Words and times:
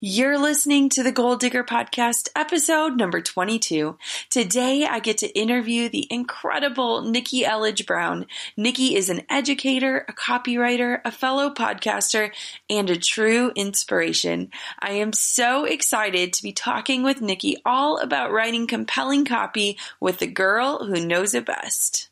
You're 0.00 0.38
listening 0.38 0.90
to 0.90 1.02
the 1.02 1.10
Goal 1.10 1.34
Digger 1.34 1.64
Podcast, 1.64 2.28
episode 2.36 2.96
number 2.96 3.20
22. 3.20 3.98
Today, 4.30 4.86
I 4.86 5.00
get 5.00 5.18
to 5.18 5.36
interview 5.36 5.88
the 5.88 6.06
incredible 6.08 7.02
Nikki 7.02 7.42
Elledge 7.42 7.84
Brown. 7.84 8.26
Nikki 8.56 8.94
is 8.94 9.10
an 9.10 9.22
educator, 9.28 10.04
a 10.06 10.12
copywriter, 10.12 11.00
a 11.04 11.10
fellow 11.10 11.50
podcaster, 11.52 12.30
and 12.70 12.88
a 12.88 12.96
true 12.96 13.50
inspiration. 13.56 14.52
I 14.78 14.92
am 14.92 15.12
so 15.12 15.64
excited 15.64 16.32
to 16.34 16.44
be 16.44 16.52
talking 16.52 17.02
with 17.02 17.20
Nikki 17.20 17.56
all 17.66 17.98
about 17.98 18.30
writing 18.30 18.68
compelling 18.68 19.24
copy 19.24 19.78
with 19.98 20.18
the 20.18 20.28
girl 20.28 20.84
who 20.84 21.04
knows 21.04 21.34
it 21.34 21.44
best. 21.44 22.07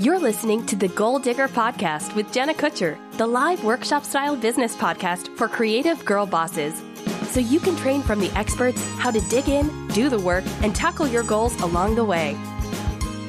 You're 0.00 0.18
listening 0.18 0.64
to 0.64 0.76
the 0.76 0.88
Goal 0.88 1.18
Digger 1.18 1.46
Podcast 1.46 2.14
with 2.14 2.32
Jenna 2.32 2.54
Kutcher, 2.54 2.96
the 3.18 3.26
live 3.26 3.62
workshop 3.62 4.02
style 4.02 4.34
business 4.34 4.74
podcast 4.74 5.36
for 5.36 5.46
creative 5.46 6.02
girl 6.06 6.24
bosses. 6.24 6.82
So 7.24 7.38
you 7.38 7.60
can 7.60 7.76
train 7.76 8.00
from 8.00 8.18
the 8.18 8.30
experts 8.30 8.82
how 8.96 9.10
to 9.10 9.20
dig 9.28 9.50
in, 9.50 9.88
do 9.88 10.08
the 10.08 10.18
work, 10.18 10.44
and 10.62 10.74
tackle 10.74 11.06
your 11.06 11.22
goals 11.22 11.54
along 11.60 11.96
the 11.96 12.04
way. 12.06 12.34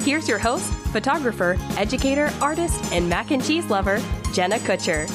Here's 0.03 0.29
your 0.29 0.39
host, 0.39 0.71
photographer, 0.93 1.57
educator, 1.75 2.31
artist, 2.41 2.81
and 2.93 3.09
mac 3.09 3.31
and 3.31 3.43
cheese 3.43 3.69
lover, 3.69 4.01
Jenna 4.31 4.55
Kutcher. 4.59 5.11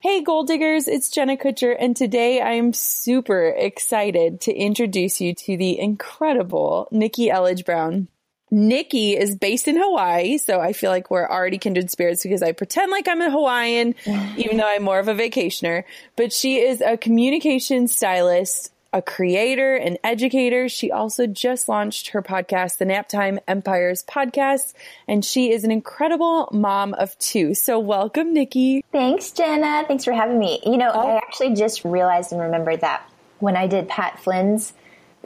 Hey, 0.00 0.22
Goal 0.22 0.44
Diggers, 0.44 0.86
it's 0.86 1.10
Jenna 1.10 1.36
Kutcher, 1.36 1.76
and 1.78 1.96
today 1.96 2.40
I 2.40 2.52
am 2.52 2.72
super 2.72 3.48
excited 3.48 4.40
to 4.42 4.54
introduce 4.54 5.20
you 5.20 5.34
to 5.34 5.56
the 5.56 5.78
incredible 5.78 6.88
Nikki 6.90 7.28
Elledge 7.28 7.64
Brown. 7.64 8.08
Nikki 8.50 9.16
is 9.16 9.36
based 9.36 9.68
in 9.68 9.76
Hawaii, 9.76 10.38
so 10.38 10.60
I 10.60 10.72
feel 10.72 10.90
like 10.90 11.10
we're 11.10 11.28
already 11.28 11.58
kindred 11.58 11.90
spirits 11.90 12.22
because 12.22 12.42
I 12.42 12.52
pretend 12.52 12.90
like 12.90 13.08
I'm 13.08 13.20
a 13.20 13.30
Hawaiian, 13.30 13.94
even 14.36 14.56
though 14.56 14.68
I'm 14.68 14.82
more 14.82 14.98
of 14.98 15.08
a 15.08 15.14
vacationer. 15.14 15.84
But 16.16 16.32
she 16.32 16.58
is 16.58 16.80
a 16.80 16.96
communication 16.96 17.88
stylist, 17.88 18.72
a 18.92 19.02
creator, 19.02 19.74
an 19.74 19.98
educator. 20.02 20.68
She 20.68 20.90
also 20.90 21.26
just 21.26 21.68
launched 21.68 22.08
her 22.08 22.22
podcast, 22.22 22.78
the 22.78 22.86
Naptime 22.86 23.38
Empires 23.46 24.02
podcast, 24.02 24.72
and 25.06 25.24
she 25.24 25.52
is 25.52 25.64
an 25.64 25.70
incredible 25.70 26.48
mom 26.52 26.94
of 26.94 27.18
two. 27.18 27.54
So 27.54 27.78
welcome, 27.78 28.32
Nikki. 28.32 28.84
Thanks, 28.92 29.30
Jenna. 29.30 29.84
Thanks 29.86 30.04
for 30.04 30.12
having 30.12 30.38
me. 30.38 30.60
You 30.64 30.78
know, 30.78 30.90
oh. 30.92 31.08
I 31.08 31.16
actually 31.16 31.54
just 31.54 31.84
realized 31.84 32.32
and 32.32 32.40
remembered 32.40 32.80
that 32.80 33.08
when 33.40 33.56
I 33.56 33.66
did 33.66 33.88
Pat 33.88 34.18
Flynn's 34.20 34.72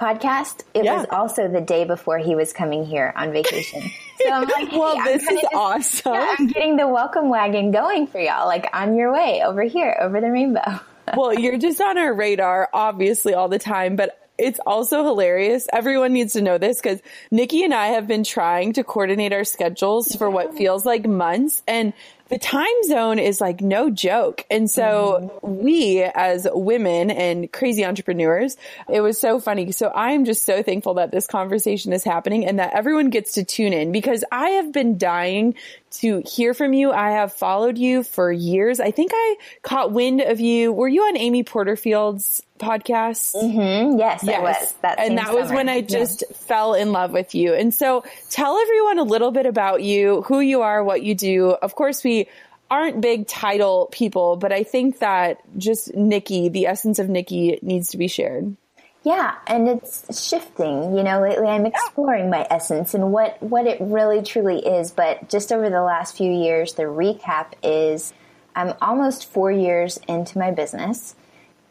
podcast, 0.02 0.64
it 0.74 0.84
yeah. 0.84 0.96
was 0.96 1.06
also 1.10 1.46
the 1.46 1.60
day 1.60 1.84
before 1.84 2.18
he 2.18 2.34
was 2.34 2.52
coming 2.52 2.84
here 2.84 3.12
on 3.16 3.32
vacation. 3.32 3.82
So 4.22 4.30
I'm 4.30 4.46
like, 4.46 4.70
well, 4.70 4.94
hey, 5.00 5.18
this 5.18 5.22
is 5.28 5.40
just, 5.40 5.54
awesome. 5.54 6.14
Yeah, 6.14 6.36
I'm 6.38 6.46
getting 6.46 6.76
the 6.76 6.86
welcome 6.86 7.28
wagon 7.28 7.72
going 7.72 8.06
for 8.06 8.20
y'all, 8.20 8.46
like 8.46 8.68
on 8.72 8.94
your 8.94 9.12
way 9.12 9.42
over 9.44 9.64
here, 9.64 9.96
over 10.00 10.20
the 10.20 10.30
rainbow. 10.30 10.78
well, 11.16 11.34
you're 11.34 11.58
just 11.58 11.80
on 11.80 11.98
our 11.98 12.14
radar, 12.14 12.68
obviously, 12.72 13.34
all 13.34 13.48
the 13.48 13.58
time, 13.58 13.96
but 13.96 14.22
it's 14.38 14.60
also 14.64 15.02
hilarious. 15.04 15.66
Everyone 15.72 16.12
needs 16.12 16.34
to 16.34 16.42
know 16.42 16.56
this 16.56 16.80
because 16.80 17.00
Nikki 17.32 17.64
and 17.64 17.74
I 17.74 17.88
have 17.88 18.06
been 18.06 18.22
trying 18.22 18.74
to 18.74 18.84
coordinate 18.84 19.32
our 19.32 19.44
schedules 19.44 20.14
for 20.14 20.30
what 20.30 20.54
feels 20.54 20.86
like 20.86 21.04
months. 21.04 21.62
And 21.66 21.92
the 22.32 22.38
time 22.38 22.82
zone 22.84 23.18
is 23.18 23.42
like 23.42 23.60
no 23.60 23.90
joke. 23.90 24.46
And 24.50 24.70
so 24.70 25.30
mm-hmm. 25.44 25.62
we 25.62 26.02
as 26.02 26.48
women 26.50 27.10
and 27.10 27.52
crazy 27.52 27.84
entrepreneurs, 27.84 28.56
it 28.88 29.02
was 29.02 29.20
so 29.20 29.38
funny. 29.38 29.70
So 29.70 29.92
I'm 29.94 30.24
just 30.24 30.46
so 30.46 30.62
thankful 30.62 30.94
that 30.94 31.10
this 31.10 31.26
conversation 31.26 31.92
is 31.92 32.04
happening 32.04 32.46
and 32.46 32.58
that 32.58 32.72
everyone 32.72 33.10
gets 33.10 33.32
to 33.32 33.44
tune 33.44 33.74
in 33.74 33.92
because 33.92 34.24
I 34.32 34.48
have 34.50 34.72
been 34.72 34.96
dying 34.96 35.56
to 35.98 36.22
hear 36.24 36.54
from 36.54 36.72
you. 36.72 36.90
I 36.90 37.10
have 37.10 37.34
followed 37.34 37.76
you 37.76 38.02
for 38.02 38.32
years. 38.32 38.80
I 38.80 38.92
think 38.92 39.12
I 39.14 39.36
caught 39.60 39.92
wind 39.92 40.22
of 40.22 40.40
you. 40.40 40.72
Were 40.72 40.88
you 40.88 41.02
on 41.02 41.18
Amy 41.18 41.42
Porterfield's 41.42 42.42
podcast? 42.62 43.34
Mm-hmm. 43.34 43.98
Yes, 43.98 44.22
yes. 44.22 44.42
was. 44.42 44.74
That 44.82 44.98
and 44.98 45.18
that 45.18 45.26
summer. 45.26 45.40
was 45.40 45.50
when 45.50 45.68
I 45.68 45.80
just 45.80 46.24
yeah. 46.28 46.36
fell 46.36 46.74
in 46.74 46.92
love 46.92 47.12
with 47.12 47.34
you. 47.34 47.52
And 47.54 47.74
so 47.74 48.04
tell 48.30 48.58
everyone 48.58 48.98
a 48.98 49.04
little 49.04 49.30
bit 49.30 49.46
about 49.46 49.82
you, 49.82 50.22
who 50.22 50.40
you 50.40 50.62
are, 50.62 50.82
what 50.82 51.02
you 51.02 51.14
do. 51.14 51.50
Of 51.50 51.74
course, 51.74 52.02
we 52.02 52.28
aren't 52.70 53.02
big 53.02 53.26
title 53.26 53.88
people, 53.92 54.36
but 54.36 54.52
I 54.52 54.62
think 54.62 55.00
that 55.00 55.38
just 55.58 55.94
Nikki, 55.94 56.48
the 56.48 56.66
essence 56.66 56.98
of 56.98 57.08
Nikki 57.08 57.58
needs 57.60 57.90
to 57.90 57.98
be 57.98 58.08
shared. 58.08 58.56
Yeah, 59.04 59.34
and 59.48 59.68
it's 59.68 60.26
shifting. 60.26 60.96
You 60.96 61.02
know, 61.02 61.20
lately 61.20 61.48
I'm 61.48 61.66
exploring 61.66 62.30
my 62.30 62.46
essence 62.48 62.94
and 62.94 63.12
what 63.12 63.42
what 63.42 63.66
it 63.66 63.78
really 63.80 64.22
truly 64.22 64.64
is. 64.64 64.92
But 64.92 65.28
just 65.28 65.52
over 65.52 65.68
the 65.68 65.82
last 65.82 66.16
few 66.16 66.30
years, 66.30 66.74
the 66.74 66.84
recap 66.84 67.54
is 67.62 68.12
I'm 68.54 68.74
almost 68.80 69.30
four 69.30 69.50
years 69.50 69.98
into 70.08 70.38
my 70.38 70.50
business, 70.50 71.16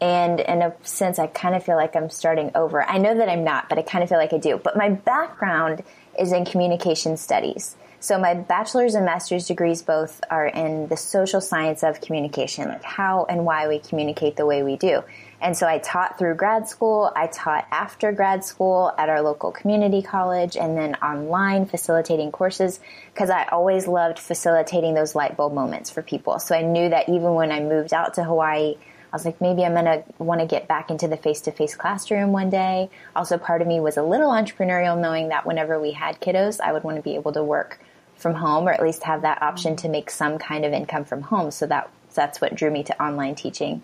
and 0.02 0.40
in 0.40 0.64
a 0.64 0.74
sense, 0.82 1.20
I 1.20 1.28
kind 1.28 1.56
of 1.56 1.64
feel 1.64 1.76
like 1.76 1.96
I'm 1.96 2.10
starting 2.10 2.52
over. 2.56 2.84
I 2.84 2.98
know 2.98 3.16
that 3.16 3.30
I'm 3.30 3.44
not, 3.44 3.70
but 3.70 3.78
I 3.78 3.84
kind 3.84 4.04
of 4.04 4.10
feel 4.10 4.18
like 4.18 4.34
I 4.34 4.40
do. 4.40 4.58
But 4.58 4.76
my 4.76 4.90
background 4.90 5.84
is 6.18 6.32
in 6.32 6.44
communication 6.44 7.18
studies. 7.18 7.76
So 8.00 8.18
my 8.18 8.34
bachelor's 8.34 8.96
and 8.96 9.06
master's 9.06 9.46
degrees 9.46 9.84
both 9.84 10.22
are 10.32 10.48
in 10.48 10.88
the 10.88 10.98
social 10.98 11.40
science 11.40 11.84
of 11.84 12.02
communication, 12.02 12.68
like 12.68 12.84
how 12.84 13.26
and 13.30 13.46
why 13.46 13.68
we 13.68 13.78
communicate 13.78 14.38
the 14.38 14.46
way 14.48 14.64
we 14.64 14.76
do. 14.76 15.04
And 15.40 15.56
so 15.56 15.68
I 15.68 15.78
taught 15.78 16.18
through 16.18 16.34
grad 16.34 16.68
school, 16.68 17.12
I 17.16 17.28
taught 17.28 17.68
after 17.70 18.12
grad 18.12 18.44
school 18.44 18.92
at 18.98 19.10
our 19.10 19.22
local 19.22 19.52
community 19.52 20.02
college, 20.02 20.58
and 20.58 20.76
then 20.76 20.96
online 20.96 21.68
facilitating 21.68 22.32
courses 22.32 22.80
because 23.14 23.30
I 23.30 23.46
always 23.46 23.86
loved 23.86 24.18
facilitating 24.18 24.96
those 24.96 25.14
light 25.14 25.38
bulb 25.38 25.54
moments 25.54 25.92
for 25.92 26.02
people. 26.02 26.40
So 26.40 26.56
I 26.56 26.64
knew 26.64 26.90
that 26.90 27.08
even 27.08 27.36
when 27.36 27.52
I 27.52 27.60
moved 27.60 27.94
out 27.94 28.16
to 28.16 28.24
Hawaii, 28.24 28.78
I 29.12 29.16
was 29.16 29.26
like, 29.26 29.42
maybe 29.42 29.66
I'm 29.66 29.74
going 29.74 29.86
to 29.86 30.04
want 30.20 30.40
to 30.40 30.48
get 30.48 30.68
back 30.68 30.90
into 30.90 31.08
the 31.08 31.18
face 31.18 31.42
to 31.42 31.52
face 31.52 31.76
classroom 31.76 32.32
one 32.32 32.50
day. 32.50 32.90
Also, 33.16 33.38
part 33.38 33.62
of 33.62 33.68
me 33.68 33.80
was 33.80 33.98
a 33.98 34.04
little 34.04 34.30
entrepreneurial, 34.30 34.98
knowing 34.98 35.30
that 35.30 35.46
whenever 35.46 35.80
we 35.80 35.92
had 35.92 36.22
kiddos, 36.22 36.62
I 36.62 36.72
would 36.72 36.84
want 36.84 36.96
to 36.98 37.04
be 37.04 37.16
able 37.16 37.34
to 37.34 37.44
work 37.44 37.80
from 38.16 38.36
home 38.36 38.68
or 38.68 38.72
at 38.72 38.82
least 38.82 39.04
have 39.04 39.24
that 39.24 39.42
option 39.42 39.76
to 39.78 39.90
make 39.90 40.10
some 40.10 40.38
kind 40.38 40.64
of 40.64 40.72
income 40.72 41.04
from 41.04 41.24
home. 41.24 41.52
So 41.52 41.66
that 41.68 41.90
that's 42.14 42.40
what 42.40 42.56
drew 42.56 42.70
me 42.70 42.84
to 42.84 43.04
online 43.04 43.36
teaching. 43.36 43.84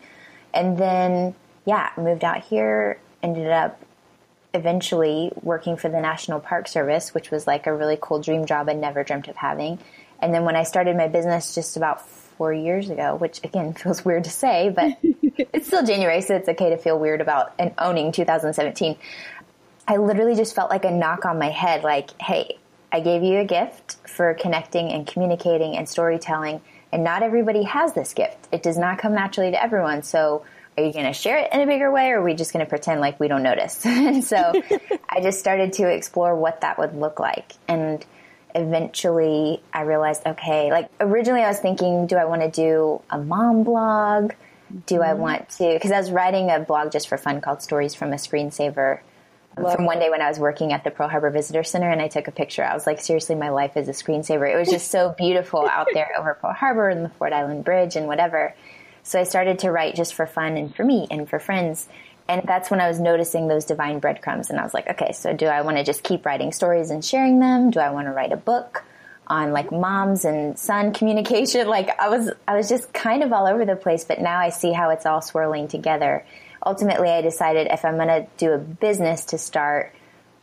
And 0.53 0.77
then 0.77 1.35
yeah, 1.65 1.91
moved 1.97 2.23
out 2.23 2.43
here, 2.43 2.99
ended 3.21 3.47
up 3.47 3.81
eventually 4.53 5.31
working 5.41 5.75
for 5.75 5.89
the 5.89 5.99
National 5.99 6.39
Park 6.39 6.67
Service, 6.67 7.13
which 7.13 7.29
was 7.29 7.45
like 7.45 7.67
a 7.67 7.73
really 7.73 7.97
cool 7.99 8.19
dream 8.21 8.45
job 8.45 8.69
I 8.69 8.73
never 8.73 9.03
dreamt 9.03 9.27
of 9.27 9.35
having. 9.35 9.79
And 10.21 10.33
then 10.33 10.45
when 10.45 10.55
I 10.55 10.63
started 10.63 10.95
my 10.95 11.09
business 11.09 11.53
just 11.53 11.75
about 11.75 12.01
four 12.37 12.53
years 12.53 12.89
ago, 12.89 13.15
which 13.15 13.43
again 13.43 13.73
feels 13.81 14.03
weird 14.05 14.23
to 14.25 14.29
say, 14.29 14.69
but 14.69 14.97
it's 15.53 15.67
still 15.67 15.85
January, 15.85 16.21
so 16.21 16.35
it's 16.35 16.49
okay 16.49 16.69
to 16.69 16.77
feel 16.77 16.97
weird 16.99 17.21
about 17.21 17.53
and 17.59 17.73
owning 17.77 18.11
2017. 18.11 18.97
I 19.87 19.97
literally 19.97 20.35
just 20.35 20.53
felt 20.53 20.69
like 20.69 20.85
a 20.85 20.91
knock 20.91 21.25
on 21.25 21.39
my 21.39 21.49
head, 21.49 21.83
like, 21.83 22.19
hey, 22.21 22.57
I 22.91 22.99
gave 22.99 23.23
you 23.23 23.39
a 23.39 23.45
gift 23.45 23.95
for 24.07 24.33
connecting 24.33 24.91
and 24.91 25.07
communicating 25.07 25.77
and 25.77 25.87
storytelling, 25.87 26.61
and 26.91 27.03
not 27.03 27.23
everybody 27.23 27.63
has 27.63 27.93
this 27.93 28.13
gift. 28.13 28.47
It 28.51 28.63
does 28.63 28.77
not 28.77 28.99
come 28.99 29.13
naturally 29.13 29.51
to 29.51 29.61
everyone. 29.61 30.03
So, 30.03 30.45
are 30.77 30.83
you 30.83 30.93
going 30.93 31.05
to 31.05 31.13
share 31.13 31.39
it 31.39 31.51
in 31.51 31.61
a 31.61 31.65
bigger 31.65 31.91
way, 31.91 32.11
or 32.11 32.19
are 32.19 32.23
we 32.23 32.35
just 32.35 32.53
going 32.53 32.63
to 32.63 32.69
pretend 32.69 33.01
like 33.01 33.19
we 33.19 33.27
don't 33.27 33.43
notice? 33.43 33.85
and 33.85 34.23
so, 34.23 34.53
I 35.09 35.21
just 35.21 35.39
started 35.39 35.73
to 35.73 35.89
explore 35.89 36.35
what 36.35 36.61
that 36.61 36.77
would 36.77 36.95
look 36.95 37.19
like. 37.19 37.53
And 37.67 38.05
eventually, 38.57 39.61
I 39.73 39.81
realized, 39.81 40.23
okay, 40.25 40.71
like 40.71 40.89
originally 40.99 41.41
I 41.41 41.47
was 41.47 41.59
thinking, 41.59 42.07
do 42.07 42.15
I 42.15 42.25
want 42.25 42.41
to 42.41 42.49
do 42.49 43.01
a 43.09 43.17
mom 43.17 43.63
blog? 43.63 44.33
Do 44.85 45.01
I 45.01 45.07
mm-hmm. 45.07 45.21
want 45.21 45.49
to? 45.49 45.73
Because 45.73 45.91
I 45.91 45.97
was 45.97 46.11
writing 46.11 46.49
a 46.49 46.59
blog 46.59 46.91
just 46.91 47.07
for 47.07 47.17
fun 47.17 47.41
called 47.41 47.61
Stories 47.61 47.95
from 47.95 48.11
a 48.11 48.17
Screensaver 48.17 48.99
Love 49.57 49.75
from 49.75 49.85
one 49.85 49.99
day 49.99 50.09
when 50.09 50.21
I 50.21 50.29
was 50.29 50.39
working 50.39 50.71
at 50.71 50.83
the 50.83 50.91
Pearl 50.91 51.09
Harbor 51.09 51.31
Visitor 51.31 51.63
Center 51.63 51.89
and 51.89 52.01
I 52.01 52.07
took 52.07 52.27
a 52.27 52.31
picture. 52.31 52.63
I 52.63 52.73
was 52.73 52.85
like, 52.85 52.99
seriously, 52.99 53.35
my 53.35 53.49
life 53.49 53.75
is 53.75 53.87
a 53.87 53.91
screensaver. 53.91 54.51
It 54.51 54.55
was 54.55 54.69
just 54.69 54.91
so 54.91 55.15
beautiful 55.17 55.67
out 55.67 55.87
there 55.93 56.11
over 56.17 56.35
Pearl 56.35 56.53
Harbor 56.53 56.89
and 56.89 57.03
the 57.03 57.09
Ford 57.09 57.33
Island 57.33 57.63
Bridge 57.63 57.95
and 57.95 58.07
whatever. 58.07 58.53
So 59.03 59.19
I 59.19 59.23
started 59.23 59.59
to 59.59 59.71
write 59.71 59.95
just 59.95 60.13
for 60.13 60.27
fun 60.27 60.57
and 60.57 60.75
for 60.75 60.83
me 60.83 61.07
and 61.09 61.27
for 61.27 61.39
friends. 61.39 61.87
And 62.29 62.43
that's 62.45 62.69
when 62.69 62.81
I 62.81 62.87
was 62.87 62.99
noticing 62.99 63.47
those 63.47 63.65
divine 63.65 63.99
breadcrumbs. 63.99 64.49
And 64.49 64.59
I 64.59 64.63
was 64.63 64.73
like, 64.73 64.89
okay, 64.89 65.13
so 65.13 65.33
do 65.33 65.45
I 65.45 65.61
want 65.61 65.77
to 65.77 65.83
just 65.83 66.03
keep 66.03 66.25
writing 66.25 66.51
stories 66.51 66.89
and 66.89 67.03
sharing 67.03 67.39
them? 67.39 67.71
Do 67.71 67.79
I 67.79 67.91
want 67.91 68.07
to 68.07 68.11
write 68.11 68.31
a 68.31 68.37
book 68.37 68.83
on 69.27 69.51
like 69.51 69.71
moms 69.71 70.25
and 70.25 70.57
son 70.57 70.93
communication? 70.93 71.67
Like 71.69 71.99
I 71.99 72.09
was, 72.09 72.31
I 72.47 72.55
was 72.55 72.67
just 72.67 72.93
kind 72.93 73.23
of 73.23 73.31
all 73.31 73.47
over 73.47 73.65
the 73.65 73.75
place, 73.75 74.03
but 74.03 74.19
now 74.19 74.39
I 74.39 74.49
see 74.49 74.73
how 74.73 74.89
it's 74.89 75.05
all 75.05 75.21
swirling 75.21 75.67
together 75.67 76.25
ultimately 76.67 77.09
I 77.09 77.21
decided 77.21 77.67
if 77.71 77.85
I'm 77.85 77.95
going 77.95 78.09
to 78.09 78.27
do 78.37 78.51
a 78.51 78.57
business 78.57 79.25
to 79.25 79.37
start, 79.37 79.93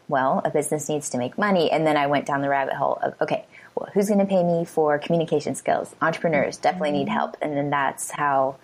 well, 0.09 0.41
a 0.45 0.51
business 0.51 0.89
needs 0.89 1.11
to 1.11 1.19
make 1.19 1.37
money. 1.37 1.71
And 1.71 1.87
then 1.87 1.97
I 1.97 2.07
went 2.07 2.27
down 2.27 2.41
the 2.41 2.49
rabbit 2.49 2.75
hole 2.75 2.99
of, 3.03 3.15
okay, 3.21 3.45
well, 3.75 3.91
who's 3.93 4.09
going 4.09 4.21
to 4.21 4.27
pay 4.27 4.43
me 4.43 4.65
for 4.65 4.99
communication 4.99 5.55
skills? 5.55 5.95
Entrepreneurs 6.01 6.57
definitely 6.57 6.93
need 6.93 7.09
help. 7.09 7.37
And 7.43 7.57
then 7.57 7.71
that's 7.71 8.11
how, 8.11 8.57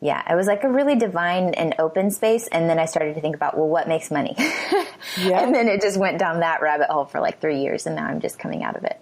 yeah, 0.00 0.22
it 0.30 0.36
was 0.36 0.46
like 0.46 0.62
a 0.64 0.70
really 0.70 0.94
divine 0.96 1.54
and 1.54 1.74
open 1.78 2.10
space. 2.10 2.48
And 2.48 2.68
then 2.68 2.78
I 2.78 2.84
started 2.84 3.14
to 3.14 3.20
think 3.20 3.34
about, 3.34 3.56
well, 3.56 3.68
what 3.68 3.88
makes 3.88 4.10
money? 4.10 4.34
yeah. 4.38 5.42
And 5.42 5.54
then 5.54 5.68
it 5.68 5.80
just 5.80 5.98
went 5.98 6.18
down 6.18 6.40
that 6.40 6.60
rabbit 6.60 6.90
hole 6.90 7.06
for 7.06 7.20
like 7.20 7.40
three 7.40 7.60
years. 7.60 7.86
And 7.86 7.96
now 7.96 8.06
I'm 8.06 8.20
just 8.20 8.38
coming 8.38 8.62
out 8.62 8.76
of 8.76 8.84
it. 8.84 9.00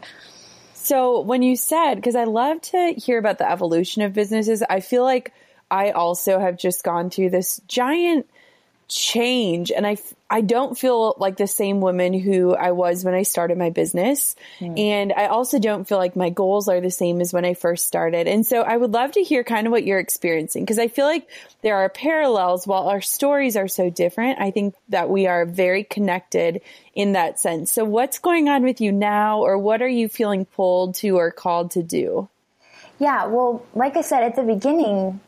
So 0.75 1.21
when 1.21 1.43
you 1.43 1.57
said, 1.57 1.97
because 1.97 2.15
I 2.15 2.25
love 2.25 2.61
to 2.63 2.95
hear 2.97 3.19
about 3.19 3.39
the 3.39 3.51
evolution 3.51 4.03
of 4.03 4.13
businesses, 4.13 4.63
I 4.69 4.81
feel 4.81 5.03
like 5.03 5.33
I 5.71 5.91
also 5.91 6.39
have 6.39 6.59
just 6.59 6.85
gone 6.85 7.11
through 7.11 7.31
this 7.31 7.61
giant 7.67 8.29
change 8.87 9.73
and 9.73 9.87
I, 9.87 9.97
I 10.35 10.41
don't 10.41 10.77
feel 10.77 11.15
like 11.17 11.37
the 11.37 11.47
same 11.47 11.81
woman 11.81 12.13
who 12.13 12.57
I 12.57 12.73
was 12.73 13.05
when 13.05 13.15
I 13.15 13.23
started 13.23 13.57
my 13.57 13.71
business. 13.71 14.35
Mm. 14.59 14.81
And 14.81 15.13
I 15.13 15.27
also 15.27 15.61
don't 15.61 15.87
feel 15.87 15.99
like 15.99 16.17
my 16.17 16.31
goals 16.31 16.69
are 16.69 16.81
the 16.81 16.91
same 16.91 17.21
as 17.21 17.33
when 17.33 17.45
I 17.45 17.55
first 17.55 17.87
started. 17.87 18.27
And 18.27 18.45
so 18.45 18.63
I 18.63 18.77
would 18.77 18.91
love 18.91 19.13
to 19.13 19.23
hear 19.23 19.45
kind 19.45 19.69
of 19.69 19.71
what 19.71 19.85
you're 19.85 20.01
experiencing 20.01 20.65
because 20.65 20.81
I 20.81 20.89
feel 20.89 21.07
like 21.07 21.31
there 21.63 21.77
are 21.77 21.89
parallels 21.89 22.67
while 22.67 22.89
our 22.89 23.01
stories 23.01 23.57
are 23.57 23.69
so 23.69 23.91
different. 23.91 24.41
I 24.41 24.51
think 24.51 24.75
that 24.89 25.09
we 25.09 25.29
are 25.29 25.47
very 25.47 25.85
connected 25.85 26.63
in 26.97 27.13
that 27.13 27.39
sense. 27.39 27.71
So 27.71 27.85
what's 27.85 28.19
going 28.19 28.49
on 28.49 28.65
with 28.65 28.81
you 28.81 28.91
now 28.91 29.39
or 29.39 29.57
what 29.57 29.83
are 29.83 29.89
you 29.89 30.09
feeling 30.09 30.47
pulled 30.47 30.97
to 30.97 31.11
or 31.11 31.31
called 31.31 31.71
to 31.73 31.83
do? 31.85 32.29
Yeah, 32.99 33.27
well, 33.27 33.65
like 33.73 33.97
I 33.97 34.01
said 34.01 34.25
at 34.25 34.35
the 34.35 34.43
beginning, 34.43 35.21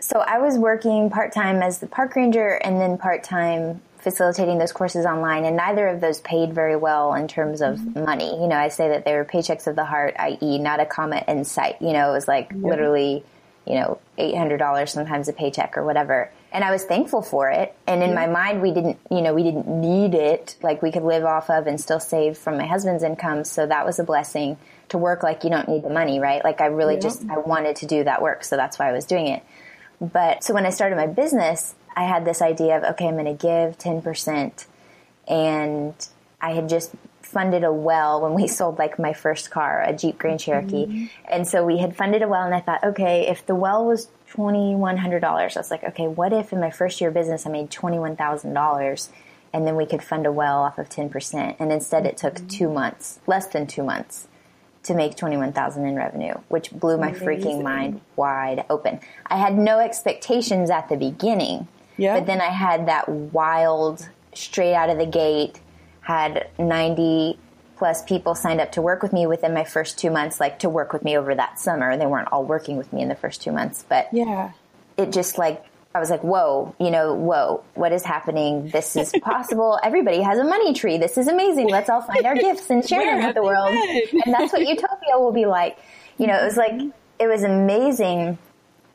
so 0.00 0.20
I 0.20 0.38
was 0.38 0.56
working 0.56 1.10
part 1.10 1.32
time 1.32 1.60
as 1.60 1.80
the 1.80 1.88
park 1.88 2.14
ranger 2.14 2.50
and 2.50 2.80
then 2.80 2.98
part 2.98 3.24
time 3.24 3.80
facilitating 4.08 4.58
those 4.58 4.72
courses 4.72 5.04
online, 5.04 5.44
and 5.44 5.56
neither 5.56 5.86
of 5.88 6.00
those 6.00 6.20
paid 6.20 6.54
very 6.54 6.76
well 6.76 7.12
in 7.14 7.28
terms 7.28 7.60
of 7.60 7.76
mm-hmm. 7.76 8.04
money. 8.04 8.30
You 8.40 8.48
know, 8.48 8.56
I 8.56 8.68
say 8.68 8.88
that 8.88 9.04
they 9.04 9.14
were 9.14 9.24
paychecks 9.24 9.66
of 9.66 9.76
the 9.76 9.84
heart, 9.84 10.14
i.e., 10.18 10.58
not 10.58 10.80
a 10.80 10.86
comma 10.86 11.22
in 11.28 11.44
sight. 11.44 11.82
You 11.82 11.92
know, 11.92 12.10
it 12.10 12.12
was 12.12 12.26
like 12.26 12.50
yeah. 12.50 12.66
literally, 12.66 13.24
you 13.66 13.74
know, 13.74 13.98
eight 14.16 14.36
hundred 14.36 14.58
dollars 14.58 14.92
sometimes 14.92 15.28
a 15.28 15.32
paycheck 15.34 15.76
or 15.76 15.84
whatever. 15.84 16.30
And 16.50 16.64
I 16.64 16.70
was 16.70 16.84
thankful 16.84 17.20
for 17.20 17.50
it. 17.50 17.74
And 17.86 18.02
in 18.02 18.10
yeah. 18.10 18.14
my 18.14 18.26
mind, 18.26 18.62
we 18.62 18.72
didn't, 18.72 18.98
you 19.10 19.20
know, 19.20 19.34
we 19.34 19.42
didn't 19.42 19.68
need 19.68 20.14
it. 20.14 20.56
Like 20.62 20.80
we 20.80 20.90
could 20.90 21.02
live 21.02 21.24
off 21.24 21.50
of 21.50 21.66
and 21.66 21.78
still 21.78 22.00
save 22.00 22.38
from 22.38 22.56
my 22.56 22.66
husband's 22.66 23.02
income. 23.02 23.44
So 23.44 23.66
that 23.66 23.84
was 23.84 23.98
a 23.98 24.04
blessing 24.04 24.56
to 24.88 24.96
work 24.96 25.22
like 25.22 25.44
you 25.44 25.50
don't 25.50 25.68
need 25.68 25.82
the 25.82 25.90
money, 25.90 26.18
right? 26.18 26.42
Like 26.42 26.62
I 26.62 26.66
really 26.66 26.94
yeah. 26.94 27.00
just, 27.00 27.28
I 27.28 27.36
wanted 27.36 27.76
to 27.76 27.86
do 27.86 28.04
that 28.04 28.22
work. 28.22 28.44
So 28.44 28.56
that's 28.56 28.78
why 28.78 28.88
I 28.88 28.92
was 28.92 29.04
doing 29.04 29.26
it. 29.26 29.42
But 30.00 30.42
so 30.42 30.54
when 30.54 30.64
I 30.64 30.70
started 30.70 30.96
my 30.96 31.06
business, 31.06 31.74
I 31.98 32.04
had 32.04 32.24
this 32.24 32.40
idea 32.40 32.76
of, 32.76 32.84
okay, 32.92 33.08
I'm 33.08 33.14
going 33.14 33.24
to 33.24 33.32
give 33.32 33.76
10%. 33.76 34.66
And 35.26 36.08
I 36.40 36.52
had 36.52 36.68
just 36.68 36.92
funded 37.22 37.64
a 37.64 37.72
well 37.72 38.20
when 38.20 38.34
we 38.34 38.46
sold 38.58 38.78
like 38.78 39.00
my 39.00 39.12
first 39.12 39.50
car, 39.50 39.82
a 39.82 39.92
Jeep 39.92 40.16
Grand 40.16 40.38
Cherokee. 40.38 40.86
Mm-hmm. 40.86 41.06
And 41.28 41.48
so 41.48 41.64
we 41.64 41.78
had 41.78 41.96
funded 41.96 42.22
a 42.22 42.28
well 42.28 42.44
and 42.44 42.54
I 42.54 42.60
thought, 42.60 42.84
okay, 42.84 43.26
if 43.26 43.44
the 43.44 43.56
well 43.56 43.84
was 43.84 44.08
$2,100, 44.32 45.24
I 45.24 45.58
was 45.58 45.70
like, 45.72 45.82
okay, 45.82 46.06
what 46.06 46.32
if 46.32 46.52
in 46.52 46.60
my 46.60 46.70
first 46.70 47.00
year 47.00 47.08
of 47.08 47.14
business 47.14 47.46
I 47.46 47.50
made 47.50 47.70
$21,000 47.70 49.08
and 49.52 49.66
then 49.66 49.74
we 49.74 49.84
could 49.84 50.02
fund 50.02 50.24
a 50.24 50.30
well 50.30 50.62
off 50.62 50.78
of 50.78 50.88
10%. 50.88 51.56
And 51.58 51.72
instead 51.72 52.06
it 52.06 52.16
took 52.16 52.34
mm-hmm. 52.34 52.46
two 52.46 52.70
months, 52.70 53.18
less 53.26 53.48
than 53.48 53.66
two 53.66 53.82
months 53.82 54.28
to 54.84 54.94
make 54.94 55.16
21,000 55.16 55.84
in 55.84 55.96
revenue, 55.96 56.34
which 56.46 56.70
blew 56.70 56.96
my 56.96 57.08
Amazing. 57.08 57.26
freaking 57.26 57.62
mind 57.64 58.00
wide 58.14 58.64
open. 58.70 59.00
I 59.26 59.36
had 59.36 59.58
no 59.58 59.80
expectations 59.80 60.70
at 60.70 60.88
the 60.88 60.96
beginning, 60.96 61.66
yeah. 61.98 62.18
but 62.18 62.26
then 62.26 62.40
I 62.40 62.48
had 62.48 62.88
that 62.88 63.08
wild 63.08 64.08
straight 64.34 64.74
out 64.74 64.88
of 64.88 64.98
the 64.98 65.06
gate 65.06 65.60
had 66.00 66.48
90 66.58 67.38
plus 67.76 68.02
people 68.04 68.34
signed 68.34 68.60
up 68.60 68.72
to 68.72 68.82
work 68.82 69.02
with 69.02 69.12
me 69.12 69.26
within 69.26 69.52
my 69.52 69.64
first 69.64 69.98
2 69.98 70.10
months 70.10 70.40
like 70.40 70.60
to 70.60 70.68
work 70.70 70.92
with 70.92 71.04
me 71.04 71.18
over 71.18 71.34
that 71.34 71.58
summer. 71.58 71.96
They 71.96 72.06
weren't 72.06 72.28
all 72.32 72.44
working 72.44 72.76
with 72.76 72.92
me 72.92 73.02
in 73.02 73.08
the 73.08 73.14
first 73.14 73.42
2 73.42 73.52
months, 73.52 73.84
but 73.88 74.08
Yeah. 74.12 74.52
It 74.96 75.12
just 75.12 75.38
like 75.38 75.64
I 75.94 76.00
was 76.00 76.10
like, 76.10 76.22
whoa, 76.22 76.74
you 76.78 76.90
know, 76.90 77.14
whoa, 77.14 77.64
what 77.74 77.92
is 77.92 78.04
happening? 78.04 78.68
This 78.68 78.94
is 78.94 79.12
possible. 79.22 79.78
Everybody 79.82 80.20
has 80.22 80.38
a 80.38 80.44
money 80.44 80.74
tree. 80.74 80.98
This 80.98 81.18
is 81.18 81.28
amazing. 81.28 81.68
Let's 81.70 81.88
all 81.88 82.02
find 82.02 82.24
our 82.26 82.34
gifts 82.46 82.70
and 82.70 82.86
share 82.86 83.04
them 83.04 83.26
with 83.26 83.34
the 83.34 83.42
world. 83.42 83.74
And 83.74 84.32
that's 84.32 84.52
what 84.52 84.66
utopia 84.66 85.18
will 85.18 85.32
be 85.32 85.46
like. 85.46 85.78
You 86.18 86.26
know, 86.26 86.38
it 86.40 86.44
was 86.44 86.56
like, 86.56 86.80
it 87.18 87.26
was 87.26 87.42
amazing. 87.42 88.38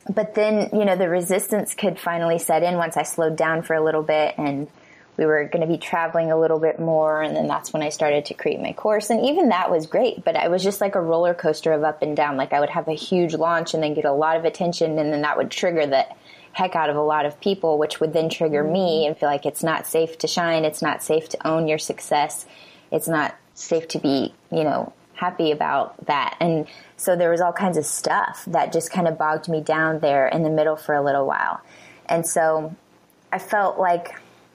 But 0.08 0.34
then, 0.34 0.70
you 0.72 0.84
know, 0.84 0.96
the 0.96 1.08
resistance 1.08 1.74
could 1.74 1.98
finally 1.98 2.38
set 2.38 2.62
in 2.62 2.76
once 2.76 2.96
I 2.96 3.04
slowed 3.04 3.36
down 3.36 3.62
for 3.62 3.74
a 3.74 3.82
little 3.82 4.02
bit 4.02 4.34
and 4.36 4.68
we 5.16 5.26
were 5.26 5.44
going 5.44 5.60
to 5.60 5.72
be 5.72 5.78
traveling 5.78 6.32
a 6.32 6.38
little 6.38 6.58
bit 6.58 6.78
more. 6.78 7.22
And 7.22 7.36
then 7.36 7.46
that's 7.46 7.72
when 7.72 7.82
I 7.82 7.88
started 7.88 8.26
to 8.26 8.34
create 8.34 8.60
my 8.60 8.72
course. 8.72 9.10
And 9.10 9.24
even 9.24 9.50
that 9.50 9.70
was 9.70 9.86
great, 9.86 10.24
but 10.24 10.36
I 10.36 10.48
was 10.48 10.62
just 10.62 10.80
like 10.80 10.94
a 10.94 11.00
roller 11.00 11.34
coaster 11.34 11.72
of 11.72 11.84
up 11.84 12.02
and 12.02 12.16
down. 12.16 12.36
Like 12.36 12.52
I 12.52 12.60
would 12.60 12.70
have 12.70 12.88
a 12.88 12.94
huge 12.94 13.34
launch 13.34 13.74
and 13.74 13.82
then 13.82 13.94
get 13.94 14.04
a 14.04 14.12
lot 14.12 14.36
of 14.36 14.44
attention 14.44 14.98
and 14.98 15.12
then 15.12 15.22
that 15.22 15.36
would 15.36 15.50
trigger 15.50 15.86
that 15.86 16.16
heck 16.52 16.76
out 16.76 16.90
of 16.90 16.96
a 16.96 17.02
lot 17.02 17.26
of 17.26 17.40
people, 17.40 17.78
which 17.78 18.00
would 18.00 18.12
then 18.12 18.28
trigger 18.28 18.62
me 18.62 19.02
mm-hmm. 19.02 19.08
and 19.08 19.18
feel 19.18 19.28
like 19.28 19.46
it's 19.46 19.62
not 19.62 19.86
safe 19.86 20.18
to 20.18 20.26
shine. 20.26 20.64
It's 20.64 20.82
not 20.82 21.02
safe 21.02 21.28
to 21.30 21.46
own 21.46 21.68
your 21.68 21.78
success. 21.78 22.46
It's 22.90 23.08
not 23.08 23.34
safe 23.54 23.88
to 23.88 23.98
be, 23.98 24.34
you 24.50 24.64
know, 24.64 24.92
happy 25.14 25.50
about 25.50 26.06
that. 26.06 26.36
And 26.40 26.66
so 26.96 27.16
there 27.16 27.30
was 27.30 27.40
all 27.40 27.52
kinds 27.52 27.76
of 27.76 27.86
stuff 27.86 28.44
that 28.48 28.72
just 28.72 28.90
kind 28.90 29.08
of 29.08 29.18
bogged 29.18 29.48
me 29.48 29.60
down 29.60 30.00
there 30.00 30.28
in 30.28 30.42
the 30.42 30.50
middle 30.50 30.76
for 30.76 30.94
a 30.94 31.02
little 31.02 31.26
while. 31.26 31.60
And 32.06 32.26
so 32.26 32.74
I 33.32 33.38
felt 33.38 33.78
like 33.78 34.14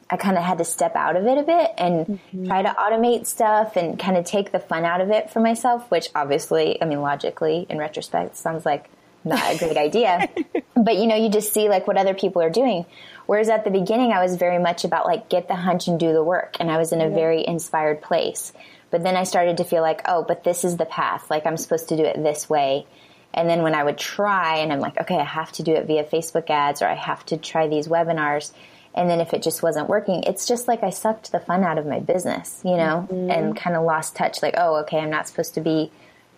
I 0.10 0.18
kind 0.18 0.38
of 0.38 0.44
had 0.44 0.58
to 0.58 0.66
step 0.66 0.96
out 0.96 1.16
of 1.16 1.26
it 1.26 1.38
a 1.38 1.44
bit 1.44 1.72
and 1.78 2.06
mm-hmm. 2.08 2.48
try 2.48 2.62
to 2.64 2.70
automate 2.70 3.28
stuff 3.28 3.76
and 3.76 4.00
kind 4.00 4.18
of 4.18 4.26
take 4.26 4.52
the 4.52 4.60
fun 4.60 4.84
out 4.84 5.02
of 5.02 5.12
it 5.12 5.30
for 5.30 5.40
myself, 5.40 5.90
which 5.92 6.10
obviously, 6.16 6.82
I 6.82 6.86
mean, 6.86 7.02
logically, 7.02 7.68
in 7.70 7.78
retrospect, 7.78 8.36
sounds 8.36 8.66
like 8.66 8.90
not 9.24 9.54
a 9.54 9.58
great 9.58 9.78
idea. 9.78 10.28
but 10.76 10.98
you 10.98 11.06
know, 11.06 11.16
you 11.16 11.30
just 11.30 11.54
see 11.54 11.70
like 11.70 11.86
what 11.88 11.98
other 11.98 12.16
people 12.16 12.42
are 12.42 12.50
doing. 12.50 12.86
Whereas 13.28 13.50
at 13.50 13.64
the 13.64 13.70
beginning, 13.70 14.12
I 14.12 14.24
was 14.24 14.36
very 14.36 14.58
much 14.58 14.84
about 14.84 15.06
like 15.06 15.30
get 15.30 15.48
the 15.48 15.56
hunch 15.56 15.88
and 15.88 16.00
do 16.00 16.12
the 16.12 16.24
work. 16.24 16.58
And 16.60 16.72
I 16.72 16.78
was 16.78 16.92
in 16.92 17.02
a 17.02 17.10
very 17.10 17.46
inspired 17.46 18.02
place. 18.02 18.52
But 18.92 19.04
then 19.04 19.16
I 19.16 19.24
started 19.24 19.58
to 19.58 19.64
feel 19.64 19.82
like, 19.82 20.02
oh, 20.06 20.24
but 20.28 20.44
this 20.44 20.64
is 20.64 20.78
the 20.78 20.86
path. 20.86 21.30
Like 21.30 21.46
I'm 21.46 21.58
supposed 21.58 21.90
to 21.90 21.98
do 21.98 22.04
it 22.04 22.22
this 22.22 22.50
way. 22.50 22.86
And 23.34 23.50
then 23.50 23.62
when 23.62 23.76
I 23.76 23.84
would 23.84 23.98
try 23.98 24.58
and 24.58 24.74
I'm 24.74 24.80
like, 24.80 25.00
okay, 25.00 25.18
I 25.18 25.24
have 25.24 25.52
to 25.54 25.64
do 25.64 25.74
it 25.74 25.86
via 25.86 26.04
Facebook 26.04 26.50
ads 26.50 26.82
or 26.82 26.88
I 26.88 26.96
have 26.96 27.26
to 27.28 27.38
try 27.38 27.68
these 27.68 27.88
webinars. 27.88 28.52
And 28.96 29.10
then 29.10 29.22
if 29.22 29.34
it 29.34 29.44
just 29.44 29.62
wasn't 29.62 29.88
working, 29.88 30.24
it's 30.24 30.48
just 30.48 30.68
like 30.68 30.82
I 30.82 30.90
sucked 30.90 31.32
the 31.32 31.40
fun 31.40 31.64
out 31.64 31.78
of 31.78 31.86
my 31.86 32.00
business, 32.00 32.62
you 32.66 32.76
know, 32.76 33.08
mm-hmm. 33.10 33.30
and 33.30 33.56
kind 33.56 33.76
of 33.76 33.84
lost 33.84 34.16
touch. 34.16 34.42
Like, 34.42 34.56
oh, 34.58 34.78
okay, 34.78 34.98
I'm 34.98 35.12
not 35.12 35.28
supposed 35.28 35.54
to 35.54 35.62
be 35.62 35.92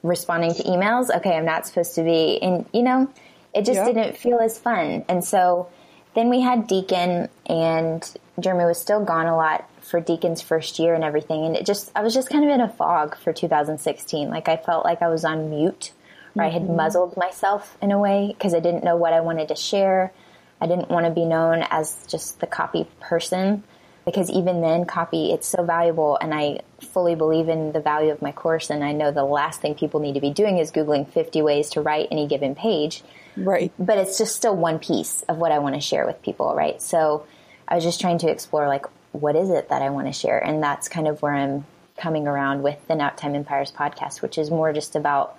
responding 0.04 0.54
to 0.56 0.64
emails. 0.64 1.16
Okay, 1.16 1.36
I'm 1.36 1.46
not 1.46 1.66
supposed 1.66 1.96
to 1.96 2.04
be, 2.04 2.42
and 2.42 2.66
you 2.74 2.84
know, 2.84 3.10
it 3.54 3.66
just 3.66 3.84
didn't 3.86 4.18
feel 4.18 4.40
as 4.40 4.60
fun. 4.60 5.06
And 5.08 5.24
so 5.24 5.70
then 6.14 6.30
we 6.30 6.42
had 6.42 6.68
Deacon, 6.68 7.30
and 7.46 8.18
Jeremy 8.40 8.66
was 8.66 8.82
still 8.82 9.04
gone 9.04 9.28
a 9.28 9.36
lot 9.36 9.68
for 9.92 10.00
Deacon's 10.00 10.42
first 10.42 10.80
year 10.80 10.96
and 10.96 11.04
everything. 11.04 11.46
And 11.46 11.56
it 11.56 11.66
just, 11.66 11.92
I 11.96 12.02
was 12.02 12.14
just 12.14 12.30
kind 12.30 12.44
of 12.44 12.50
in 12.50 12.62
a 12.62 12.70
fog 12.70 13.18
for 13.18 13.34
2016. 13.34 14.30
Like 14.30 14.48
I 14.48 14.58
felt 14.58 14.86
like 14.86 15.02
I 15.02 15.10
was 15.10 15.26
on 15.26 15.50
mute, 15.50 15.92
or 15.92 16.30
mm-hmm. 16.30 16.40
I 16.42 16.50
had 16.50 16.64
mm-hmm. 16.64 16.78
muzzled 16.78 17.18
myself 17.18 17.78
in 17.82 17.92
a 17.92 18.00
way 18.00 18.34
because 18.36 18.56
I 18.56 18.62
didn't 18.62 18.84
know 18.84 18.96
what 18.96 19.14
I 19.14 19.20
wanted 19.20 19.50
to 19.50 19.56
share. 19.56 20.12
I 20.62 20.68
didn't 20.68 20.90
want 20.90 21.06
to 21.06 21.12
be 21.12 21.26
known 21.26 21.66
as 21.70 22.06
just 22.08 22.40
the 22.40 22.48
copy 22.48 22.88
person. 23.00 23.64
because 24.06 24.32
even 24.32 24.62
then 24.62 24.86
copy 24.86 25.32
it's 25.32 25.48
so 25.48 25.64
valuable 25.64 26.18
and 26.20 26.34
I 26.34 26.62
fully 26.80 27.14
believe 27.14 27.50
in 27.50 27.72
the 27.72 27.80
value 27.80 28.12
of 28.12 28.22
my 28.22 28.32
course 28.32 28.72
and 28.72 28.84
I 28.84 28.94
know 28.94 29.12
the 29.12 29.24
last 29.24 29.62
thing 29.62 29.76
people 29.76 30.00
need 30.00 30.14
to 30.14 30.22
be 30.22 30.32
doing 30.32 30.58
is 30.58 30.72
googling 30.72 31.08
50 31.08 31.42
ways 31.44 31.70
to 31.72 31.82
write 31.82 32.08
any 32.10 32.28
given 32.28 32.56
page. 32.56 33.04
Right. 33.38 33.72
But 33.78 33.98
it's 33.98 34.18
just 34.18 34.36
still 34.36 34.56
one 34.56 34.80
piece 34.80 35.22
of 35.24 35.38
what 35.38 35.52
I 35.52 35.60
want 35.60 35.76
to 35.76 35.82
share 35.82 36.06
with 36.06 36.22
people, 36.22 36.56
right? 36.56 36.82
So 36.82 37.26
I 37.68 37.76
was 37.76 37.84
just 37.84 38.02
trying 38.02 38.18
to 38.20 38.30
explore 38.30 38.68
like 38.68 38.86
what 39.12 39.36
is 39.36 39.50
it 39.50 39.70
that 39.70 39.82
I 39.82 39.90
want 39.90 40.08
to 40.08 40.14
share 40.14 40.40
and 40.40 40.62
that's 40.64 40.88
kind 40.88 41.08
of 41.08 41.22
where 41.22 41.34
I'm 41.34 41.66
coming 41.98 42.28
around 42.28 42.64
with 42.64 42.86
the 42.88 42.96
Naptime 42.96 43.36
Empires 43.36 43.72
podcast, 43.72 44.22
which 44.22 44.38
is 44.38 44.50
more 44.50 44.74
just 44.74 44.96
about 44.96 45.38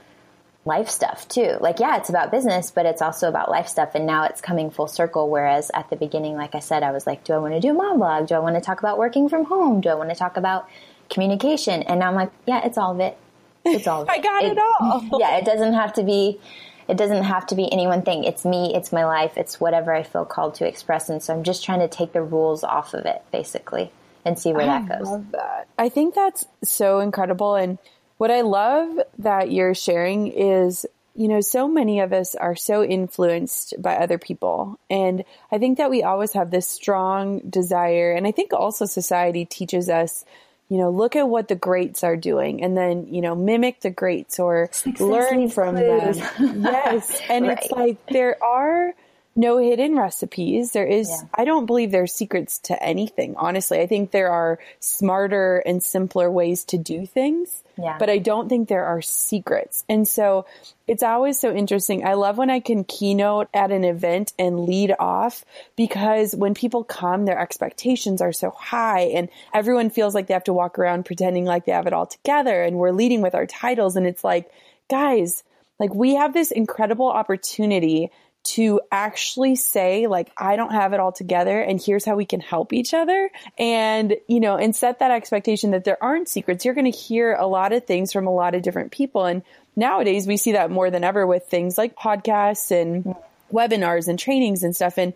life 0.64 0.88
stuff 0.88 1.26
too. 1.28 1.56
Like, 1.60 1.80
yeah, 1.80 1.96
it's 1.96 2.08
about 2.08 2.30
business, 2.30 2.70
but 2.70 2.86
it's 2.86 3.02
also 3.02 3.28
about 3.28 3.50
life 3.50 3.66
stuff. 3.66 3.94
And 3.94 4.06
now 4.06 4.24
it's 4.24 4.40
coming 4.40 4.70
full 4.70 4.86
circle. 4.86 5.28
Whereas 5.28 5.70
at 5.74 5.90
the 5.90 5.96
beginning, 5.96 6.36
like 6.36 6.54
I 6.54 6.60
said, 6.60 6.82
I 6.82 6.92
was 6.92 7.06
like, 7.06 7.24
do 7.24 7.32
I 7.32 7.38
want 7.38 7.54
to 7.54 7.60
do 7.60 7.70
a 7.70 7.74
mom 7.74 7.98
blog? 7.98 8.28
Do 8.28 8.34
I 8.34 8.38
want 8.38 8.54
to 8.54 8.60
talk 8.60 8.78
about 8.78 8.98
working 8.98 9.28
from 9.28 9.44
home? 9.44 9.80
Do 9.80 9.88
I 9.88 9.94
want 9.94 10.10
to 10.10 10.16
talk 10.16 10.36
about 10.36 10.68
communication? 11.10 11.82
And 11.82 12.00
now 12.00 12.08
I'm 12.08 12.14
like, 12.14 12.30
yeah, 12.46 12.64
it's 12.64 12.78
all 12.78 12.92
of 12.92 13.00
it. 13.00 13.18
It's 13.64 13.86
all 13.88 14.02
of 14.02 14.08
it. 14.08 14.12
I 14.12 14.18
got 14.20 14.44
it, 14.44 14.52
it 14.52 14.58
all. 14.58 15.08
yeah, 15.20 15.36
it 15.38 15.44
doesn't 15.44 15.74
have 15.74 15.94
to 15.94 16.04
be. 16.04 16.40
It 16.88 16.96
doesn't 16.96 17.24
have 17.24 17.46
to 17.48 17.54
be 17.54 17.70
any 17.72 17.86
one 17.86 18.02
thing. 18.02 18.24
It's 18.24 18.44
me. 18.44 18.74
It's 18.74 18.92
my 18.92 19.04
life. 19.04 19.36
It's 19.36 19.60
whatever 19.60 19.94
I 19.94 20.02
feel 20.02 20.24
called 20.24 20.54
to 20.56 20.66
express. 20.66 21.08
And 21.08 21.22
so 21.22 21.34
I'm 21.34 21.44
just 21.44 21.64
trying 21.64 21.80
to 21.80 21.88
take 21.88 22.12
the 22.12 22.22
rules 22.22 22.64
off 22.64 22.94
of 22.94 23.06
it, 23.06 23.22
basically, 23.30 23.90
and 24.24 24.38
see 24.38 24.52
where 24.52 24.62
I 24.62 24.80
that 24.80 24.88
goes. 24.88 25.08
I 25.08 25.10
love 25.10 25.30
that. 25.32 25.68
I 25.78 25.88
think 25.88 26.14
that's 26.14 26.44
so 26.62 27.00
incredible. 27.00 27.54
And 27.54 27.78
what 28.18 28.30
I 28.30 28.42
love 28.42 29.00
that 29.18 29.50
you're 29.50 29.74
sharing 29.74 30.28
is 30.28 30.86
you 31.14 31.28
know, 31.28 31.40
so 31.40 31.68
many 31.68 32.00
of 32.00 32.12
us 32.12 32.34
are 32.34 32.56
so 32.56 32.82
influenced 32.82 33.74
by 33.80 33.96
other 33.96 34.18
people. 34.18 34.78
And 34.88 35.24
I 35.50 35.58
think 35.58 35.78
that 35.78 35.90
we 35.90 36.02
always 36.02 36.32
have 36.32 36.50
this 36.50 36.66
strong 36.66 37.40
desire. 37.40 38.12
And 38.12 38.26
I 38.26 38.32
think 38.32 38.52
also 38.52 38.86
society 38.86 39.44
teaches 39.44 39.88
us, 39.90 40.24
you 40.68 40.78
know, 40.78 40.90
look 40.90 41.16
at 41.16 41.28
what 41.28 41.48
the 41.48 41.54
greats 41.54 42.02
are 42.02 42.16
doing 42.16 42.62
and 42.62 42.76
then, 42.76 43.06
you 43.06 43.20
know, 43.20 43.34
mimic 43.34 43.80
the 43.80 43.90
greats 43.90 44.38
or 44.38 44.70
Success 44.72 45.00
learn 45.00 45.50
from 45.50 45.76
clues. 45.76 46.18
them. 46.18 46.62
yes. 46.62 47.20
And 47.28 47.46
right. 47.46 47.58
it's 47.60 47.70
like 47.70 47.98
there 48.08 48.42
are 48.42 48.94
no 49.34 49.58
hidden 49.58 49.96
recipes. 49.96 50.72
There 50.72 50.86
is, 50.86 51.08
yeah. 51.08 51.28
I 51.34 51.44
don't 51.44 51.64
believe 51.64 51.90
there's 51.90 52.12
secrets 52.12 52.58
to 52.60 52.82
anything, 52.82 53.34
honestly. 53.36 53.80
I 53.80 53.86
think 53.86 54.10
there 54.10 54.30
are 54.30 54.58
smarter 54.80 55.58
and 55.64 55.82
simpler 55.82 56.30
ways 56.30 56.64
to 56.66 56.78
do 56.78 57.06
things. 57.06 57.62
Yeah. 57.78 57.96
But 57.98 58.10
I 58.10 58.18
don't 58.18 58.50
think 58.50 58.68
there 58.68 58.84
are 58.84 59.00
secrets. 59.00 59.84
And 59.88 60.06
so 60.06 60.44
it's 60.86 61.02
always 61.02 61.40
so 61.40 61.54
interesting. 61.54 62.06
I 62.06 62.14
love 62.14 62.36
when 62.36 62.50
I 62.50 62.60
can 62.60 62.84
keynote 62.84 63.48
at 63.54 63.72
an 63.72 63.84
event 63.84 64.34
and 64.38 64.66
lead 64.66 64.94
off 64.98 65.46
because 65.76 66.34
when 66.36 66.52
people 66.52 66.84
come, 66.84 67.24
their 67.24 67.38
expectations 67.38 68.20
are 68.20 68.32
so 68.32 68.50
high 68.50 69.12
and 69.14 69.30
everyone 69.54 69.88
feels 69.88 70.14
like 70.14 70.26
they 70.26 70.34
have 70.34 70.44
to 70.44 70.52
walk 70.52 70.78
around 70.78 71.06
pretending 71.06 71.46
like 71.46 71.64
they 71.64 71.72
have 71.72 71.86
it 71.86 71.94
all 71.94 72.06
together. 72.06 72.62
And 72.62 72.76
we're 72.76 72.90
leading 72.90 73.22
with 73.22 73.34
our 73.34 73.46
titles. 73.46 73.96
And 73.96 74.06
it's 74.06 74.22
like, 74.22 74.50
guys, 74.90 75.42
like 75.78 75.94
we 75.94 76.16
have 76.16 76.34
this 76.34 76.50
incredible 76.50 77.08
opportunity 77.08 78.10
to 78.44 78.80
actually 78.90 79.54
say 79.54 80.06
like 80.06 80.32
I 80.36 80.56
don't 80.56 80.72
have 80.72 80.92
it 80.92 81.00
all 81.00 81.12
together 81.12 81.60
and 81.60 81.80
here's 81.80 82.04
how 82.04 82.16
we 82.16 82.24
can 82.24 82.40
help 82.40 82.72
each 82.72 82.92
other. 82.92 83.30
And 83.58 84.16
you 84.26 84.40
know 84.40 84.56
and 84.56 84.74
set 84.74 84.98
that 84.98 85.10
expectation 85.10 85.70
that 85.72 85.84
there 85.84 86.02
aren't 86.02 86.28
secrets. 86.28 86.64
You're 86.64 86.74
going 86.74 86.90
to 86.90 86.98
hear 86.98 87.34
a 87.34 87.46
lot 87.46 87.72
of 87.72 87.86
things 87.86 88.12
from 88.12 88.26
a 88.26 88.34
lot 88.34 88.54
of 88.54 88.62
different 88.62 88.92
people. 88.92 89.24
And 89.24 89.42
nowadays 89.76 90.26
we 90.26 90.36
see 90.36 90.52
that 90.52 90.70
more 90.70 90.90
than 90.90 91.04
ever 91.04 91.26
with 91.26 91.46
things 91.46 91.78
like 91.78 91.96
podcasts 91.96 92.70
and 92.70 93.14
webinars 93.52 94.08
and 94.08 94.18
trainings 94.18 94.62
and 94.62 94.74
stuff. 94.74 94.98
And 94.98 95.12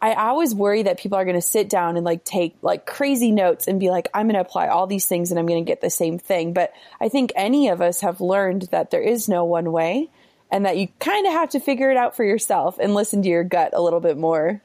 I 0.00 0.14
always 0.14 0.54
worry 0.54 0.84
that 0.84 0.98
people 0.98 1.18
are 1.18 1.24
going 1.24 1.34
to 1.34 1.42
sit 1.42 1.68
down 1.68 1.96
and 1.96 2.04
like 2.04 2.24
take 2.24 2.56
like 2.62 2.86
crazy 2.86 3.32
notes 3.32 3.66
and 3.66 3.80
be 3.80 3.90
like, 3.90 4.08
I'm 4.14 4.26
going 4.26 4.34
to 4.34 4.40
apply 4.40 4.68
all 4.68 4.86
these 4.86 5.06
things 5.06 5.30
and 5.30 5.40
I'm 5.40 5.46
going 5.46 5.64
to 5.64 5.68
get 5.68 5.80
the 5.80 5.90
same 5.90 6.18
thing. 6.18 6.52
But 6.52 6.72
I 7.00 7.08
think 7.08 7.32
any 7.34 7.68
of 7.68 7.80
us 7.80 8.00
have 8.02 8.20
learned 8.20 8.62
that 8.70 8.90
there 8.90 9.02
is 9.02 9.28
no 9.28 9.44
one 9.44 9.72
way 9.72 10.08
and 10.50 10.64
that 10.64 10.76
you 10.76 10.88
kind 10.98 11.26
of 11.26 11.32
have 11.32 11.50
to 11.50 11.60
figure 11.60 11.90
it 11.90 11.96
out 11.96 12.16
for 12.16 12.24
yourself 12.24 12.78
and 12.78 12.94
listen 12.94 13.22
to 13.22 13.28
your 13.28 13.44
gut 13.44 13.70
a 13.74 13.82
little 13.82 14.00
bit 14.00 14.16
more. 14.16 14.62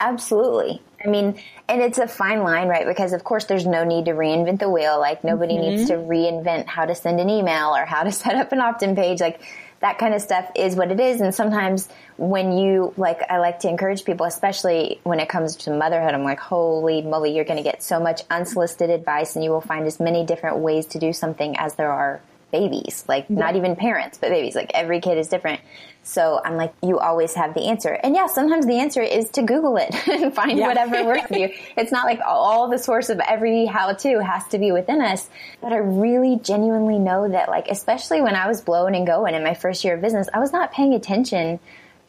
Absolutely. 0.00 0.80
I 1.04 1.08
mean, 1.08 1.40
and 1.68 1.82
it's 1.82 1.98
a 1.98 2.08
fine 2.08 2.42
line, 2.42 2.68
right? 2.68 2.86
Because 2.86 3.12
of 3.12 3.22
course 3.22 3.44
there's 3.44 3.66
no 3.66 3.84
need 3.84 4.06
to 4.06 4.12
reinvent 4.12 4.58
the 4.58 4.70
wheel. 4.70 4.98
Like 4.98 5.24
nobody 5.24 5.54
mm-hmm. 5.54 5.76
needs 5.76 5.88
to 5.88 5.96
reinvent 5.96 6.66
how 6.66 6.86
to 6.86 6.94
send 6.94 7.20
an 7.20 7.28
email 7.28 7.76
or 7.76 7.84
how 7.84 8.02
to 8.02 8.12
set 8.12 8.34
up 8.34 8.52
an 8.52 8.60
opt-in 8.60 8.96
page. 8.96 9.20
Like 9.20 9.42
that 9.80 9.98
kind 9.98 10.14
of 10.14 10.22
stuff 10.22 10.50
is 10.54 10.74
what 10.74 10.90
it 10.90 11.00
is. 11.00 11.20
And 11.20 11.34
sometimes 11.34 11.88
when 12.16 12.52
you, 12.56 12.92
like, 12.96 13.22
I 13.30 13.38
like 13.38 13.60
to 13.60 13.68
encourage 13.68 14.04
people, 14.04 14.26
especially 14.26 15.00
when 15.04 15.20
it 15.20 15.28
comes 15.28 15.56
to 15.56 15.70
motherhood, 15.70 16.14
I'm 16.14 16.24
like, 16.24 16.38
holy 16.38 17.02
moly, 17.02 17.34
you're 17.34 17.46
going 17.46 17.56
to 17.56 17.62
get 17.62 17.82
so 17.82 17.98
much 17.98 18.22
unsolicited 18.30 18.90
advice 18.90 19.36
and 19.36 19.44
you 19.44 19.50
will 19.50 19.62
find 19.62 19.86
as 19.86 19.98
many 19.98 20.24
different 20.24 20.58
ways 20.58 20.86
to 20.86 20.98
do 20.98 21.12
something 21.12 21.56
as 21.56 21.74
there 21.74 21.90
are 21.90 22.20
babies, 22.50 23.04
like 23.08 23.26
yeah. 23.28 23.36
not 23.36 23.56
even 23.56 23.76
parents, 23.76 24.18
but 24.18 24.30
babies. 24.30 24.54
Like 24.54 24.70
every 24.74 25.00
kid 25.00 25.18
is 25.18 25.28
different. 25.28 25.60
So 26.02 26.40
I'm 26.44 26.56
like, 26.56 26.72
you 26.82 26.98
always 26.98 27.34
have 27.34 27.54
the 27.54 27.68
answer. 27.68 27.92
And 27.92 28.14
yeah, 28.14 28.26
sometimes 28.26 28.66
the 28.66 28.78
answer 28.78 29.02
is 29.02 29.28
to 29.30 29.42
Google 29.42 29.76
it 29.76 29.94
and 30.08 30.34
find 30.34 30.58
yeah. 30.58 30.66
whatever 30.66 31.04
works 31.04 31.26
for 31.26 31.38
you. 31.38 31.50
It's 31.76 31.92
not 31.92 32.04
like 32.04 32.20
all 32.26 32.68
the 32.68 32.78
source 32.78 33.10
of 33.10 33.20
every 33.20 33.66
how 33.66 33.92
to 33.92 34.22
has 34.22 34.46
to 34.48 34.58
be 34.58 34.72
within 34.72 35.00
us. 35.00 35.28
But 35.60 35.72
I 35.72 35.76
really 35.76 36.38
genuinely 36.42 36.98
know 36.98 37.28
that 37.28 37.48
like, 37.48 37.68
especially 37.68 38.20
when 38.20 38.34
I 38.34 38.48
was 38.48 38.60
blowing 38.60 38.96
and 38.96 39.06
going 39.06 39.34
in 39.34 39.44
my 39.44 39.54
first 39.54 39.84
year 39.84 39.94
of 39.94 40.00
business, 40.00 40.28
I 40.32 40.38
was 40.38 40.52
not 40.52 40.72
paying 40.72 40.94
attention 40.94 41.60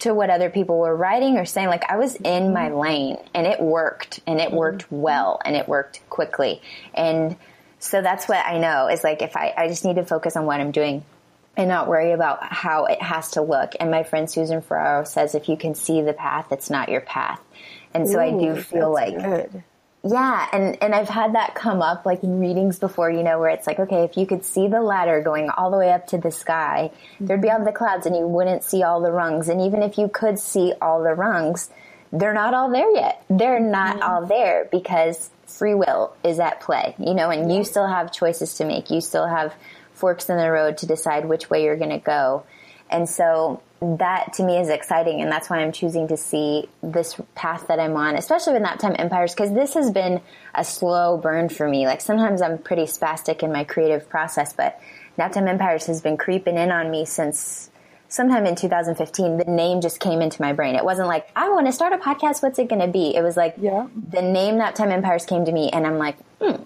to 0.02 0.16
what 0.16 0.32
other 0.32 0.50
people 0.50 0.80
were 0.80 0.96
writing 0.96 1.38
or 1.38 1.46
saying. 1.46 1.68
Like 1.68 1.90
I 1.90 1.98
was 1.98 2.16
in 2.16 2.54
my 2.54 2.70
mm-hmm. 2.70 2.78
lane 2.78 3.18
and 3.36 3.46
it 3.46 3.62
worked 3.62 4.20
and 4.26 4.40
it 4.40 4.48
mm-hmm. 4.48 4.58
worked 4.58 4.92
well 4.92 5.40
and 5.46 5.56
it 5.56 5.68
worked 5.68 6.02
quickly. 6.10 6.62
And 6.94 7.38
so 7.82 8.02
that's 8.02 8.30
what 8.30 8.46
I 8.46 8.60
know 8.60 8.88
is 8.88 9.04
like 9.04 9.24
if 9.24 9.36
I, 9.36 9.54
I 9.58 9.68
just 9.68 9.84
need 9.84 9.96
to 9.96 10.06
focus 10.06 10.38
on 10.38 10.46
what 10.46 10.62
I'm 10.62 10.72
doing 10.72 11.04
and 11.58 11.68
not 11.68 11.88
worry 11.88 12.12
about 12.12 12.44
how 12.44 12.86
it 12.86 13.02
has 13.02 13.32
to 13.32 13.42
look. 13.42 13.74
And 13.80 13.90
my 13.90 14.04
friend 14.04 14.30
Susan 14.30 14.62
Ferraro 14.62 15.04
says 15.04 15.34
if 15.34 15.50
you 15.50 15.58
can 15.58 15.74
see 15.74 16.04
the 16.04 16.14
path, 16.14 16.52
it's 16.52 16.70
not 16.70 16.90
your 16.90 17.02
path. 17.02 17.42
And 17.94 18.08
so 18.08 18.20
Ooh, 18.20 18.22
I 18.22 18.32
do 18.32 18.62
feel 18.62 18.94
like 18.94 19.16
good. 19.16 19.64
Yeah, 20.04 20.48
and 20.52 20.82
and 20.82 20.96
I've 20.96 21.10
had 21.10 21.34
that 21.36 21.56
come 21.56 21.82
up 21.82 22.06
like 22.06 22.24
in 22.24 22.40
readings 22.40 22.78
before, 22.78 23.10
you 23.10 23.24
know, 23.24 23.40
where 23.40 23.50
it's 23.50 23.66
like, 23.66 23.80
okay, 23.80 24.04
if 24.04 24.16
you 24.16 24.28
could 24.28 24.46
see 24.46 24.68
the 24.68 24.82
ladder 24.82 25.22
going 25.22 25.50
all 25.50 25.72
the 25.72 25.78
way 25.78 25.92
up 25.92 26.08
to 26.08 26.20
the 26.20 26.32
sky, 26.32 26.92
mm-hmm. 26.94 27.26
there'd 27.26 27.42
be 27.42 27.50
all 27.50 27.66
the 27.66 27.72
clouds 27.72 28.06
and 28.06 28.16
you 28.16 28.28
wouldn't 28.28 28.64
see 28.64 28.84
all 28.84 29.02
the 29.02 29.12
rungs. 29.12 29.50
And 29.50 29.60
even 29.62 29.82
if 29.82 29.98
you 29.98 30.08
could 30.08 30.38
see 30.38 30.74
all 30.82 31.04
the 31.04 31.14
rungs, 31.14 31.72
they're 32.12 32.34
not 32.34 32.54
all 32.54 32.72
there 32.72 32.92
yet. 32.92 33.24
They're 33.30 33.60
not 33.60 33.98
mm-hmm. 33.98 34.10
all 34.10 34.26
there 34.26 34.68
because 34.72 35.32
free 35.62 35.76
will 35.76 36.12
is 36.24 36.40
at 36.40 36.60
play, 36.60 36.96
you 36.98 37.14
know, 37.14 37.30
and 37.30 37.54
you 37.54 37.64
still 37.64 37.86
have 37.86 38.12
choices 38.12 38.56
to 38.56 38.66
make. 38.66 38.90
You 38.90 39.00
still 39.00 39.28
have 39.28 39.54
forks 39.94 40.28
in 40.28 40.38
the 40.38 40.50
road 40.50 40.80
to 40.80 40.88
decide 40.88 41.26
which 41.26 41.52
way 41.52 41.64
you're 41.64 41.78
going 41.78 41.92
to 41.92 42.00
go. 42.00 42.44
And 42.90 43.08
so 43.08 43.62
that 43.80 44.34
to 44.34 44.44
me 44.44 44.58
is 44.58 44.70
exciting. 44.70 45.22
And 45.22 45.32
that's 45.32 45.52
why 45.52 45.60
I'm 45.60 45.72
choosing 45.72 46.08
to 46.08 46.18
see 46.18 46.68
this 46.82 47.16
path 47.36 47.68
that 47.68 47.80
I'm 47.80 47.96
on, 47.96 48.16
especially 48.16 48.54
with 48.54 48.64
Naptime 48.64 49.00
Empires, 49.00 49.36
because 49.36 49.54
this 49.54 49.76
has 49.76 49.92
been 49.92 50.22
a 50.56 50.64
slow 50.64 51.18
burn 51.18 51.48
for 51.48 51.68
me. 51.68 51.86
Like 51.86 52.02
sometimes 52.02 52.42
I'm 52.42 52.58
pretty 52.58 52.86
spastic 52.86 53.44
in 53.44 53.52
my 53.52 53.64
creative 53.64 54.10
process, 54.10 54.54
but 54.54 54.80
Naptime 55.20 55.48
Empires 55.48 55.86
has 55.86 56.02
been 56.02 56.18
creeping 56.18 56.58
in 56.58 56.72
on 56.72 56.90
me 56.90 57.06
since 57.06 57.70
sometime 58.12 58.46
in 58.46 58.56
2015, 58.56 59.38
the 59.38 59.46
name 59.46 59.82
just 59.82 60.00
came 60.00 60.22
into 60.22 60.42
my 60.42 60.54
brain. 60.54 60.76
It 60.76 60.84
wasn't 60.84 61.08
like, 61.08 61.32
I 61.36 61.50
want 61.50 61.66
to 61.68 61.72
start 61.72 61.94
a 61.94 61.98
podcast. 61.98 62.44
What's 62.44 62.60
it 62.60 62.68
going 62.68 62.82
to 62.82 62.88
be? 62.88 63.16
It 63.16 63.24
was 63.24 63.38
like, 63.38 63.56
yeah. 63.58 63.88
the 64.10 64.22
name 64.22 64.56
Naptime 64.56 64.92
Empires 64.92 65.26
came 65.26 65.46
to 65.46 65.52
me 65.52 65.70
and 65.72 65.88
I'm 65.88 65.98
like, 65.98 66.18
hmm, 66.42 66.62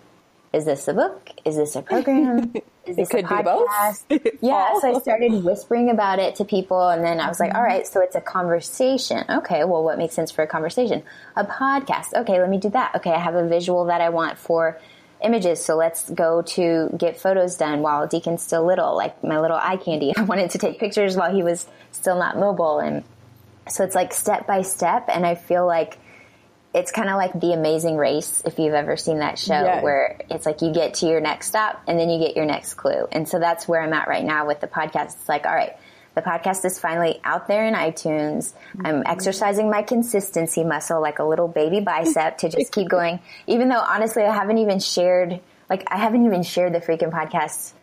is 0.52 0.66
this 0.66 0.88
a 0.88 0.94
book? 0.94 1.30
Is 1.46 1.56
this 1.56 1.75
a 1.75 1.82
program? 1.82 2.54
Is 2.86 2.98
this 2.98 3.10
it 3.10 3.12
could 3.12 3.25
a 3.25 3.28
podcast? 3.28 4.08
Be 4.08 4.20
both. 4.20 4.34
yeah. 4.42 4.80
So 4.80 4.96
I 4.96 5.00
started 5.00 5.44
whispering 5.44 5.90
about 5.90 6.20
it 6.20 6.36
to 6.36 6.46
people 6.46 6.90
and 6.90 7.04
then 7.04 7.20
I 7.20 7.28
was 7.28 7.40
like, 7.40 7.56
all 7.56 7.64
right, 7.64 7.86
so 7.86 8.00
it's 8.00 8.16
a 8.16 8.22
conversation. 8.22 9.25
Okay. 9.28 9.64
Well, 9.64 9.84
what 9.84 9.98
makes 9.98 10.14
sense 10.14 10.30
for 10.30 10.44
a 10.44 10.48
conversation? 10.48 11.02
A 11.36 11.46
podcast. 11.46 12.14
Okay. 12.14 12.40
Let 12.40 12.48
me 12.48 12.60
do 12.60 12.70
that. 12.70 12.94
Okay. 12.96 13.12
I 13.12 13.18
have 13.18 13.34
a 13.34 13.48
visual 13.48 13.86
that 13.86 14.02
I 14.02 14.10
want 14.10 14.38
for 14.38 14.80
images. 15.25 15.63
So 15.63 15.75
let's 15.75 16.10
go 16.10 16.41
to 16.41 16.89
get 16.98 17.20
photos 17.20 17.58
done 17.58 17.82
while 17.82 18.08
Deacon's 18.08 18.44
still 18.44 18.65
little, 18.65 18.96
like 18.96 19.24
my 19.24 19.39
little 19.39 19.58
eye 19.58 19.77
candy. 19.77 20.13
I 20.17 20.24
wanted 20.24 20.51
to 20.51 20.58
take 20.58 20.79
pictures 20.79 21.17
while 21.17 21.34
he 21.34 21.44
was 21.44 21.67
still 21.91 22.17
not 22.17 22.38
mobile. 22.38 22.79
And 22.79 23.03
so 23.67 23.84
it's 23.84 23.96
like 23.96 24.13
step 24.13 24.48
by 24.48 24.62
step. 24.62 25.05
And 25.10 25.25
I 25.25 25.36
feel 25.36 25.65
like 25.65 25.98
it's 26.74 26.91
kind 26.91 27.10
of 27.10 27.15
like 27.15 27.39
the 27.39 27.53
amazing 27.53 27.96
race. 27.96 28.41
If 28.46 28.60
you've 28.60 28.74
ever 28.74 28.98
seen 28.98 29.20
that 29.20 29.39
show 29.39 29.53
yes. 29.53 29.84
where 29.84 30.20
it's 30.29 30.46
like 30.46 30.62
you 30.62 30.74
get 30.74 30.96
to 30.96 31.08
your 31.08 31.22
next 31.22 31.48
stop 31.48 31.82
and 31.88 31.98
then 32.00 32.10
you 32.10 32.20
get 32.20 32.36
your 32.36 32.46
next 32.46 32.74
clue. 32.75 33.08
And 33.12 33.27
so 33.27 33.39
that's 33.39 33.67
where 33.67 33.82
I'm 33.82 33.94
at 33.94 34.08
right 34.08 34.24
now 34.24 34.46
with 34.46 34.60
the 34.60 34.67
podcast. 34.67 35.15
It's 35.15 35.29
like, 35.29 35.46
all 35.46 35.55
right, 35.55 35.75
the 36.15 36.22
podcast 36.22 36.63
is 36.63 36.79
finally 36.79 37.19
out 37.24 37.48
there 37.48 37.65
in 37.67 37.74
iTunes. 37.74 38.53
I'm 38.79 38.95
mm-hmm. 38.95 39.01
exercising 39.05 39.69
my 39.69 39.81
consistency 39.81 40.63
muscle 40.63 41.01
like 41.01 41.19
a 41.19 41.25
little 41.25 41.50
baby 41.50 41.81
bicep 41.81 42.39
to 42.39 42.50
just 42.50 42.72
keep 42.72 42.88
going. 42.88 43.19
Even 43.48 43.67
though 43.69 43.79
honestly, 43.79 44.24
I 44.24 44.34
haven't 44.34 44.57
even 44.57 44.79
shared, 44.79 45.41
like, 45.69 45.84
I 45.88 45.98
haven't 45.98 46.25
even 46.25 46.43
shared 46.43 46.74
the 46.74 46.79
freaking 46.79 47.12
podcast. 47.12 47.74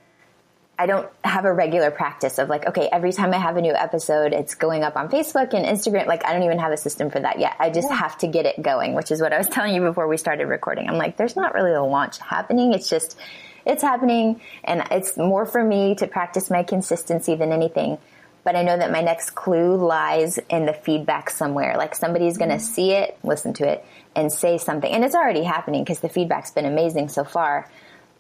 I 0.78 0.86
don't 0.86 1.08
have 1.22 1.44
a 1.44 1.52
regular 1.52 1.90
practice 1.90 2.38
of 2.38 2.48
like, 2.48 2.66
okay, 2.66 2.88
every 2.90 3.12
time 3.12 3.34
I 3.34 3.38
have 3.38 3.56
a 3.56 3.60
new 3.60 3.74
episode, 3.74 4.32
it's 4.32 4.54
going 4.54 4.82
up 4.82 4.96
on 4.96 5.10
Facebook 5.10 5.52
and 5.52 5.66
Instagram. 5.66 6.06
Like, 6.06 6.24
I 6.26 6.32
don't 6.32 6.42
even 6.42 6.58
have 6.58 6.72
a 6.72 6.78
system 6.78 7.10
for 7.10 7.20
that 7.20 7.38
yet. 7.38 7.54
I 7.60 7.68
just 7.68 7.90
yeah. 7.90 7.96
have 7.96 8.16
to 8.18 8.26
get 8.26 8.46
it 8.46 8.60
going, 8.62 8.94
which 8.94 9.10
is 9.10 9.20
what 9.20 9.34
I 9.34 9.38
was 9.38 9.48
telling 9.50 9.74
you 9.74 9.82
before 9.82 10.08
we 10.08 10.16
started 10.16 10.46
recording. 10.46 10.88
I'm 10.88 10.96
like, 10.96 11.18
there's 11.18 11.36
not 11.36 11.52
really 11.52 11.72
a 11.72 11.82
launch 11.82 12.18
happening. 12.18 12.72
It's 12.72 12.88
just, 12.88 13.18
it's 13.66 13.82
happening 13.82 14.40
and 14.64 14.82
it's 14.90 15.18
more 15.18 15.44
for 15.44 15.62
me 15.62 15.94
to 15.96 16.06
practice 16.06 16.50
my 16.50 16.62
consistency 16.62 17.34
than 17.34 17.52
anything. 17.52 17.98
But 18.44 18.56
I 18.56 18.62
know 18.62 18.76
that 18.76 18.90
my 18.90 19.02
next 19.02 19.30
clue 19.30 19.76
lies 19.76 20.38
in 20.50 20.66
the 20.66 20.72
feedback 20.72 21.30
somewhere. 21.30 21.76
Like 21.76 21.94
somebody's 21.94 22.38
going 22.38 22.50
to 22.50 22.56
mm-hmm. 22.56 22.75
see 22.75 22.90
it, 22.92 23.18
listen 23.22 23.52
to 23.54 23.68
it, 23.68 23.84
and 24.16 24.32
say 24.32 24.58
something. 24.58 24.90
And 24.90 25.04
it's 25.04 25.14
already 25.14 25.44
happening 25.44 25.84
because 25.84 26.00
the 26.00 26.08
feedback's 26.08 26.50
been 26.50 26.66
amazing 26.66 27.08
so 27.08 27.25
far 27.25 27.68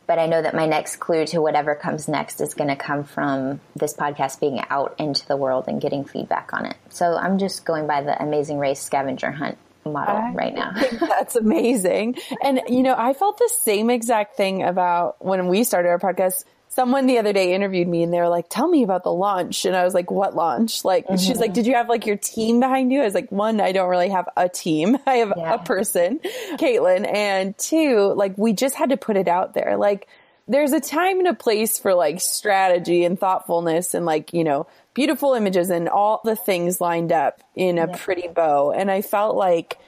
but 0.06 0.18
I 0.18 0.26
know 0.26 0.42
that 0.42 0.54
my 0.54 0.66
next 0.66 0.96
clue 0.96 1.24
to 1.26 1.40
whatever 1.40 1.74
comes 1.74 2.08
next 2.08 2.40
is 2.40 2.54
going 2.54 2.68
to 2.68 2.76
come 2.76 3.04
from 3.04 3.60
this 3.76 3.94
podcast 3.94 4.40
being 4.40 4.60
out 4.68 4.94
into 4.98 5.26
the 5.26 5.36
world 5.36 5.64
and 5.68 5.80
getting 5.80 6.04
feedback 6.04 6.52
on 6.52 6.66
it. 6.66 6.76
So 6.90 7.16
I'm 7.16 7.38
just 7.38 7.64
going 7.64 7.86
by 7.86 8.02
the 8.02 8.20
Amazing 8.22 8.58
Race 8.58 8.82
scavenger 8.82 9.30
hunt 9.30 9.58
model 9.84 10.16
I 10.16 10.32
right 10.32 10.54
now. 10.54 10.72
that's 11.00 11.36
amazing. 11.36 12.16
And 12.42 12.60
you 12.68 12.82
know, 12.82 12.94
I 12.96 13.14
felt 13.14 13.38
the 13.38 13.50
same 13.60 13.90
exact 13.90 14.36
thing 14.36 14.62
about 14.62 15.24
when 15.24 15.48
we 15.48 15.64
started 15.64 15.88
our 15.88 15.98
podcast 15.98 16.44
someone 16.74 17.06
the 17.06 17.18
other 17.18 17.34
day 17.34 17.54
interviewed 17.54 17.86
me 17.86 18.02
and 18.02 18.12
they 18.12 18.18
were 18.18 18.28
like, 18.28 18.46
tell 18.48 18.66
me 18.66 18.82
about 18.82 19.04
the 19.04 19.12
launch. 19.12 19.66
And 19.66 19.76
I 19.76 19.84
was 19.84 19.92
like, 19.92 20.10
what 20.10 20.34
launch? 20.34 20.84
Like, 20.84 21.06
mm-hmm. 21.06 21.16
she's 21.16 21.38
like, 21.38 21.52
did 21.52 21.66
you 21.66 21.74
have 21.74 21.88
like 21.88 22.06
your 22.06 22.16
team 22.16 22.60
behind 22.60 22.90
you? 22.90 23.02
I 23.02 23.04
was 23.04 23.14
like, 23.14 23.30
one, 23.30 23.60
I 23.60 23.72
don't 23.72 23.90
really 23.90 24.08
have 24.08 24.28
a 24.36 24.48
team. 24.48 24.96
I 25.06 25.16
have 25.16 25.34
yeah. 25.36 25.54
a 25.54 25.58
person, 25.58 26.20
Caitlin. 26.54 27.06
And 27.06 27.56
two, 27.58 28.14
like, 28.16 28.38
we 28.38 28.54
just 28.54 28.74
had 28.74 28.88
to 28.88 28.96
put 28.96 29.18
it 29.18 29.28
out 29.28 29.52
there. 29.52 29.76
Like, 29.76 30.08
there's 30.48 30.72
a 30.72 30.80
time 30.80 31.18
and 31.18 31.28
a 31.28 31.34
place 31.34 31.78
for 31.78 31.94
like 31.94 32.20
strategy 32.20 33.04
and 33.04 33.18
thoughtfulness 33.18 33.94
and 33.94 34.04
like, 34.06 34.32
you 34.32 34.42
know, 34.42 34.66
beautiful 34.94 35.34
images 35.34 35.70
and 35.70 35.88
all 35.88 36.20
the 36.24 36.36
things 36.36 36.80
lined 36.80 37.12
up 37.12 37.42
in 37.54 37.78
a 37.78 37.86
yeah. 37.86 37.96
pretty 37.96 38.28
bow. 38.28 38.72
And 38.72 38.90
I 38.90 39.02
felt 39.02 39.36
like, 39.36 39.78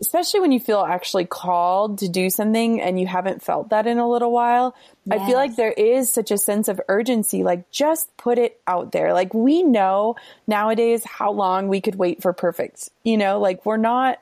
especially 0.00 0.40
when 0.40 0.52
you 0.52 0.60
feel 0.60 0.80
actually 0.80 1.24
called 1.24 1.98
to 1.98 2.08
do 2.08 2.28
something 2.30 2.80
and 2.80 2.98
you 2.98 3.06
haven't 3.06 3.42
felt 3.42 3.70
that 3.70 3.86
in 3.86 3.98
a 3.98 4.08
little 4.08 4.32
while. 4.32 4.74
Yes. 5.04 5.20
I 5.20 5.26
feel 5.26 5.36
like 5.36 5.56
there 5.56 5.72
is 5.72 6.10
such 6.10 6.30
a 6.30 6.38
sense 6.38 6.68
of 6.68 6.80
urgency. 6.88 7.42
Like 7.42 7.70
just 7.70 8.14
put 8.16 8.38
it 8.38 8.60
out 8.66 8.92
there. 8.92 9.12
Like 9.12 9.32
we 9.34 9.62
know 9.62 10.16
nowadays 10.46 11.04
how 11.04 11.32
long 11.32 11.68
we 11.68 11.80
could 11.80 11.94
wait 11.94 12.22
for 12.22 12.32
perfect, 12.32 12.90
you 13.02 13.16
know, 13.16 13.38
like 13.38 13.64
we're 13.64 13.76
not, 13.76 14.18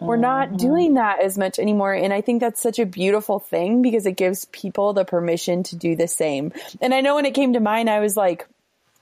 we're 0.00 0.16
not 0.16 0.48
mm-hmm. 0.48 0.56
doing 0.58 0.94
that 0.94 1.20
as 1.20 1.36
much 1.36 1.58
anymore. 1.58 1.92
And 1.92 2.12
I 2.12 2.20
think 2.20 2.40
that's 2.40 2.60
such 2.60 2.78
a 2.78 2.86
beautiful 2.86 3.40
thing 3.40 3.82
because 3.82 4.06
it 4.06 4.16
gives 4.16 4.44
people 4.46 4.92
the 4.92 5.04
permission 5.04 5.64
to 5.64 5.76
do 5.76 5.96
the 5.96 6.06
same. 6.06 6.52
And 6.80 6.94
I 6.94 7.00
know 7.00 7.16
when 7.16 7.26
it 7.26 7.34
came 7.34 7.54
to 7.54 7.60
mine, 7.60 7.88
I 7.88 7.98
was 7.98 8.16
like, 8.16 8.46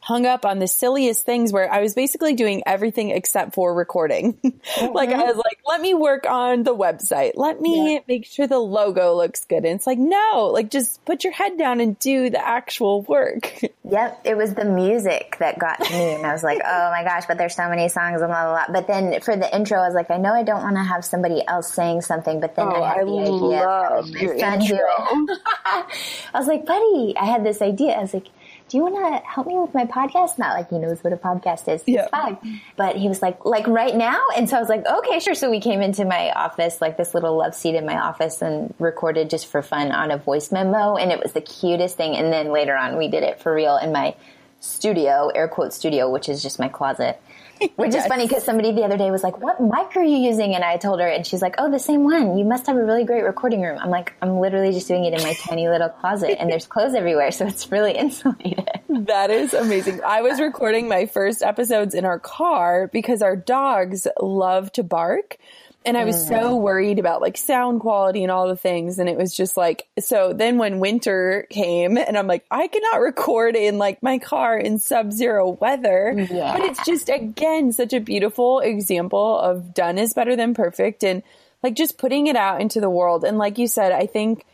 hung 0.06 0.25
up 0.25 0.46
on 0.46 0.60
the 0.60 0.68
silliest 0.68 1.26
things 1.26 1.52
where 1.52 1.68
I 1.68 1.80
was 1.80 1.94
basically 1.94 2.34
doing 2.34 2.62
everything 2.64 3.10
except 3.10 3.54
for 3.54 3.75
recording. 3.75 4.34
Mm-hmm. 4.34 4.92
like 4.94 5.08
I 5.10 5.25
was 5.25 5.34
like, 5.34 5.58
let 5.66 5.80
me 5.80 5.94
work 5.94 6.26
on 6.30 6.62
the 6.62 6.76
website. 6.76 7.32
Let 7.34 7.60
me 7.60 7.94
yeah. 7.94 8.00
make 8.06 8.25
sure 8.25 8.46
the 8.46 8.60
logo 8.60 9.16
looks 9.16 9.44
good. 9.46 9.64
And 9.64 9.75
it's 9.75 9.86
like, 9.86 9.98
no, 9.98 10.50
like 10.52 10.70
just 10.70 11.04
put 11.04 11.25
your 11.25 11.32
head 11.32 11.58
down 11.58 11.80
and 11.80 11.98
do 11.98 12.30
the 12.30 12.46
actual 12.46 13.02
work. 13.02 13.60
Yep. 13.88 14.22
It 14.25 14.36
was 14.36 14.52
the 14.52 14.64
music 14.64 15.36
that 15.38 15.60
got 15.60 15.80
to 15.80 15.92
me. 15.92 16.14
And 16.14 16.26
I 16.26 16.32
was 16.32 16.42
like, 16.42 16.60
oh 16.66 16.90
my 16.90 17.04
gosh, 17.04 17.26
but 17.28 17.38
there's 17.38 17.54
so 17.54 17.68
many 17.68 17.88
songs 17.88 18.20
and 18.20 18.28
blah, 18.28 18.42
blah, 18.42 18.66
blah. 18.66 18.72
But 18.72 18.88
then 18.88 19.20
for 19.20 19.36
the 19.36 19.54
intro, 19.54 19.78
I 19.78 19.86
was 19.86 19.94
like, 19.94 20.10
I 20.10 20.16
know 20.16 20.32
I 20.32 20.42
don't 20.42 20.60
want 20.60 20.75
to 20.75 20.82
have 20.82 21.04
somebody 21.04 21.46
else 21.46 21.72
saying 21.72 22.00
something, 22.00 22.40
but 22.40 22.56
then 22.56 22.66
oh, 22.66 22.82
I 22.82 22.94
had 22.94 23.02
I 23.02 23.04
the 23.04 24.02
idea 24.02 24.44
my 24.44 24.54
intro. 24.56 24.78
I 26.34 26.38
was 26.38 26.48
like, 26.48 26.66
buddy, 26.66 27.14
I 27.16 27.26
had 27.26 27.44
this 27.44 27.62
idea. 27.62 27.92
I 27.92 28.00
was 28.00 28.12
like, 28.12 28.26
do 28.68 28.76
you 28.76 28.82
want 28.82 28.96
to 28.96 29.28
help 29.28 29.46
me 29.46 29.56
with 29.56 29.73
my 29.75 29.85
podcast? 29.85 30.38
Not 30.38 30.56
like 30.56 30.70
he 30.70 30.78
knows 30.78 31.04
what 31.04 31.12
a 31.12 31.16
podcast 31.16 31.73
is. 31.73 31.82
Yeah. 31.87 32.08
But 32.76 32.96
he 32.96 33.08
was 33.08 33.23
like, 33.23 33.44
like 33.44 33.66
right 33.68 33.94
now? 33.94 34.20
And 34.37 34.49
so 34.50 34.56
I 34.56 34.61
was 34.61 34.68
like, 34.68 34.85
okay, 34.85 35.20
sure. 35.20 35.35
So 35.35 35.50
we 35.50 35.61
came 35.61 35.82
into 35.82 36.04
my 36.04 36.32
office, 36.32 36.80
like 36.80 36.96
this 36.96 37.14
little 37.14 37.37
love 37.37 37.54
seat 37.54 37.76
in 37.76 37.87
my 37.87 37.99
office 37.99 38.42
and 38.42 38.75
recorded 38.78 39.30
just 39.30 39.46
for 39.46 39.62
fun 39.62 39.92
on 39.92 40.11
a 40.11 40.16
voice 40.16 40.50
memo. 40.50 40.96
And 40.96 41.12
it 41.12 41.23
was 41.23 41.32
the 41.32 41.40
cutest 41.40 41.96
thing. 41.96 42.16
And 42.16 42.32
then 42.32 42.50
later 42.50 42.76
on, 42.76 42.96
we 42.99 43.06
did 43.06 43.23
it 43.23 43.40
for 43.40 43.54
real 43.54 43.76
in 43.76 43.92
my 43.92 44.16
studio, 44.58 45.28
air 45.28 45.46
quote 45.46 45.73
studio, 45.73 46.11
which 46.11 46.28
is 46.28 46.42
just 46.42 46.58
my 46.58 46.68
closet. 46.68 47.20
Which 47.76 47.92
yes. 47.92 48.04
is 48.04 48.06
funny 48.06 48.26
because 48.26 48.44
somebody 48.44 48.72
the 48.72 48.83
other 48.83 48.96
day 48.96 49.11
was 49.11 49.22
like, 49.22 49.40
"What 49.40 49.61
mic 49.61 49.96
are 49.96 50.04
you 50.04 50.16
using?" 50.16 50.54
And 50.54 50.62
I 50.62 50.76
told 50.76 51.00
her, 51.00 51.07
and 51.07 51.26
she's 51.26 51.42
like, 51.42 51.54
"Oh, 51.59 51.70
the 51.70 51.78
same 51.78 52.04
one. 52.04 52.37
You 52.38 52.44
must 52.44 52.66
have 52.66 52.76
a 52.76 52.85
really 52.85 53.04
great 53.04 53.22
recording 53.22 53.62
room." 53.62 53.78
I'm 53.81 53.90
like, 53.90 54.14
"I'm 54.20 54.38
literally 54.40 54.72
just 54.72 54.88
doing 54.88 55.04
it 55.04 55.14
in 55.14 55.22
my 55.22 55.35
tiny 55.40 55.68
little 55.68 55.88
closet, 55.88 56.40
and 56.40 56.50
there's 56.50 56.66
clothes 56.66 56.94
everywhere, 56.94 57.31
so 57.31 57.46
it's 57.46 57.70
really 57.72 57.92
insulated." 57.96 58.68
That 58.88 59.31
is 59.31 59.54
amazing. 59.54 60.00
I 60.04 60.22
was 60.22 60.40
recording 60.40 60.88
my 60.88 61.07
first 61.07 61.42
episodes 61.42 61.94
in 61.94 62.04
our 62.04 62.18
car 62.18 62.88
because 62.92 63.22
our 63.22 63.37
dogs 63.37 64.07
love 64.20 64.72
to 64.72 64.83
bark. 64.83 65.38
And 65.87 65.96
I 65.96 66.05
was 66.05 66.16
mm. 66.16 66.29
so 66.29 66.57
worried 66.57 66.99
about 66.99 67.22
like 67.22 67.37
sound 67.37 67.81
quality 67.81 68.25
and 68.25 68.33
all 68.33 68.49
the 68.49 68.57
things. 68.57 68.99
And 68.99 69.09
it 69.09 69.16
was 69.16 69.35
just 69.35 69.57
like, 69.57 69.87
so 70.01 70.33
then 70.33 70.59
when 70.59 70.81
winter 70.81 71.46
came 71.49 71.96
and 71.96 72.18
I'm 72.18 72.27
like, 72.27 72.44
I 72.51 72.66
cannot 72.66 73.01
record 73.01 73.55
in 73.55 73.79
like 73.79 74.03
my 74.03 74.18
car 74.18 74.59
in 74.59 74.81
sub 74.81 75.12
zero 75.12 75.51
weather. 75.51 76.12
Yeah. 76.29 76.59
But 76.59 76.62
it's 76.66 76.85
just 76.85 77.09
again, 77.09 77.72
such 77.72 77.92
a 77.92 78.01
beautiful 78.01 78.59
example 78.59 79.38
of 79.38 79.72
done 79.72 79.96
is 79.96 80.12
better 80.12 80.35
than 80.35 80.55
perfect 80.55 81.05
and 81.05 81.22
like 81.62 81.75
just 81.75 81.99
putting 81.99 82.27
it 82.27 82.37
out 82.37 82.61
into 82.61 82.81
the 82.81 82.90
world. 82.90 83.25
And 83.25 83.38
like 83.38 83.57
you 83.57 83.68
said, 83.68 83.92
I 83.92 84.07
think 84.07 84.44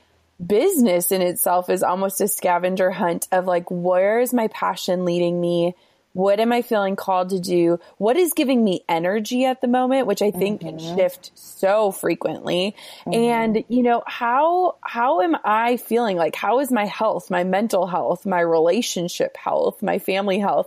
business 0.44 1.12
in 1.12 1.22
itself 1.22 1.70
is 1.70 1.82
almost 1.82 2.20
a 2.20 2.28
scavenger 2.28 2.90
hunt 2.90 3.26
of 3.32 3.46
like, 3.46 3.70
where 3.70 4.20
is 4.20 4.34
my 4.34 4.48
passion 4.48 5.06
leading 5.06 5.40
me? 5.40 5.74
What 6.12 6.40
am 6.40 6.52
I 6.52 6.62
feeling 6.62 6.96
called 6.96 7.30
to 7.30 7.40
do? 7.40 7.78
What 7.96 8.16
is 8.16 8.34
giving 8.34 8.62
me 8.62 8.84
energy 8.88 9.44
at 9.44 9.60
the 9.60 9.68
moment, 9.68 10.06
which 10.06 10.22
I 10.22 10.30
think 10.30 10.60
mm-hmm. 10.60 10.78
can 10.78 10.96
shift 10.96 11.32
so 11.34 11.90
frequently. 11.90 12.76
Mm-hmm. 13.06 13.12
And, 13.12 13.64
you 13.68 13.82
know, 13.82 14.02
how, 14.06 14.76
how 14.82 15.20
am 15.22 15.36
I 15.44 15.76
feeling? 15.78 16.16
Like, 16.16 16.36
how 16.36 16.60
is 16.60 16.70
my 16.70 16.86
health, 16.86 17.30
my 17.30 17.44
mental 17.44 17.86
health, 17.86 18.26
my 18.26 18.40
relationship 18.40 19.36
health, 19.36 19.82
my 19.82 19.98
family 19.98 20.38
health? 20.38 20.66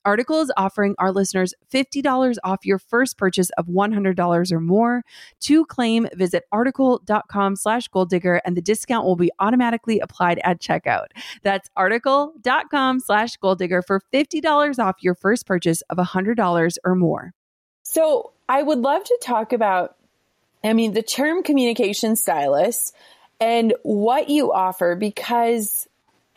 Article 0.03 0.41
is 0.41 0.51
offering 0.57 0.95
our 0.97 1.11
listeners 1.11 1.53
$50 1.71 2.37
off 2.43 2.65
your 2.65 2.79
first 2.79 3.17
purchase 3.17 3.49
of 3.57 3.67
$100 3.67 4.51
or 4.51 4.59
more. 4.59 5.03
To 5.41 5.65
claim, 5.65 6.07
visit 6.13 6.43
article.com 6.51 7.55
slash 7.55 7.87
goal 7.87 8.05
digger 8.05 8.41
and 8.45 8.57
the 8.57 8.61
discount 8.61 9.05
will 9.05 9.15
be 9.15 9.31
automatically 9.39 9.99
applied 9.99 10.39
at 10.43 10.59
checkout. 10.59 11.07
That's 11.43 11.69
article.com 11.75 12.99
slash 12.99 13.37
goal 13.37 13.55
digger 13.55 13.81
for 13.81 14.01
$50 14.13 14.79
off 14.79 14.95
your 15.01 15.15
first 15.15 15.45
purchase 15.45 15.81
of 15.89 15.97
$100 15.97 16.77
or 16.83 16.95
more. 16.95 17.33
So 17.83 18.31
I 18.47 18.63
would 18.63 18.79
love 18.79 19.03
to 19.03 19.19
talk 19.21 19.53
about, 19.53 19.97
I 20.63 20.73
mean, 20.73 20.93
the 20.93 21.03
term 21.03 21.43
communication 21.43 22.15
stylist 22.15 22.95
and 23.39 23.73
what 23.83 24.29
you 24.29 24.53
offer 24.53 24.95
because 24.95 25.87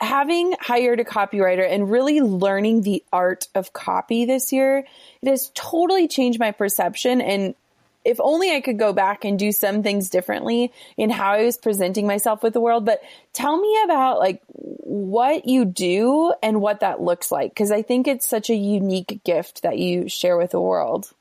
having 0.01 0.53
hired 0.59 0.99
a 0.99 1.05
copywriter 1.05 1.69
and 1.69 1.89
really 1.89 2.21
learning 2.21 2.81
the 2.81 3.03
art 3.13 3.47
of 3.55 3.73
copy 3.73 4.25
this 4.25 4.51
year, 4.51 4.85
it 5.21 5.29
has 5.29 5.51
totally 5.53 6.07
changed 6.07 6.39
my 6.39 6.51
perception. 6.51 7.21
And 7.21 7.55
if 8.03 8.19
only 8.19 8.51
I 8.51 8.61
could 8.61 8.77
go 8.77 8.93
back 8.93 9.25
and 9.25 9.39
do 9.39 9.51
some 9.51 9.81
things 9.81 10.09
differently 10.09 10.71
in 10.95 11.09
how 11.09 11.31
I 11.31 11.43
was 11.43 11.57
presenting 11.57 12.05
myself 12.05 12.43
with 12.43 12.53
the 12.53 12.61
world. 12.61 12.85
But 12.85 13.01
tell 13.33 13.59
me 13.59 13.81
about 13.83 14.19
like 14.19 14.41
what 14.49 15.47
you 15.47 15.65
do 15.65 16.33
and 16.43 16.61
what 16.61 16.81
that 16.81 17.01
looks 17.01 17.31
like. 17.31 17.55
Cause 17.55 17.71
I 17.71 17.81
think 17.81 18.07
it's 18.07 18.27
such 18.27 18.49
a 18.49 18.55
unique 18.55 19.21
gift 19.23 19.63
that 19.63 19.79
you 19.79 20.07
share 20.07 20.37
with 20.37 20.51
the 20.51 20.61
world. 20.61 21.11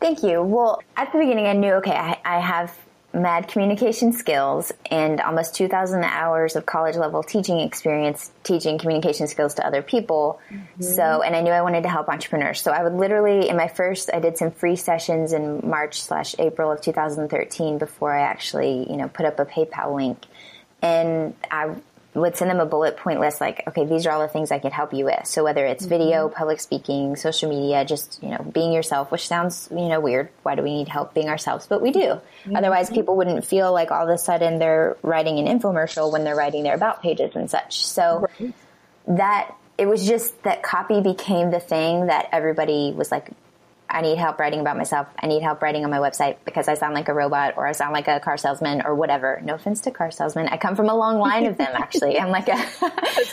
Thank 0.00 0.22
you. 0.22 0.42
Well, 0.42 0.82
at 0.96 1.12
the 1.12 1.18
beginning, 1.18 1.46
I 1.46 1.52
knew, 1.52 1.74
okay, 1.74 1.92
I, 1.92 2.18
I 2.24 2.40
have 2.40 2.74
mad 3.12 3.48
communication 3.48 4.12
skills 4.12 4.70
and 4.90 5.20
almost 5.20 5.54
2,000 5.56 6.04
hours 6.04 6.54
of 6.54 6.64
college 6.64 6.96
level 6.96 7.22
teaching 7.22 7.58
experience 7.60 8.30
teaching 8.44 8.78
communication 8.78 9.26
skills 9.26 9.54
to 9.54 9.66
other 9.66 9.82
people. 9.82 10.40
Mm-hmm. 10.50 10.82
So, 10.82 11.22
and 11.22 11.34
I 11.34 11.40
knew 11.40 11.50
I 11.50 11.62
wanted 11.62 11.82
to 11.82 11.88
help 11.88 12.08
entrepreneurs. 12.08 12.60
So 12.62 12.70
I 12.70 12.82
would 12.82 12.94
literally, 12.94 13.48
in 13.48 13.56
my 13.56 13.68
first, 13.68 14.10
I 14.12 14.20
did 14.20 14.38
some 14.38 14.52
free 14.52 14.76
sessions 14.76 15.32
in 15.32 15.68
March 15.68 16.00
slash 16.00 16.36
April 16.38 16.70
of 16.70 16.80
2013 16.80 17.78
before 17.78 18.16
I 18.16 18.22
actually, 18.22 18.86
you 18.88 18.96
know, 18.96 19.08
put 19.08 19.26
up 19.26 19.40
a 19.40 19.44
PayPal 19.44 19.96
link. 19.96 20.24
And 20.82 21.34
I 21.50 21.74
would 22.14 22.36
send 22.36 22.50
them 22.50 22.58
a 22.58 22.66
bullet 22.66 22.96
point 22.96 23.20
list 23.20 23.40
like, 23.40 23.62
okay, 23.68 23.84
these 23.84 24.04
are 24.06 24.10
all 24.10 24.20
the 24.20 24.28
things 24.28 24.50
I 24.50 24.58
could 24.58 24.72
help 24.72 24.92
you 24.92 25.04
with. 25.04 25.26
So 25.26 25.44
whether 25.44 25.64
it's 25.64 25.84
mm-hmm. 25.84 25.90
video, 25.90 26.28
public 26.28 26.58
speaking, 26.58 27.14
social 27.16 27.48
media, 27.48 27.84
just, 27.84 28.20
you 28.22 28.30
know, 28.30 28.38
being 28.38 28.72
yourself, 28.72 29.12
which 29.12 29.28
sounds, 29.28 29.68
you 29.70 29.88
know, 29.88 30.00
weird. 30.00 30.28
Why 30.42 30.56
do 30.56 30.62
we 30.62 30.74
need 30.74 30.88
help 30.88 31.14
being 31.14 31.28
ourselves? 31.28 31.66
But 31.68 31.80
we 31.80 31.92
do. 31.92 32.00
Mm-hmm. 32.00 32.56
Otherwise 32.56 32.90
people 32.90 33.16
wouldn't 33.16 33.44
feel 33.44 33.72
like 33.72 33.92
all 33.92 34.08
of 34.08 34.12
a 34.12 34.18
sudden 34.18 34.58
they're 34.58 34.96
writing 35.02 35.38
an 35.38 35.46
infomercial 35.46 36.10
when 36.12 36.24
they're 36.24 36.36
writing 36.36 36.64
their 36.64 36.74
about 36.74 37.00
pages 37.00 37.36
and 37.36 37.48
such. 37.48 37.86
So 37.86 38.26
right. 38.40 38.54
that, 39.06 39.54
it 39.78 39.86
was 39.86 40.06
just 40.06 40.42
that 40.42 40.62
copy 40.62 41.00
became 41.00 41.50
the 41.50 41.60
thing 41.60 42.06
that 42.06 42.28
everybody 42.32 42.92
was 42.94 43.10
like, 43.10 43.30
I 43.90 44.02
need 44.02 44.18
help 44.18 44.38
writing 44.38 44.60
about 44.60 44.76
myself. 44.76 45.08
I 45.18 45.26
need 45.26 45.42
help 45.42 45.60
writing 45.62 45.84
on 45.84 45.90
my 45.90 45.98
website 45.98 46.36
because 46.44 46.68
I 46.68 46.74
sound 46.74 46.94
like 46.94 47.08
a 47.08 47.14
robot 47.14 47.54
or 47.56 47.66
I 47.66 47.72
sound 47.72 47.92
like 47.92 48.08
a 48.08 48.20
car 48.20 48.36
salesman 48.36 48.82
or 48.84 48.94
whatever. 48.94 49.40
No 49.44 49.54
offense 49.54 49.80
to 49.82 49.90
car 49.90 50.10
salesmen. 50.10 50.48
I 50.48 50.56
come 50.56 50.76
from 50.76 50.88
a 50.88 50.94
long 50.94 51.18
line 51.18 51.46
of 51.46 51.58
them 51.58 51.72
actually. 51.74 52.18
I'm 52.18 52.30
like 52.30 52.48
a, 52.48 52.64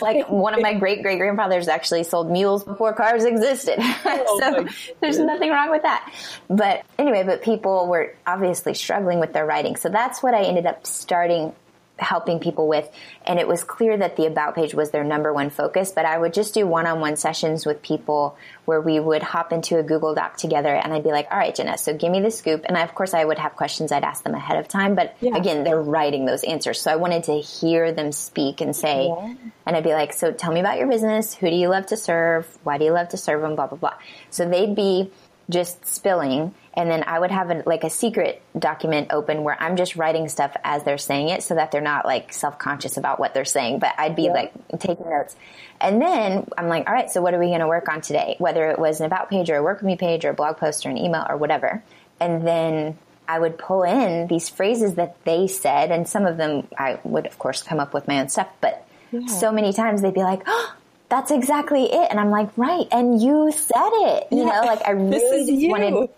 like 0.02 0.28
one 0.28 0.54
of 0.54 0.60
my 0.60 0.74
great 0.74 1.02
great 1.02 1.18
grandfathers 1.18 1.68
actually 1.68 2.04
sold 2.04 2.30
mules 2.30 2.64
before 2.64 2.92
cars 2.92 3.24
existed. 3.24 3.78
Oh 4.10 4.40
so 4.40 4.66
there's 5.00 5.18
nothing 5.18 5.50
wrong 5.50 5.70
with 5.70 5.82
that. 5.82 6.12
But 6.48 6.84
anyway, 6.98 7.24
but 7.24 7.42
people 7.42 7.88
were 7.88 8.14
obviously 8.26 8.74
struggling 8.74 9.20
with 9.20 9.32
their 9.32 9.44
writing. 9.44 9.76
So 9.76 9.88
that's 9.88 10.22
what 10.22 10.34
I 10.34 10.42
ended 10.42 10.66
up 10.66 10.86
starting 10.86 11.52
helping 11.98 12.38
people 12.38 12.68
with. 12.68 12.88
And 13.26 13.38
it 13.38 13.48
was 13.48 13.64
clear 13.64 13.96
that 13.96 14.16
the 14.16 14.26
about 14.26 14.54
page 14.54 14.74
was 14.74 14.90
their 14.90 15.04
number 15.04 15.32
one 15.32 15.50
focus, 15.50 15.90
but 15.90 16.04
I 16.04 16.16
would 16.18 16.32
just 16.32 16.54
do 16.54 16.66
one-on-one 16.66 17.16
sessions 17.16 17.66
with 17.66 17.82
people 17.82 18.36
where 18.64 18.80
we 18.80 19.00
would 19.00 19.22
hop 19.22 19.52
into 19.52 19.78
a 19.78 19.82
Google 19.82 20.14
Doc 20.14 20.36
together 20.36 20.74
and 20.74 20.92
I'd 20.92 21.02
be 21.02 21.10
like, 21.10 21.28
all 21.30 21.38
right, 21.38 21.54
Jenna, 21.54 21.78
so 21.78 21.96
give 21.96 22.10
me 22.10 22.20
the 22.20 22.30
scoop. 22.30 22.64
And 22.64 22.76
I, 22.76 22.82
of 22.82 22.94
course 22.94 23.14
I 23.14 23.24
would 23.24 23.38
have 23.38 23.56
questions 23.56 23.92
I'd 23.92 24.04
ask 24.04 24.22
them 24.22 24.34
ahead 24.34 24.58
of 24.58 24.68
time, 24.68 24.94
but 24.94 25.16
yeah. 25.20 25.36
again, 25.36 25.64
they're 25.64 25.80
writing 25.80 26.24
those 26.24 26.44
answers. 26.44 26.80
So 26.80 26.90
I 26.90 26.96
wanted 26.96 27.24
to 27.24 27.34
hear 27.34 27.92
them 27.92 28.12
speak 28.12 28.60
and 28.60 28.74
say, 28.74 29.06
yeah. 29.06 29.34
and 29.66 29.76
I'd 29.76 29.84
be 29.84 29.92
like, 29.92 30.12
so 30.12 30.32
tell 30.32 30.52
me 30.52 30.60
about 30.60 30.78
your 30.78 30.88
business. 30.88 31.34
Who 31.34 31.48
do 31.50 31.56
you 31.56 31.68
love 31.68 31.86
to 31.86 31.96
serve? 31.96 32.46
Why 32.62 32.78
do 32.78 32.84
you 32.84 32.92
love 32.92 33.08
to 33.10 33.16
serve 33.16 33.42
them? 33.42 33.56
Blah, 33.56 33.66
blah, 33.66 33.78
blah. 33.78 33.94
So 34.30 34.48
they'd 34.48 34.74
be 34.74 35.10
just 35.50 35.86
spilling 35.86 36.54
and 36.78 36.88
then 36.88 37.02
I 37.04 37.18
would 37.18 37.32
have 37.32 37.50
a, 37.50 37.64
like 37.66 37.82
a 37.82 37.90
secret 37.90 38.40
document 38.56 39.08
open 39.10 39.42
where 39.42 39.60
I'm 39.60 39.74
just 39.74 39.96
writing 39.96 40.28
stuff 40.28 40.56
as 40.62 40.84
they're 40.84 40.96
saying 40.96 41.28
it 41.28 41.42
so 41.42 41.56
that 41.56 41.72
they're 41.72 41.80
not 41.80 42.06
like 42.06 42.32
self-conscious 42.32 42.96
about 42.96 43.18
what 43.18 43.34
they're 43.34 43.44
saying, 43.44 43.80
but 43.80 43.96
I'd 43.98 44.14
be 44.14 44.26
yeah. 44.26 44.32
like 44.32 44.52
taking 44.78 45.10
notes. 45.10 45.34
And 45.80 46.00
then 46.00 46.46
I'm 46.56 46.68
like, 46.68 46.86
all 46.86 46.94
right, 46.94 47.10
so 47.10 47.20
what 47.20 47.34
are 47.34 47.40
we 47.40 47.46
going 47.46 47.60
to 47.60 47.66
work 47.66 47.88
on 47.88 48.00
today? 48.00 48.36
Whether 48.38 48.70
it 48.70 48.78
was 48.78 49.00
an 49.00 49.06
about 49.06 49.28
page 49.28 49.50
or 49.50 49.56
a 49.56 49.62
work 49.62 49.78
with 49.78 49.86
me 49.86 49.96
page 49.96 50.24
or 50.24 50.30
a 50.30 50.34
blog 50.34 50.58
post 50.58 50.86
or 50.86 50.90
an 50.90 50.98
email 50.98 51.26
or 51.28 51.36
whatever. 51.36 51.82
And 52.20 52.46
then 52.46 52.96
I 53.26 53.40
would 53.40 53.58
pull 53.58 53.82
in 53.82 54.28
these 54.28 54.48
phrases 54.48 54.94
that 54.94 55.16
they 55.24 55.48
said, 55.48 55.90
and 55.90 56.08
some 56.08 56.26
of 56.26 56.36
them 56.36 56.68
I 56.78 57.00
would, 57.02 57.26
of 57.26 57.40
course, 57.40 57.60
come 57.60 57.80
up 57.80 57.92
with 57.92 58.06
my 58.06 58.20
own 58.20 58.28
stuff, 58.28 58.50
but 58.60 58.86
yeah. 59.10 59.26
so 59.26 59.50
many 59.50 59.72
times 59.72 60.00
they'd 60.00 60.14
be 60.14 60.22
like, 60.22 60.42
oh, 60.46 60.76
that's 61.08 61.32
exactly 61.32 61.92
it. 61.92 62.08
And 62.08 62.20
I'm 62.20 62.30
like, 62.30 62.56
right. 62.56 62.86
And 62.92 63.20
you 63.20 63.50
said 63.50 63.90
it, 63.94 64.28
you 64.30 64.44
yeah. 64.44 64.60
know, 64.60 64.62
like 64.64 64.82
I 64.86 64.90
really 64.92 65.44
just 65.44 65.60
you. 65.60 65.70
wanted 65.70 66.08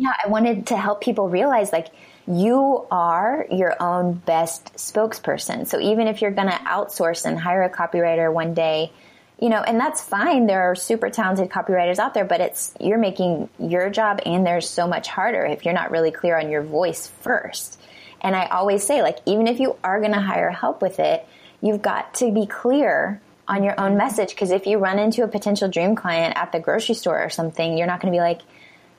yeah, 0.00 0.12
I 0.24 0.28
wanted 0.28 0.68
to 0.68 0.76
help 0.76 1.00
people 1.00 1.28
realize 1.28 1.72
like 1.72 1.88
you 2.26 2.86
are 2.90 3.46
your 3.50 3.80
own 3.82 4.14
best 4.14 4.74
spokesperson. 4.74 5.66
So 5.66 5.80
even 5.80 6.08
if 6.08 6.20
you're 6.20 6.30
going 6.30 6.48
to 6.48 6.54
outsource 6.54 7.24
and 7.24 7.38
hire 7.38 7.62
a 7.62 7.70
copywriter 7.70 8.32
one 8.32 8.54
day, 8.54 8.92
you 9.40 9.48
know, 9.48 9.62
and 9.62 9.78
that's 9.78 10.02
fine. 10.02 10.46
There 10.46 10.70
are 10.70 10.74
super 10.74 11.10
talented 11.10 11.48
copywriters 11.48 11.98
out 11.98 12.12
there, 12.12 12.24
but 12.24 12.40
it's, 12.40 12.74
you're 12.80 12.98
making 12.98 13.48
your 13.58 13.88
job 13.88 14.20
and 14.26 14.46
theirs 14.46 14.68
so 14.68 14.86
much 14.86 15.08
harder 15.08 15.44
if 15.46 15.64
you're 15.64 15.74
not 15.74 15.90
really 15.90 16.10
clear 16.10 16.38
on 16.38 16.50
your 16.50 16.62
voice 16.62 17.06
first. 17.22 17.80
And 18.20 18.34
I 18.34 18.46
always 18.46 18.84
say, 18.84 19.00
like, 19.00 19.18
even 19.26 19.46
if 19.46 19.60
you 19.60 19.76
are 19.84 20.00
going 20.00 20.12
to 20.12 20.20
hire 20.20 20.50
help 20.50 20.82
with 20.82 20.98
it, 20.98 21.24
you've 21.62 21.82
got 21.82 22.14
to 22.14 22.32
be 22.32 22.46
clear 22.46 23.20
on 23.46 23.62
your 23.62 23.80
own 23.80 23.96
message. 23.96 24.36
Cause 24.36 24.50
if 24.50 24.66
you 24.66 24.78
run 24.78 24.98
into 24.98 25.22
a 25.22 25.28
potential 25.28 25.68
dream 25.68 25.94
client 25.94 26.36
at 26.36 26.52
the 26.52 26.60
grocery 26.60 26.94
store 26.94 27.22
or 27.22 27.30
something, 27.30 27.78
you're 27.78 27.86
not 27.86 28.00
going 28.00 28.12
to 28.12 28.16
be 28.16 28.20
like, 28.20 28.42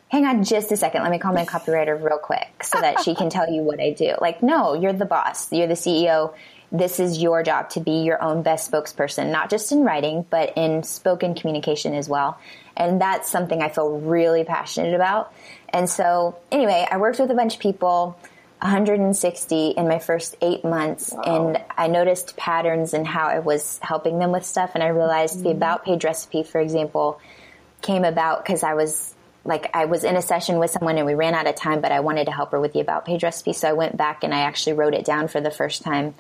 hang 0.10 0.26
on 0.26 0.44
just 0.44 0.72
a 0.72 0.78
second. 0.78 1.04
Let 1.04 1.12
me 1.12 1.20
call 1.20 1.34
my 1.34 1.46
copywriter 1.46 2.02
real 2.02 2.18
quick 2.18 2.64
so 2.64 2.82
that 2.82 3.02
she 3.02 3.16
can 3.16 3.30
tell 3.30 3.50
you 3.50 3.62
what 3.62 3.80
I 3.80 3.92
do. 3.92 4.16
Like, 4.20 4.42
no, 4.44 4.74
you're 4.74 4.94
the 4.94 5.06
boss. 5.06 5.52
You're 5.52 5.68
the 5.68 5.76
CEO. 5.76 6.34
This 6.72 7.00
is 7.00 7.22
your 7.22 7.42
job 7.44 7.70
to 7.72 7.80
be 7.80 8.04
your 8.04 8.22
own 8.22 8.44
best 8.44 8.72
spokesperson, 8.72 9.32
not 9.32 9.50
just 9.50 9.72
in 9.72 9.84
writing, 9.84 10.26
but 10.30 10.54
in 10.56 10.84
spoken 10.84 11.36
communication 11.36 11.94
as 11.94 12.10
well. 12.10 12.40
And 12.76 13.02
that's 13.02 13.30
something 13.30 13.62
I 13.62 13.70
feel 13.70 14.00
really 14.00 14.44
passionate 14.44 14.94
about. 14.94 15.34
And 15.70 15.90
so 15.90 16.38
anyway, 16.52 16.88
I 16.90 16.98
worked 16.98 17.20
with 17.20 17.32
a 17.32 17.36
bunch 17.36 17.56
of 17.56 17.60
people. 17.60 18.18
160 18.62 19.70
in 19.70 19.88
my 19.88 20.00
first 20.00 20.36
eight 20.42 20.66
months 20.66 21.14
wow. 21.14 21.22
and 21.22 21.64
I 21.78 21.88
noticed 21.88 22.36
patterns 22.36 22.94
in 22.94 23.06
how 23.06 23.28
I 23.28 23.40
was 23.40 23.80
helping 23.82 24.20
them 24.20 24.34
with 24.34 24.46
stuff 24.46 24.72
and 24.74 24.84
I 24.84 24.88
realized 24.88 25.36
mm-hmm. 25.36 25.44
the 25.44 25.52
about 25.52 25.86
page 25.86 26.04
recipe, 26.04 26.44
for 26.44 26.60
example, 26.60 27.22
came 27.82 28.04
about 28.04 28.44
because 28.44 28.62
I 28.62 28.74
was 28.74 29.16
like 29.50 29.72
I 29.74 29.86
was 29.86 30.04
in 30.04 30.16
a 30.16 30.22
session 30.22 30.60
with 30.60 30.70
someone 30.70 30.98
and 30.98 31.08
we 31.08 31.16
ran 31.16 31.34
out 31.34 31.48
of 31.48 31.56
time, 31.56 31.82
but 31.82 31.92
I 31.92 32.02
wanted 32.02 32.26
to 32.26 32.32
help 32.32 32.52
her 32.52 32.60
with 32.60 32.74
the 32.74 32.82
about 32.82 33.04
page 33.04 33.24
recipe. 33.24 33.52
So 33.52 33.68
I 33.68 33.74
went 33.74 33.98
back 33.98 34.24
and 34.24 34.34
I 34.34 34.42
actually 34.42 34.74
wrote 34.74 34.94
it 34.94 35.04
down 35.04 35.28
for 35.28 35.42
the 35.42 35.50
first 35.50 35.82
time 35.82 36.14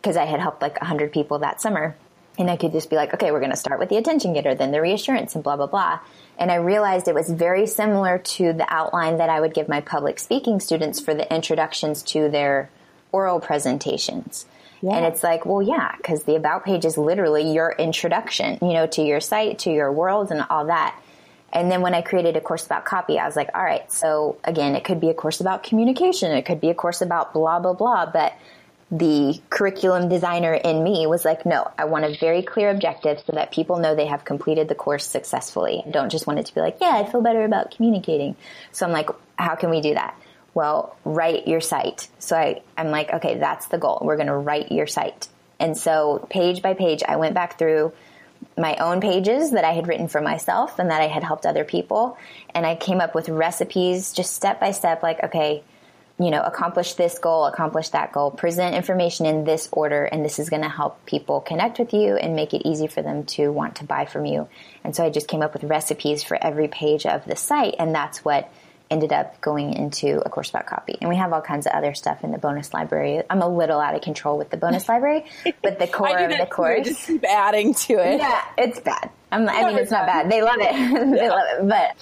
because 0.00 0.16
I 0.16 0.24
had 0.24 0.40
helped 0.40 0.62
like 0.62 0.80
100 0.80 1.12
people 1.12 1.40
that 1.40 1.60
summer. 1.60 1.94
And 2.38 2.50
I 2.50 2.56
could 2.56 2.72
just 2.72 2.90
be 2.90 2.96
like, 2.96 3.14
okay, 3.14 3.30
we're 3.30 3.38
going 3.38 3.52
to 3.52 3.56
start 3.56 3.78
with 3.78 3.90
the 3.90 3.96
attention 3.96 4.32
getter, 4.32 4.54
then 4.54 4.72
the 4.72 4.80
reassurance, 4.80 5.34
and 5.34 5.44
blah, 5.44 5.56
blah, 5.56 5.66
blah. 5.66 6.00
And 6.36 6.50
I 6.50 6.56
realized 6.56 7.06
it 7.06 7.14
was 7.14 7.30
very 7.30 7.66
similar 7.66 8.18
to 8.18 8.52
the 8.52 8.66
outline 8.68 9.18
that 9.18 9.28
I 9.28 9.40
would 9.40 9.54
give 9.54 9.68
my 9.68 9.80
public 9.80 10.18
speaking 10.18 10.58
students 10.58 10.98
for 10.98 11.14
the 11.14 11.32
introductions 11.32 12.02
to 12.04 12.28
their 12.28 12.70
oral 13.12 13.38
presentations. 13.38 14.46
Yeah. 14.82 14.96
And 14.96 15.06
it's 15.06 15.22
like, 15.22 15.46
well, 15.46 15.62
yeah, 15.62 15.94
because 15.96 16.24
the 16.24 16.34
about 16.34 16.64
page 16.64 16.84
is 16.84 16.98
literally 16.98 17.52
your 17.52 17.72
introduction, 17.78 18.58
you 18.60 18.72
know, 18.72 18.86
to 18.88 19.02
your 19.02 19.20
site, 19.20 19.60
to 19.60 19.70
your 19.70 19.92
world, 19.92 20.32
and 20.32 20.44
all 20.50 20.66
that. 20.66 20.98
And 21.54 21.70
then 21.70 21.80
when 21.80 21.94
I 21.94 22.02
created 22.02 22.36
a 22.36 22.40
course 22.40 22.66
about 22.66 22.84
copy, 22.84 23.18
I 23.18 23.26
was 23.26 23.36
like, 23.36 23.50
all 23.54 23.62
right, 23.62 23.90
so 23.90 24.36
again, 24.42 24.74
it 24.74 24.82
could 24.82 25.00
be 25.00 25.08
a 25.08 25.14
course 25.14 25.40
about 25.40 25.62
communication, 25.62 26.32
it 26.32 26.44
could 26.44 26.60
be 26.60 26.68
a 26.68 26.74
course 26.74 27.00
about 27.00 27.32
blah, 27.32 27.60
blah, 27.60 27.74
blah, 27.74 28.06
but 28.06 28.34
the 28.90 29.40
curriculum 29.50 30.08
designer 30.08 30.52
in 30.52 30.84
me 30.84 31.06
was 31.06 31.24
like, 31.24 31.46
no, 31.46 31.70
I 31.78 31.86
want 31.86 32.04
a 32.04 32.16
very 32.18 32.42
clear 32.42 32.70
objective 32.70 33.22
so 33.26 33.32
that 33.32 33.50
people 33.50 33.78
know 33.78 33.94
they 33.94 34.06
have 34.06 34.24
completed 34.24 34.68
the 34.68 34.74
course 34.74 35.06
successfully. 35.06 35.82
I 35.86 35.90
don't 35.90 36.10
just 36.10 36.26
want 36.26 36.38
it 36.38 36.46
to 36.46 36.54
be 36.54 36.60
like, 36.60 36.78
yeah, 36.80 36.92
I 36.94 37.10
feel 37.10 37.22
better 37.22 37.44
about 37.44 37.70
communicating. 37.70 38.36
So 38.72 38.84
I'm 38.86 38.92
like, 38.92 39.08
how 39.36 39.54
can 39.54 39.70
we 39.70 39.80
do 39.80 39.94
that? 39.94 40.20
Well, 40.52 40.96
write 41.04 41.48
your 41.48 41.60
site. 41.60 42.08
So 42.18 42.36
I, 42.36 42.62
I'm 42.76 42.90
like, 42.90 43.12
okay, 43.14 43.38
that's 43.38 43.66
the 43.66 43.78
goal. 43.78 44.00
We're 44.02 44.16
going 44.16 44.28
to 44.28 44.36
write 44.36 44.70
your 44.70 44.86
site. 44.86 45.28
And 45.58 45.76
so 45.76 46.26
page 46.30 46.62
by 46.62 46.74
page, 46.74 47.02
I 47.06 47.16
went 47.16 47.34
back 47.34 47.58
through 47.58 47.92
my 48.56 48.76
own 48.76 49.00
pages 49.00 49.50
that 49.52 49.64
I 49.64 49.72
had 49.72 49.88
written 49.88 50.08
for 50.08 50.20
myself 50.20 50.78
and 50.78 50.90
that 50.90 51.00
I 51.00 51.08
had 51.08 51.24
helped 51.24 51.46
other 51.46 51.64
people. 51.64 52.16
And 52.54 52.64
I 52.64 52.76
came 52.76 53.00
up 53.00 53.14
with 53.14 53.28
recipes 53.28 54.12
just 54.12 54.32
step 54.32 54.60
by 54.60 54.70
step, 54.70 55.02
like, 55.02 55.22
okay, 55.24 55.64
you 56.18 56.30
know, 56.30 56.42
accomplish 56.42 56.94
this 56.94 57.18
goal, 57.18 57.46
accomplish 57.46 57.88
that 57.88 58.12
goal, 58.12 58.30
present 58.30 58.76
information 58.76 59.26
in 59.26 59.42
this 59.42 59.68
order, 59.72 60.04
and 60.04 60.24
this 60.24 60.38
is 60.38 60.48
going 60.48 60.62
to 60.62 60.68
help 60.68 61.04
people 61.06 61.40
connect 61.40 61.80
with 61.80 61.92
you 61.92 62.16
and 62.16 62.36
make 62.36 62.54
it 62.54 62.62
easy 62.64 62.86
for 62.86 63.02
them 63.02 63.24
to 63.24 63.50
want 63.50 63.76
to 63.76 63.84
buy 63.84 64.04
from 64.04 64.24
you. 64.24 64.48
And 64.84 64.94
so 64.94 65.04
I 65.04 65.10
just 65.10 65.26
came 65.26 65.42
up 65.42 65.52
with 65.52 65.64
recipes 65.64 66.22
for 66.22 66.38
every 66.40 66.68
page 66.68 67.04
of 67.04 67.24
the 67.24 67.34
site, 67.34 67.74
and 67.80 67.92
that's 67.92 68.24
what 68.24 68.48
ended 68.90 69.12
up 69.12 69.40
going 69.40 69.72
into 69.74 70.20
a 70.24 70.28
course 70.28 70.50
about 70.50 70.66
copy. 70.66 70.96
And 71.00 71.08
we 71.08 71.16
have 71.16 71.32
all 71.32 71.40
kinds 71.40 71.66
of 71.66 71.72
other 71.72 71.94
stuff 71.94 72.22
in 72.22 72.32
the 72.32 72.38
bonus 72.38 72.72
library. 72.74 73.22
I'm 73.28 73.42
a 73.42 73.48
little 73.48 73.80
out 73.80 73.94
of 73.94 74.02
control 74.02 74.38
with 74.38 74.50
the 74.50 74.56
bonus 74.56 74.88
library, 74.88 75.24
but 75.62 75.78
the 75.78 75.86
core 75.92 76.18
of 76.18 76.30
the 76.30 76.46
course. 76.46 76.86
Just 76.86 77.06
keep 77.06 77.24
adding 77.24 77.74
to 77.74 77.94
it. 77.94 78.18
Yeah, 78.18 78.44
it's 78.58 78.80
bad. 78.80 79.10
I'm, 79.32 79.48
i 79.48 79.66
mean, 79.66 79.78
it's 79.78 79.90
not 79.90 80.06
bad. 80.06 80.30
They 80.30 80.42
love 80.42 80.58
it. 80.60 80.72
they 81.10 81.28
love 81.28 81.46
it. 81.50 81.68
But 81.68 81.96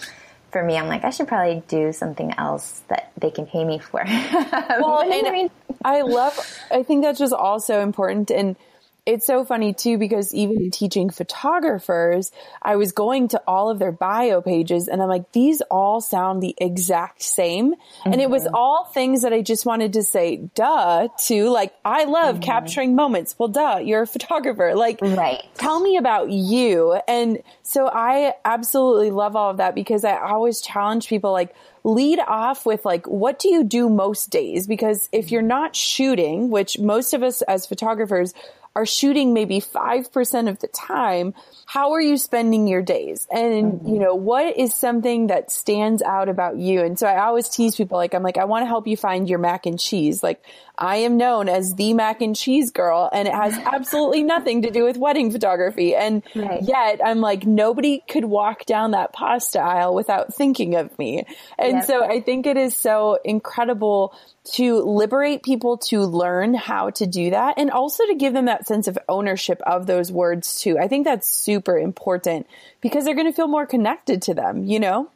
for 0.50 0.62
me, 0.62 0.76
I'm 0.76 0.86
like, 0.86 1.04
I 1.04 1.10
should 1.10 1.28
probably 1.28 1.62
do 1.66 1.92
something 1.92 2.34
else 2.36 2.82
that 2.88 3.12
they 3.18 3.30
can 3.30 3.46
pay 3.46 3.64
me 3.64 3.78
for. 3.78 4.02
well, 4.06 5.00
and 5.00 5.26
I 5.26 5.30
mean, 5.30 5.50
I 5.84 6.02
love, 6.02 6.38
I 6.70 6.82
think 6.82 7.02
that's 7.02 7.18
just 7.18 7.32
also 7.32 7.80
important. 7.80 8.30
And 8.30 8.56
it's 9.04 9.26
so 9.26 9.44
funny 9.44 9.74
too 9.74 9.98
because 9.98 10.32
even 10.32 10.70
teaching 10.70 11.10
photographers, 11.10 12.30
I 12.60 12.76
was 12.76 12.92
going 12.92 13.28
to 13.28 13.42
all 13.48 13.68
of 13.68 13.80
their 13.80 13.90
bio 13.90 14.40
pages 14.40 14.86
and 14.86 15.02
I'm 15.02 15.08
like, 15.08 15.32
these 15.32 15.60
all 15.62 16.00
sound 16.00 16.40
the 16.40 16.54
exact 16.58 17.22
same. 17.22 17.72
Mm-hmm. 17.72 18.12
And 18.12 18.20
it 18.20 18.30
was 18.30 18.44
mm-hmm. 18.44 18.54
all 18.54 18.84
things 18.84 19.22
that 19.22 19.32
I 19.32 19.42
just 19.42 19.66
wanted 19.66 19.94
to 19.94 20.04
say, 20.04 20.36
duh, 20.54 21.08
to 21.24 21.48
like, 21.50 21.74
I 21.84 22.04
love 22.04 22.36
mm-hmm. 22.36 22.44
capturing 22.44 22.94
moments. 22.94 23.34
Well, 23.38 23.48
duh, 23.48 23.80
you're 23.82 24.02
a 24.02 24.06
photographer. 24.06 24.74
Like, 24.76 25.00
right. 25.00 25.42
tell 25.56 25.80
me 25.80 25.96
about 25.96 26.30
you. 26.30 26.98
And 27.08 27.42
so 27.62 27.88
I 27.88 28.34
absolutely 28.44 29.10
love 29.10 29.34
all 29.34 29.50
of 29.50 29.56
that 29.56 29.74
because 29.74 30.04
I 30.04 30.16
always 30.16 30.60
challenge 30.60 31.08
people 31.08 31.32
like, 31.32 31.52
lead 31.84 32.20
off 32.20 32.64
with 32.64 32.84
like, 32.84 33.06
what 33.06 33.38
do 33.38 33.48
you 33.48 33.64
do 33.64 33.88
most 33.88 34.30
days? 34.30 34.66
Because 34.66 35.08
if 35.10 35.32
you're 35.32 35.42
not 35.42 35.74
shooting, 35.74 36.50
which 36.50 36.78
most 36.78 37.12
of 37.12 37.22
us 37.22 37.42
as 37.42 37.66
photographers 37.66 38.34
are 38.74 38.86
shooting 38.86 39.34
maybe 39.34 39.60
5% 39.60 40.48
of 40.48 40.58
the 40.60 40.68
time, 40.68 41.34
how 41.66 41.92
are 41.92 42.00
you 42.00 42.16
spending 42.16 42.66
your 42.66 42.82
days? 42.82 43.26
And, 43.30 43.74
mm-hmm. 43.74 43.88
you 43.88 43.98
know, 43.98 44.14
what 44.14 44.56
is 44.56 44.74
something 44.74 45.26
that 45.26 45.50
stands 45.50 46.00
out 46.02 46.28
about 46.28 46.56
you? 46.56 46.80
And 46.80 46.98
so 46.98 47.06
I 47.06 47.22
always 47.24 47.48
tease 47.48 47.76
people 47.76 47.98
like, 47.98 48.14
I'm 48.14 48.22
like, 48.22 48.38
I 48.38 48.44
want 48.44 48.62
to 48.62 48.66
help 48.66 48.86
you 48.86 48.96
find 48.96 49.28
your 49.28 49.38
mac 49.38 49.66
and 49.66 49.78
cheese. 49.78 50.22
Like, 50.22 50.42
I 50.78 50.96
am 50.96 51.18
known 51.18 51.48
as 51.48 51.74
the 51.74 51.92
mac 51.92 52.22
and 52.22 52.34
cheese 52.34 52.70
girl 52.70 53.10
and 53.12 53.28
it 53.28 53.34
has 53.34 53.56
absolutely 53.72 54.22
nothing 54.22 54.62
to 54.62 54.70
do 54.70 54.84
with 54.84 54.96
wedding 54.96 55.30
photography. 55.30 55.94
And 55.94 56.22
right. 56.34 56.62
yet 56.62 57.00
I'm 57.04 57.20
like, 57.20 57.46
nobody 57.46 58.02
could 58.08 58.24
walk 58.24 58.64
down 58.64 58.92
that 58.92 59.12
pasta 59.12 59.60
aisle 59.60 59.94
without 59.94 60.34
thinking 60.34 60.76
of 60.76 60.98
me. 60.98 61.24
And 61.58 61.76
yep. 61.76 61.84
so 61.84 62.04
I 62.04 62.20
think 62.20 62.46
it 62.46 62.56
is 62.56 62.74
so 62.74 63.18
incredible 63.24 64.14
to 64.44 64.80
liberate 64.80 65.42
people 65.42 65.76
to 65.76 66.00
learn 66.00 66.54
how 66.54 66.90
to 66.90 67.06
do 67.06 67.30
that 67.30 67.54
and 67.58 67.70
also 67.70 68.04
to 68.06 68.14
give 68.16 68.32
them 68.32 68.46
that 68.46 68.61
sense 68.66 68.88
of 68.88 68.98
ownership 69.08 69.60
of 69.62 69.86
those 69.86 70.10
words 70.10 70.60
too. 70.60 70.78
I 70.78 70.88
think 70.88 71.04
that's 71.04 71.28
super 71.28 71.78
important 71.78 72.46
because 72.80 73.04
they're 73.04 73.14
going 73.14 73.30
to 73.30 73.36
feel 73.36 73.48
more 73.48 73.66
connected 73.66 74.22
to 74.22 74.34
them, 74.34 74.64
you 74.64 74.80
know? 74.80 75.10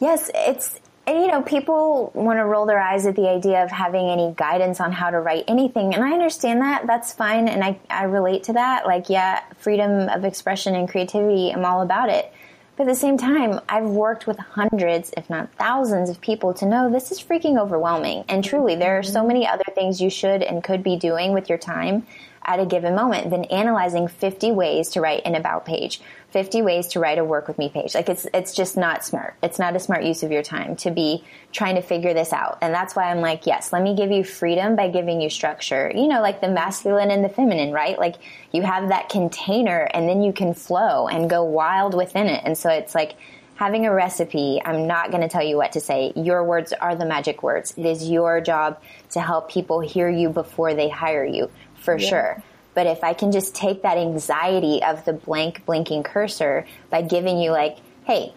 Yes, 0.00 0.30
it's 0.34 0.80
and 1.06 1.18
you 1.18 1.26
know, 1.26 1.42
people 1.42 2.12
want 2.14 2.38
to 2.38 2.44
roll 2.44 2.66
their 2.66 2.78
eyes 2.78 3.04
at 3.04 3.16
the 3.16 3.28
idea 3.28 3.64
of 3.64 3.70
having 3.70 4.08
any 4.10 4.32
guidance 4.36 4.80
on 4.80 4.92
how 4.92 5.10
to 5.10 5.18
write 5.18 5.44
anything. 5.48 5.92
And 5.92 6.04
I 6.04 6.12
understand 6.12 6.60
that. 6.60 6.86
That's 6.86 7.12
fine. 7.12 7.48
And 7.48 7.64
I, 7.64 7.80
I 7.88 8.04
relate 8.04 8.44
to 8.44 8.52
that. 8.52 8.86
Like, 8.86 9.08
yeah, 9.08 9.42
freedom 9.58 10.08
of 10.08 10.24
expression 10.24 10.76
and 10.76 10.88
creativity, 10.88 11.50
I'm 11.50 11.64
all 11.64 11.82
about 11.82 12.10
it. 12.10 12.32
But 12.80 12.88
at 12.88 12.94
the 12.94 12.98
same 12.98 13.18
time, 13.18 13.60
I've 13.68 13.90
worked 13.90 14.26
with 14.26 14.38
hundreds, 14.38 15.12
if 15.14 15.28
not 15.28 15.52
thousands 15.58 16.08
of 16.08 16.18
people 16.22 16.54
to 16.54 16.64
know 16.64 16.90
this 16.90 17.12
is 17.12 17.20
freaking 17.20 17.60
overwhelming. 17.60 18.24
And 18.26 18.42
truly, 18.42 18.74
there 18.74 18.98
are 18.98 19.02
so 19.02 19.18
mm-hmm. 19.18 19.28
many 19.28 19.46
other 19.46 19.66
things 19.74 20.00
you 20.00 20.08
should 20.08 20.42
and 20.42 20.64
could 20.64 20.82
be 20.82 20.96
doing 20.96 21.34
with 21.34 21.50
your 21.50 21.58
time 21.58 22.06
at 22.42 22.58
a 22.58 22.64
given 22.64 22.94
moment 22.94 23.28
than 23.28 23.44
analyzing 23.44 24.08
50 24.08 24.52
ways 24.52 24.88
to 24.92 25.02
write 25.02 25.26
an 25.26 25.34
about 25.34 25.66
page, 25.66 26.00
50 26.30 26.62
ways 26.62 26.88
to 26.88 27.00
write 27.00 27.18
a 27.18 27.24
work 27.24 27.48
with 27.48 27.58
me 27.58 27.68
page. 27.68 27.94
Like 27.94 28.08
it's, 28.08 28.26
it's 28.32 28.54
just 28.54 28.76
not 28.76 29.04
smart. 29.04 29.34
It's 29.42 29.58
not 29.58 29.74
a 29.74 29.80
smart 29.80 30.04
use 30.04 30.22
of 30.22 30.30
your 30.30 30.42
time 30.42 30.76
to 30.76 30.90
be 30.90 31.24
trying 31.52 31.74
to 31.74 31.82
figure 31.82 32.14
this 32.14 32.32
out. 32.32 32.58
And 32.62 32.72
that's 32.72 32.94
why 32.94 33.10
I'm 33.10 33.20
like, 33.20 33.46
yes, 33.46 33.72
let 33.72 33.82
me 33.82 33.96
give 33.96 34.10
you 34.10 34.22
freedom 34.22 34.76
by 34.76 34.88
giving 34.88 35.20
you 35.20 35.28
structure. 35.28 35.90
You 35.94 36.06
know, 36.08 36.20
like 36.20 36.40
the 36.40 36.48
masculine 36.48 37.10
and 37.10 37.24
the 37.24 37.28
feminine, 37.28 37.72
right? 37.72 37.98
Like 37.98 38.16
you 38.52 38.62
have 38.62 38.90
that 38.90 39.08
container 39.08 39.88
and 39.92 40.08
then 40.08 40.22
you 40.22 40.32
can 40.32 40.54
flow 40.54 41.08
and 41.08 41.28
go 41.28 41.42
wild 41.42 41.94
within 41.94 42.26
it. 42.26 42.42
And 42.44 42.56
so 42.56 42.70
it's 42.70 42.94
like, 42.94 43.16
having 43.60 43.84
a 43.84 43.92
recipe, 43.92 44.58
I'm 44.64 44.86
not 44.86 45.10
going 45.10 45.20
to 45.20 45.28
tell 45.28 45.42
you 45.42 45.58
what 45.58 45.72
to 45.72 45.80
say. 45.80 46.14
Your 46.16 46.42
words 46.42 46.72
are 46.72 46.96
the 46.96 47.04
magic 47.04 47.42
words. 47.42 47.74
It 47.76 47.84
is 47.84 48.08
your 48.08 48.40
job 48.40 48.80
to 49.10 49.20
help 49.20 49.50
people 49.50 49.80
hear 49.80 50.08
you 50.08 50.30
before 50.30 50.72
they 50.72 50.88
hire 50.88 51.26
you 51.26 51.50
for 51.74 51.98
yeah. 51.98 52.08
sure. 52.08 52.42
But 52.74 52.86
if 52.86 53.02
I 53.02 53.14
can 53.14 53.32
just 53.32 53.54
take 53.54 53.82
that 53.82 53.98
anxiety 53.98 54.82
of 54.82 55.04
the 55.04 55.12
blank 55.12 55.64
blinking 55.66 56.02
cursor 56.02 56.66
by 56.88 57.02
giving 57.02 57.38
you 57.38 57.50
like, 57.50 57.78
hey, 58.04 58.32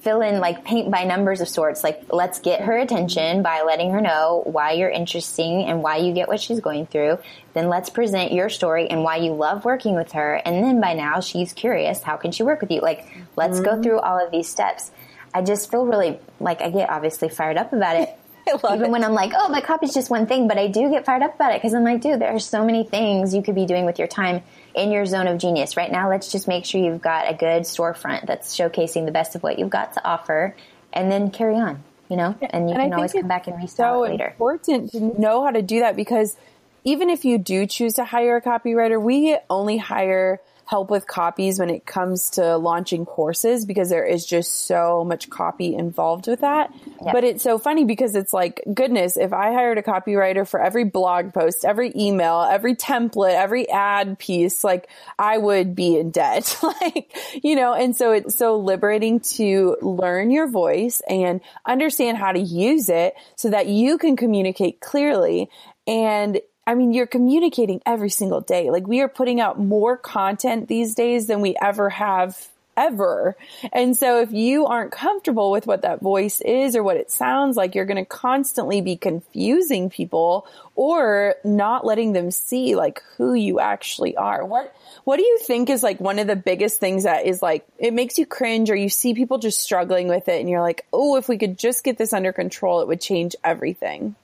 fill 0.00 0.20
in 0.20 0.38
like 0.38 0.64
paint 0.64 0.88
by 0.90 1.02
numbers 1.02 1.40
of 1.40 1.48
sorts, 1.48 1.82
like 1.82 2.12
let's 2.12 2.38
get 2.38 2.60
her 2.60 2.76
attention 2.76 3.42
by 3.42 3.62
letting 3.62 3.90
her 3.90 4.00
know 4.00 4.42
why 4.46 4.70
you're 4.70 4.88
interesting 4.88 5.64
and 5.64 5.82
why 5.82 5.96
you 5.96 6.12
get 6.12 6.28
what 6.28 6.40
she's 6.40 6.60
going 6.60 6.86
through. 6.86 7.18
Then 7.54 7.68
let's 7.68 7.90
present 7.90 8.32
your 8.32 8.48
story 8.48 8.88
and 8.88 9.02
why 9.02 9.16
you 9.16 9.32
love 9.32 9.64
working 9.64 9.96
with 9.96 10.12
her. 10.12 10.34
And 10.34 10.62
then 10.64 10.80
by 10.80 10.94
now 10.94 11.20
she's 11.20 11.52
curious, 11.52 12.02
how 12.02 12.16
can 12.16 12.30
she 12.30 12.44
work 12.44 12.60
with 12.60 12.70
you? 12.70 12.80
Like, 12.80 13.04
let's 13.34 13.56
mm-hmm. 13.58 13.64
go 13.64 13.82
through 13.82 13.98
all 13.98 14.24
of 14.24 14.30
these 14.30 14.48
steps. 14.48 14.92
I 15.34 15.42
just 15.42 15.70
feel 15.70 15.84
really 15.84 16.20
like 16.38 16.62
I 16.62 16.70
get 16.70 16.88
obviously 16.88 17.28
fired 17.28 17.56
up 17.56 17.72
about 17.72 17.96
it. 17.96 18.16
Even 18.64 18.84
it. 18.84 18.90
when 18.90 19.04
I'm 19.04 19.14
like, 19.14 19.32
oh, 19.34 19.48
my 19.48 19.60
copy's 19.60 19.92
just 19.92 20.10
one 20.10 20.26
thing, 20.26 20.48
but 20.48 20.58
I 20.58 20.68
do 20.68 20.90
get 20.90 21.04
fired 21.04 21.22
up 21.22 21.34
about 21.34 21.52
it 21.52 21.60
because 21.60 21.74
I'm 21.74 21.84
like, 21.84 22.00
dude, 22.00 22.20
there 22.20 22.34
are 22.34 22.38
so 22.38 22.64
many 22.64 22.84
things 22.84 23.34
you 23.34 23.42
could 23.42 23.54
be 23.54 23.66
doing 23.66 23.84
with 23.84 23.98
your 23.98 24.08
time 24.08 24.42
in 24.74 24.90
your 24.90 25.06
zone 25.06 25.26
of 25.26 25.38
genius. 25.38 25.76
Right 25.76 25.90
now, 25.90 26.08
let's 26.08 26.30
just 26.30 26.46
make 26.46 26.64
sure 26.64 26.80
you've 26.80 27.02
got 27.02 27.30
a 27.30 27.34
good 27.34 27.62
storefront 27.62 28.26
that's 28.26 28.56
showcasing 28.56 29.04
the 29.06 29.12
best 29.12 29.34
of 29.34 29.42
what 29.42 29.58
you've 29.58 29.70
got 29.70 29.94
to 29.94 30.06
offer 30.06 30.54
and 30.92 31.10
then 31.10 31.30
carry 31.30 31.56
on, 31.56 31.82
you 32.08 32.16
know, 32.16 32.36
and 32.40 32.68
you 32.70 32.76
and 32.76 32.84
can 32.84 32.94
always 32.94 33.12
come 33.12 33.28
back 33.28 33.46
and 33.46 33.56
restyle 33.56 33.76
so 33.76 34.04
it 34.04 34.10
later. 34.10 34.34
It's 34.38 34.68
important 34.68 34.92
to 34.92 35.20
know 35.20 35.44
how 35.44 35.50
to 35.50 35.62
do 35.62 35.80
that 35.80 35.96
because 35.96 36.36
even 36.84 37.10
if 37.10 37.24
you 37.24 37.38
do 37.38 37.66
choose 37.66 37.94
to 37.94 38.04
hire 38.04 38.36
a 38.36 38.42
copywriter, 38.42 39.00
we 39.00 39.36
only 39.50 39.76
hire 39.76 40.40
help 40.66 40.90
with 40.90 41.06
copies 41.06 41.58
when 41.60 41.70
it 41.70 41.86
comes 41.86 42.30
to 42.30 42.56
launching 42.56 43.06
courses 43.06 43.64
because 43.64 43.88
there 43.88 44.04
is 44.04 44.26
just 44.26 44.66
so 44.66 45.04
much 45.04 45.30
copy 45.30 45.74
involved 45.74 46.26
with 46.26 46.40
that. 46.40 46.74
Yep. 47.04 47.14
But 47.14 47.24
it's 47.24 47.42
so 47.42 47.56
funny 47.58 47.84
because 47.84 48.16
it's 48.16 48.32
like, 48.32 48.60
goodness, 48.74 49.16
if 49.16 49.32
I 49.32 49.52
hired 49.52 49.78
a 49.78 49.82
copywriter 49.82 50.46
for 50.46 50.60
every 50.60 50.82
blog 50.82 51.32
post, 51.32 51.64
every 51.64 51.92
email, 51.94 52.42
every 52.42 52.74
template, 52.74 53.34
every 53.34 53.70
ad 53.70 54.18
piece, 54.18 54.64
like 54.64 54.88
I 55.18 55.38
would 55.38 55.76
be 55.76 55.98
in 55.98 56.10
debt. 56.10 56.58
like, 56.62 57.16
you 57.44 57.54
know, 57.54 57.72
and 57.72 57.94
so 57.94 58.10
it's 58.10 58.36
so 58.36 58.58
liberating 58.58 59.20
to 59.20 59.76
learn 59.80 60.32
your 60.32 60.48
voice 60.48 61.00
and 61.08 61.40
understand 61.64 62.18
how 62.18 62.32
to 62.32 62.40
use 62.40 62.88
it 62.88 63.14
so 63.36 63.50
that 63.50 63.68
you 63.68 63.98
can 63.98 64.16
communicate 64.16 64.80
clearly 64.80 65.48
and 65.86 66.40
I 66.66 66.74
mean, 66.74 66.92
you're 66.92 67.06
communicating 67.06 67.80
every 67.86 68.10
single 68.10 68.40
day. 68.40 68.70
Like 68.70 68.86
we 68.86 69.00
are 69.00 69.08
putting 69.08 69.40
out 69.40 69.58
more 69.58 69.96
content 69.96 70.68
these 70.68 70.94
days 70.94 71.28
than 71.28 71.40
we 71.40 71.56
ever 71.60 71.90
have 71.90 72.48
ever. 72.76 73.36
And 73.72 73.96
so 73.96 74.20
if 74.20 74.32
you 74.32 74.66
aren't 74.66 74.92
comfortable 74.92 75.50
with 75.50 75.66
what 75.66 75.82
that 75.82 76.00
voice 76.00 76.40
is 76.40 76.76
or 76.76 76.82
what 76.82 76.96
it 76.96 77.10
sounds 77.10 77.56
like, 77.56 77.74
you're 77.74 77.86
going 77.86 77.96
to 77.96 78.04
constantly 78.04 78.80
be 78.80 78.96
confusing 78.96 79.88
people 79.88 80.46
or 80.74 81.36
not 81.42 81.86
letting 81.86 82.12
them 82.12 82.30
see 82.30 82.76
like 82.76 83.02
who 83.16 83.32
you 83.32 83.58
actually 83.60 84.16
are. 84.16 84.44
What, 84.44 84.74
what 85.04 85.16
do 85.16 85.22
you 85.22 85.38
think 85.38 85.70
is 85.70 85.82
like 85.82 86.00
one 86.00 86.18
of 86.18 86.26
the 86.26 86.36
biggest 86.36 86.78
things 86.78 87.04
that 87.04 87.26
is 87.26 87.40
like, 87.40 87.66
it 87.78 87.94
makes 87.94 88.18
you 88.18 88.26
cringe 88.26 88.70
or 88.70 88.76
you 88.76 88.90
see 88.90 89.14
people 89.14 89.38
just 89.38 89.60
struggling 89.60 90.08
with 90.08 90.28
it 90.28 90.40
and 90.40 90.50
you're 90.50 90.60
like, 90.60 90.84
oh, 90.92 91.16
if 91.16 91.28
we 91.28 91.38
could 91.38 91.58
just 91.58 91.82
get 91.82 91.96
this 91.96 92.12
under 92.12 92.32
control, 92.32 92.82
it 92.82 92.88
would 92.88 93.00
change 93.00 93.36
everything? 93.42 94.16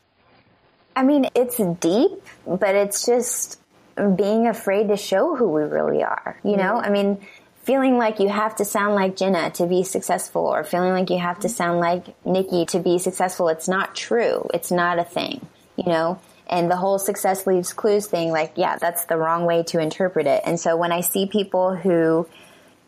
I 0.95 1.03
mean, 1.03 1.27
it's 1.35 1.57
deep, 1.57 2.23
but 2.47 2.75
it's 2.75 3.07
just 3.07 3.59
being 3.97 4.47
afraid 4.47 4.89
to 4.89 4.97
show 4.97 5.37
who 5.37 5.49
we 5.49 5.63
really 5.63 6.03
are. 6.03 6.39
You 6.45 6.57
know, 6.57 6.77
I 6.77 6.91
mean, 6.91 7.19
feeling 7.65 7.97
like 7.97 8.19
you 8.21 8.29
have 8.29 8.57
to 8.57 8.65
sound 8.65 8.95
like 8.95 9.17
Jenna 9.17 9.51
to 9.53 9.67
be 9.67 9.85
successful 9.85 10.43
or 10.43 10.65
feeling 10.65 10.93
like 10.93 11.11
you 11.11 11.19
have 11.19 11.41
to 11.41 11.49
sound 11.49 11.81
like 11.81 12.15
Nikki 12.27 12.67
to 12.67 12.81
be 12.81 12.99
successful. 12.99 13.49
It's 13.49 13.69
not 13.69 13.95
true. 13.95 14.49
It's 14.53 14.71
not 14.71 14.99
a 14.99 15.05
thing, 15.05 15.47
you 15.77 15.85
know? 15.85 16.21
And 16.49 16.71
the 16.71 16.77
whole 16.77 16.99
success 16.99 17.47
leaves 17.47 17.73
clues 17.73 18.07
thing, 18.07 18.31
like, 18.31 18.53
yeah, 18.57 18.77
that's 18.77 19.05
the 19.07 19.17
wrong 19.17 19.47
way 19.47 19.63
to 19.65 19.81
interpret 19.81 20.27
it. 20.27 20.43
And 20.45 20.59
so 20.59 20.77
when 20.77 20.93
I 20.93 21.01
see 21.01 21.27
people 21.27 21.75
who, 21.75 22.29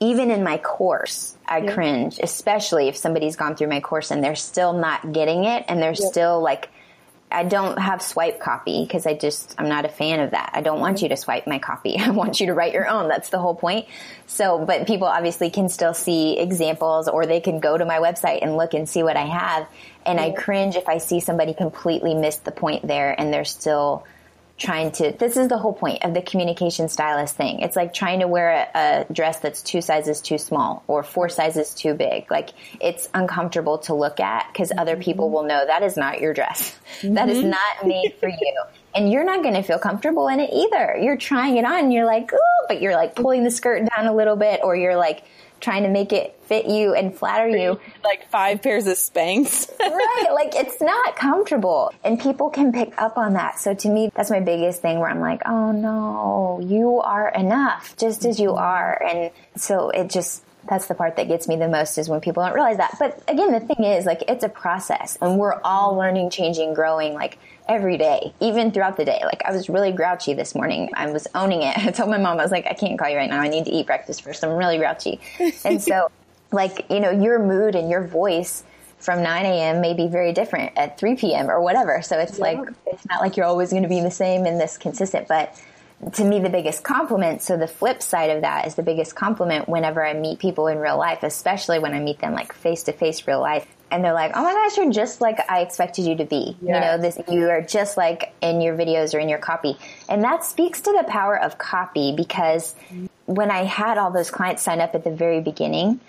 even 0.01 0.31
in 0.31 0.43
my 0.43 0.59
course, 0.59 1.37
I 1.47 1.59
yeah. 1.59 1.73
cringe, 1.73 2.19
especially 2.23 2.89
if 2.89 2.97
somebody's 2.97 3.37
gone 3.37 3.57
through 3.57 3.69
my 3.69 3.81
course 3.81 4.11
and 4.11 4.23
they're 4.23 4.35
still 4.35 4.75
not 4.75 5.13
getting 5.13 5.45
it 5.45 5.65
and 5.69 5.81
they're 5.81 5.95
yeah. 5.99 6.09
still 6.09 6.43
like 6.43 6.69
I 7.35 7.45
don't 7.45 7.79
have 7.79 8.01
swipe 8.01 8.41
copy 8.41 8.85
because 8.85 9.07
I 9.07 9.15
just, 9.15 9.55
I'm 9.59 9.69
not 9.69 9.85
a 9.85 9.89
fan 9.89 10.21
of 10.21 10.31
that. 10.31 10.51
I 10.55 10.61
don't 10.61 10.81
want 10.81 11.03
you 11.03 11.09
to 11.09 11.17
swipe 11.17 11.47
my 11.47 11.59
copy. 11.59 11.97
I 11.99 12.11
want 12.11 12.41
you 12.41 12.47
to 12.47 12.55
write 12.55 12.73
your 12.73 12.89
own. 12.89 13.09
That's 13.09 13.31
the 13.31 13.39
whole 13.39 13.55
point. 13.55 13.87
So, 14.27 14.65
but 14.65 14.87
people 14.87 15.09
obviously 15.09 15.51
can 15.51 15.69
still 15.69 15.95
see 15.95 16.39
examples 16.39 17.09
or 17.09 17.27
they 17.27 17.41
can 17.41 17.61
go 17.61 17.77
to 17.77 17.85
my 17.85 17.99
website 17.99 18.41
and 18.43 18.57
look 18.57 18.75
and 18.75 18.89
see 18.89 19.03
what 19.03 19.17
I 19.17 19.27
have. 19.27 19.69
And 20.07 20.21
I 20.21 20.31
cringe 20.31 20.77
if 20.77 20.89
I 20.89 20.99
see 20.99 21.21
somebody 21.21 21.55
completely 21.55 22.15
miss 22.15 22.37
the 22.37 22.53
point 22.53 22.87
there 22.87 23.19
and 23.19 23.33
they're 23.33 23.45
still 23.45 24.07
trying 24.57 24.93
to 24.93 25.13
this 25.19 25.37
is 25.37 25.49
the 25.49 25.59
whole 25.59 25.73
point 25.73 26.05
of 26.05 26.15
the 26.15 26.23
communication 26.23 26.89
stylist 26.89 27.35
thing 27.35 27.61
it's 27.61 27.75
like 27.75 27.93
trying 27.93 28.21
to 28.21 28.29
wear 28.29 28.69
a, 28.75 28.79
a, 28.79 29.13
dress 29.13 29.41
that's 29.41 29.63
two 29.63 29.81
sizes 29.81 30.21
too 30.21 30.39
small 30.39 30.85
or 30.87 31.03
four 31.03 31.29
sizes 31.29 31.75
too 31.75 31.93
big 31.93 32.31
like 32.31 32.51
it's 32.81 33.09
uncomfortable 33.15 33.79
to 33.79 33.95
look 33.95 34.21
at 34.21 34.47
because 34.53 34.71
mm-hmm. 34.71 34.79
other 34.79 34.97
people 34.97 35.31
will 35.31 35.43
know 35.43 35.67
that 35.67 35.83
is 35.83 35.97
not 35.97 36.21
your 36.21 36.33
dress 36.33 36.79
mm-hmm. 37.01 37.15
that 37.15 37.29
is 37.29 37.39
mm-hmm. 37.39 37.51
not 37.51 37.87
made 37.87 38.15
for 38.21 38.29
you 38.29 38.63
and 38.95 39.11
you're 39.11 39.25
not 39.25 39.43
going 39.43 39.55
to 39.55 39.63
feel 39.63 39.79
comfortable 39.79 40.29
in 40.29 40.39
it 40.39 40.51
either 40.53 40.97
you're 41.01 41.17
trying 41.17 41.57
it 41.57 41.65
on 41.65 41.85
and 41.85 41.93
you're 41.93 42.07
like 42.07 42.31
oh 42.33 42.54
but 42.69 42.81
you're 42.81 42.95
like 42.95 43.15
pulling 43.15 43.45
the 43.45 43.51
skirt 43.51 43.89
down 43.95 44.07
a 44.07 44.15
little 44.15 44.37
bit 44.37 44.61
or 44.63 44.77
you're 44.77 44.97
like 44.97 45.25
trying 45.65 45.85
to 45.85 45.89
make 45.89 46.13
it 46.13 46.39
fit 46.45 46.67
you 46.67 46.95
and 46.95 47.17
flatter 47.17 47.49
you. 47.49 47.81
Like 48.05 48.29
five 48.29 48.63
pairs 48.63 48.87
of 48.87 48.97
Spanx. 48.97 49.71
right. 49.81 50.27
Like 50.33 50.55
it's 50.55 50.81
not 50.81 51.17
comfortable. 51.17 51.93
And 52.05 52.21
people 52.21 52.51
can 52.51 52.71
pick 52.71 52.93
up 53.01 53.17
on 53.17 53.33
that. 53.33 53.59
So 53.59 53.75
to 53.75 53.89
me, 53.89 54.11
that's 54.15 54.31
my 54.31 54.41
biggest 54.41 54.83
thing 54.83 54.99
where 54.99 55.09
I'm 55.09 55.21
like, 55.21 55.41
oh 55.47 55.73
no, 55.73 56.61
you 56.63 57.01
are 57.01 57.31
enough 57.31 57.97
just 57.97 58.27
as 58.27 58.39
you 58.39 58.51
mm-hmm. 58.51 58.59
are. 58.59 59.03
And 59.03 59.31
so 59.57 59.89
it 59.89 60.11
just, 60.11 60.45
that's 60.69 60.87
the 60.87 60.95
part 60.95 61.17
that 61.17 61.29
gets 61.29 61.49
me 61.49 61.57
the 61.57 61.69
most 61.69 61.97
is 61.99 62.09
when 62.09 62.21
people 62.21 62.43
don't 62.43 62.55
realize 62.55 62.77
that. 62.77 62.97
But 62.99 63.23
again, 63.29 63.53
the 63.53 63.61
thing 63.61 63.85
is 63.85 64.05
like, 64.05 64.25
it's 64.29 64.45
a 64.45 64.49
process 64.49 65.17
and 65.21 65.39
we're 65.39 65.61
all 65.63 65.95
learning, 65.95 66.31
changing, 66.31 66.75
growing. 66.75 67.15
Like 67.15 67.39
every 67.69 67.97
day, 67.97 68.33
even 68.41 68.71
throughout 68.71 68.97
the 68.97 69.05
day. 69.05 69.21
Like 69.25 69.43
I 69.45 69.53
was 69.53 69.69
really 69.69 69.93
grouchy 69.93 70.35
this 70.35 70.55
morning. 70.55 70.91
I 70.95 71.11
was 71.11 71.27
owning 71.35 71.63
it. 71.63 71.77
I 71.87 71.91
told 71.91 72.11
my 72.11 72.19
mom, 72.19 72.39
I 72.39 72.43
was 72.43 72.53
like, 72.53 72.67
I 72.67 72.75
can't 72.75 72.99
call 72.99 73.09
you 73.09 73.17
right 73.17 73.31
now. 73.31 73.41
I 73.41 73.49
need 73.49 73.65
to 73.67 73.71
eat 73.71 73.87
breakfast 73.87 74.23
first. 74.23 74.45
I'm 74.45 74.53
really 74.53 74.79
grouchy. 74.79 75.21
and 75.65 75.83
so 75.83 76.11
like, 76.53 76.91
you 76.91 77.01
know, 77.01 77.11
your 77.11 77.39
mood 77.39 77.75
and 77.75 77.89
your 77.89 78.07
voice 78.07 78.65
from 78.99 79.23
9 79.23 79.45
a.m. 79.45 79.81
may 79.81 79.93
be 79.93 80.09
very 80.09 80.33
different 80.33 80.73
at 80.77 80.99
3 80.99 81.17
p.m. 81.17 81.51
or 81.51 81.61
whatever. 81.61 82.01
So 82.03 82.19
it's 82.19 82.39
yeah. 82.39 82.45
like, 82.45 82.69
it's 82.87 83.07
not 83.07 83.21
like 83.21 83.37
you're 83.37 83.47
always 83.47 83.71
going 83.71 83.83
to 83.83 83.89
be 83.89 84.01
the 84.01 84.11
same 84.11 84.47
and 84.47 84.61
this 84.61 84.79
consistent, 84.79 85.29
but 85.29 85.61
to 86.15 86.25
me, 86.25 86.41
the 86.41 86.51
biggest 86.51 86.85
compliment. 86.85 87.43
So 87.43 87.57
the 87.57 87.67
flip 87.67 88.03
side 88.03 88.31
of 88.31 88.43
that 88.43 88.67
is 88.67 88.75
the 88.75 88.83
biggest 88.83 89.15
compliment 89.15 89.69
whenever 89.69 90.05
I 90.05 90.13
meet 90.13 90.39
people 90.39 90.67
in 90.67 90.79
real 90.79 90.99
life, 90.99 91.23
especially 91.23 91.79
when 91.79 91.95
I 91.95 92.01
meet 92.01 92.19
them 92.19 92.33
like 92.33 92.53
face 92.53 92.83
to 92.85 92.93
face 92.93 93.27
real 93.27 93.41
life 93.41 93.67
and 93.95 94.05
they're 94.05 94.13
like, 94.13 94.33
"Oh 94.35 94.43
my 94.43 94.53
gosh, 94.53 94.77
you're 94.77 94.93
just 94.93 95.21
like 95.21 95.39
I 95.49 95.61
expected 95.61 96.05
you 96.05 96.17
to 96.17 96.25
be." 96.25 96.57
You 96.61 96.73
know, 96.73 96.99
this 96.99 97.19
you 97.31 97.49
are 97.49 97.63
just 97.63 97.97
like 97.97 98.35
in 98.43 98.61
your 98.61 98.77
videos 98.77 99.15
or 99.15 99.21
in 99.21 99.29
your 99.29 99.39
copy. 99.39 99.77
And 100.09 100.25
that 100.25 100.45
speaks 100.45 100.81
to 100.83 100.93
the 100.93 101.05
power 101.05 101.41
of 101.41 101.59
copy 101.59 102.13
because 102.17 102.75
when 103.27 103.53
I 103.53 103.63
had 103.63 103.97
all 103.97 104.11
those 104.11 104.33
clients 104.33 104.63
sign 104.63 104.81
up 104.81 104.97
at 104.97 105.05
the 105.05 105.13
very 105.13 105.41
beginning, 105.41 106.01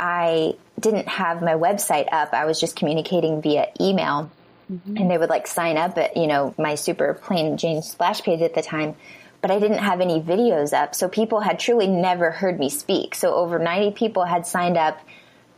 I 0.00 0.54
didn't 0.80 1.06
have 1.06 1.40
my 1.40 1.54
website 1.54 2.08
up. 2.10 2.34
I 2.34 2.44
was 2.44 2.58
just 2.58 2.74
communicating 2.74 3.40
via 3.40 3.68
email. 3.80 4.30
Mm-hmm. 4.70 4.96
And 4.96 5.10
they 5.10 5.16
would 5.16 5.30
like 5.30 5.46
sign 5.46 5.78
up 5.78 5.96
at, 5.96 6.16
you 6.16 6.26
know, 6.26 6.54
my 6.58 6.74
super 6.74 7.14
plain 7.14 7.56
Jane 7.56 7.80
splash 7.82 8.20
page 8.20 8.42
at 8.42 8.54
the 8.54 8.62
time 8.62 8.96
but 9.40 9.52
I 9.52 9.60
didn't 9.60 9.78
have 9.78 10.00
any 10.00 10.20
videos 10.20 10.72
up. 10.72 10.96
So 10.96 11.08
people 11.08 11.38
had 11.38 11.60
truly 11.60 11.86
never 11.86 12.32
heard 12.32 12.58
me 12.58 12.68
speak. 12.68 13.14
So 13.14 13.36
over 13.36 13.60
90 13.60 13.92
people 13.92 14.24
had 14.24 14.48
signed 14.48 14.76
up 14.76 14.98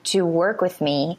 to 0.05 0.25
work 0.27 0.61
with 0.61 0.83
me 0.83 1.19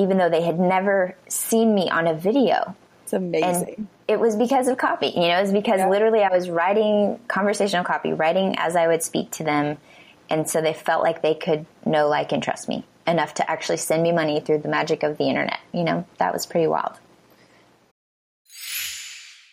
even 0.00 0.18
though 0.18 0.28
they 0.28 0.42
had 0.42 0.58
never 0.58 1.14
seen 1.28 1.74
me 1.74 1.90
on 1.90 2.06
a 2.06 2.14
video. 2.14 2.74
It's 3.04 3.12
amazing. 3.12 3.74
And 3.76 3.88
it 4.08 4.18
was 4.18 4.36
because 4.36 4.68
of 4.68 4.78
copy. 4.78 5.08
You 5.08 5.28
know, 5.28 5.38
it 5.38 5.42
was 5.42 5.52
because 5.52 5.78
yeah. 5.78 5.88
literally 5.88 6.22
I 6.22 6.34
was 6.34 6.48
writing 6.48 7.20
conversational 7.28 7.84
copy, 7.84 8.12
writing 8.12 8.56
as 8.58 8.76
I 8.76 8.86
would 8.88 9.02
speak 9.02 9.30
to 9.32 9.44
them. 9.44 9.78
And 10.28 10.48
so 10.48 10.60
they 10.60 10.72
felt 10.72 11.02
like 11.02 11.22
they 11.22 11.34
could 11.34 11.66
know, 11.84 12.08
like, 12.08 12.32
and 12.32 12.42
trust 12.42 12.68
me 12.68 12.84
enough 13.06 13.34
to 13.34 13.50
actually 13.50 13.78
send 13.78 14.02
me 14.02 14.12
money 14.12 14.40
through 14.40 14.58
the 14.58 14.68
magic 14.68 15.02
of 15.02 15.18
the 15.18 15.24
internet. 15.24 15.58
You 15.72 15.84
know, 15.84 16.06
that 16.18 16.32
was 16.32 16.46
pretty 16.46 16.66
wild. 16.66 16.98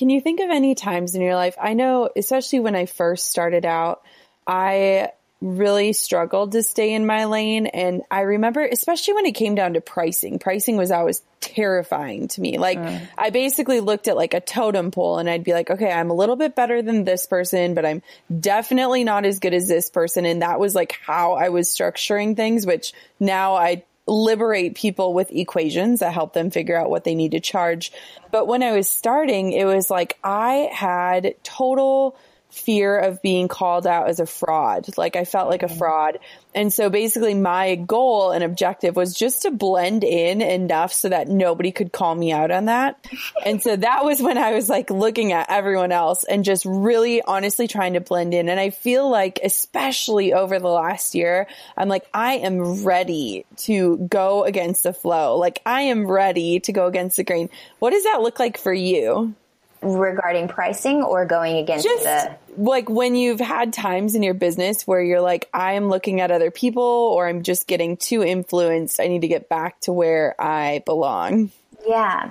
can 0.00 0.08
you 0.08 0.22
think 0.22 0.40
of 0.40 0.48
any 0.48 0.74
times 0.74 1.14
in 1.14 1.20
your 1.20 1.34
life? 1.34 1.56
I 1.60 1.74
know, 1.74 2.08
especially 2.16 2.60
when 2.60 2.74
I 2.74 2.86
first 2.86 3.28
started 3.28 3.66
out, 3.66 4.00
I 4.46 5.10
really 5.42 5.92
struggled 5.92 6.52
to 6.52 6.62
stay 6.62 6.94
in 6.94 7.04
my 7.04 7.26
lane. 7.26 7.66
And 7.66 8.00
I 8.10 8.22
remember, 8.22 8.64
especially 8.64 9.12
when 9.12 9.26
it 9.26 9.32
came 9.32 9.56
down 9.56 9.74
to 9.74 9.82
pricing, 9.82 10.38
pricing 10.38 10.78
was 10.78 10.90
always 10.90 11.20
terrifying 11.40 12.28
to 12.28 12.40
me. 12.40 12.56
Like, 12.56 12.78
mm. 12.78 13.06
I 13.18 13.28
basically 13.28 13.80
looked 13.80 14.08
at 14.08 14.16
like 14.16 14.32
a 14.32 14.40
totem 14.40 14.90
pole 14.90 15.18
and 15.18 15.28
I'd 15.28 15.44
be 15.44 15.52
like, 15.52 15.70
okay, 15.70 15.92
I'm 15.92 16.08
a 16.08 16.14
little 16.14 16.36
bit 16.36 16.54
better 16.54 16.80
than 16.80 17.04
this 17.04 17.26
person, 17.26 17.74
but 17.74 17.84
I'm 17.84 18.00
definitely 18.40 19.04
not 19.04 19.26
as 19.26 19.38
good 19.38 19.52
as 19.52 19.68
this 19.68 19.90
person. 19.90 20.24
And 20.24 20.40
that 20.40 20.58
was 20.58 20.74
like 20.74 20.92
how 21.04 21.34
I 21.34 21.50
was 21.50 21.68
structuring 21.68 22.36
things, 22.36 22.64
which 22.64 22.94
now 23.18 23.54
I 23.54 23.84
liberate 24.06 24.74
people 24.74 25.14
with 25.14 25.30
equations 25.30 26.00
that 26.00 26.12
help 26.12 26.32
them 26.32 26.50
figure 26.50 26.76
out 26.76 26.90
what 26.90 27.04
they 27.04 27.14
need 27.14 27.32
to 27.32 27.40
charge. 27.40 27.92
But 28.30 28.46
when 28.46 28.62
I 28.62 28.72
was 28.72 28.88
starting, 28.88 29.52
it 29.52 29.64
was 29.64 29.90
like 29.90 30.18
I 30.24 30.70
had 30.72 31.34
total 31.42 32.16
fear 32.50 32.98
of 32.98 33.22
being 33.22 33.48
called 33.48 33.86
out 33.86 34.08
as 34.08 34.20
a 34.20 34.26
fraud. 34.26 34.86
Like 34.96 35.16
I 35.16 35.24
felt 35.24 35.48
like 35.48 35.62
a 35.62 35.66
mm-hmm. 35.66 35.78
fraud. 35.78 36.18
And 36.54 36.72
so 36.72 36.90
basically 36.90 37.34
my 37.34 37.76
goal 37.76 38.32
and 38.32 38.42
objective 38.42 38.96
was 38.96 39.14
just 39.14 39.42
to 39.42 39.52
blend 39.52 40.02
in 40.02 40.42
enough 40.42 40.92
so 40.92 41.08
that 41.08 41.28
nobody 41.28 41.70
could 41.70 41.92
call 41.92 42.14
me 42.14 42.32
out 42.32 42.50
on 42.50 42.64
that. 42.64 43.04
and 43.44 43.62
so 43.62 43.76
that 43.76 44.04
was 44.04 44.20
when 44.20 44.36
I 44.36 44.52
was 44.52 44.68
like 44.68 44.90
looking 44.90 45.32
at 45.32 45.48
everyone 45.48 45.92
else 45.92 46.24
and 46.24 46.44
just 46.44 46.64
really 46.64 47.22
honestly 47.22 47.68
trying 47.68 47.92
to 47.92 48.00
blend 48.00 48.34
in. 48.34 48.48
And 48.48 48.58
I 48.58 48.70
feel 48.70 49.08
like 49.08 49.38
especially 49.44 50.32
over 50.32 50.58
the 50.58 50.68
last 50.68 51.14
year, 51.14 51.46
I'm 51.76 51.88
like, 51.88 52.06
I 52.12 52.34
am 52.34 52.84
ready 52.84 53.46
to 53.58 53.96
go 53.96 54.44
against 54.44 54.82
the 54.82 54.92
flow. 54.92 55.36
Like 55.36 55.62
I 55.64 55.82
am 55.82 56.06
ready 56.10 56.58
to 56.60 56.72
go 56.72 56.86
against 56.86 57.16
the 57.16 57.24
grain. 57.24 57.48
What 57.78 57.90
does 57.90 58.04
that 58.04 58.22
look 58.22 58.40
like 58.40 58.58
for 58.58 58.72
you? 58.72 59.34
regarding 59.82 60.48
pricing 60.48 61.02
or 61.02 61.24
going 61.24 61.56
against 61.56 61.84
Just 61.84 62.04
the 62.04 62.36
like 62.56 62.88
when 62.88 63.14
you've 63.14 63.40
had 63.40 63.72
times 63.72 64.14
in 64.14 64.22
your 64.22 64.34
business 64.34 64.86
where 64.86 65.02
you're 65.02 65.20
like, 65.20 65.48
I'm 65.54 65.88
looking 65.88 66.20
at 66.20 66.30
other 66.30 66.50
people 66.50 66.82
or 66.82 67.28
I'm 67.28 67.42
just 67.42 67.66
getting 67.66 67.96
too 67.96 68.22
influenced. 68.22 69.00
I 69.00 69.08
need 69.08 69.22
to 69.22 69.28
get 69.28 69.48
back 69.48 69.80
to 69.82 69.92
where 69.92 70.40
I 70.40 70.82
belong. 70.84 71.50
Yeah. 71.86 72.30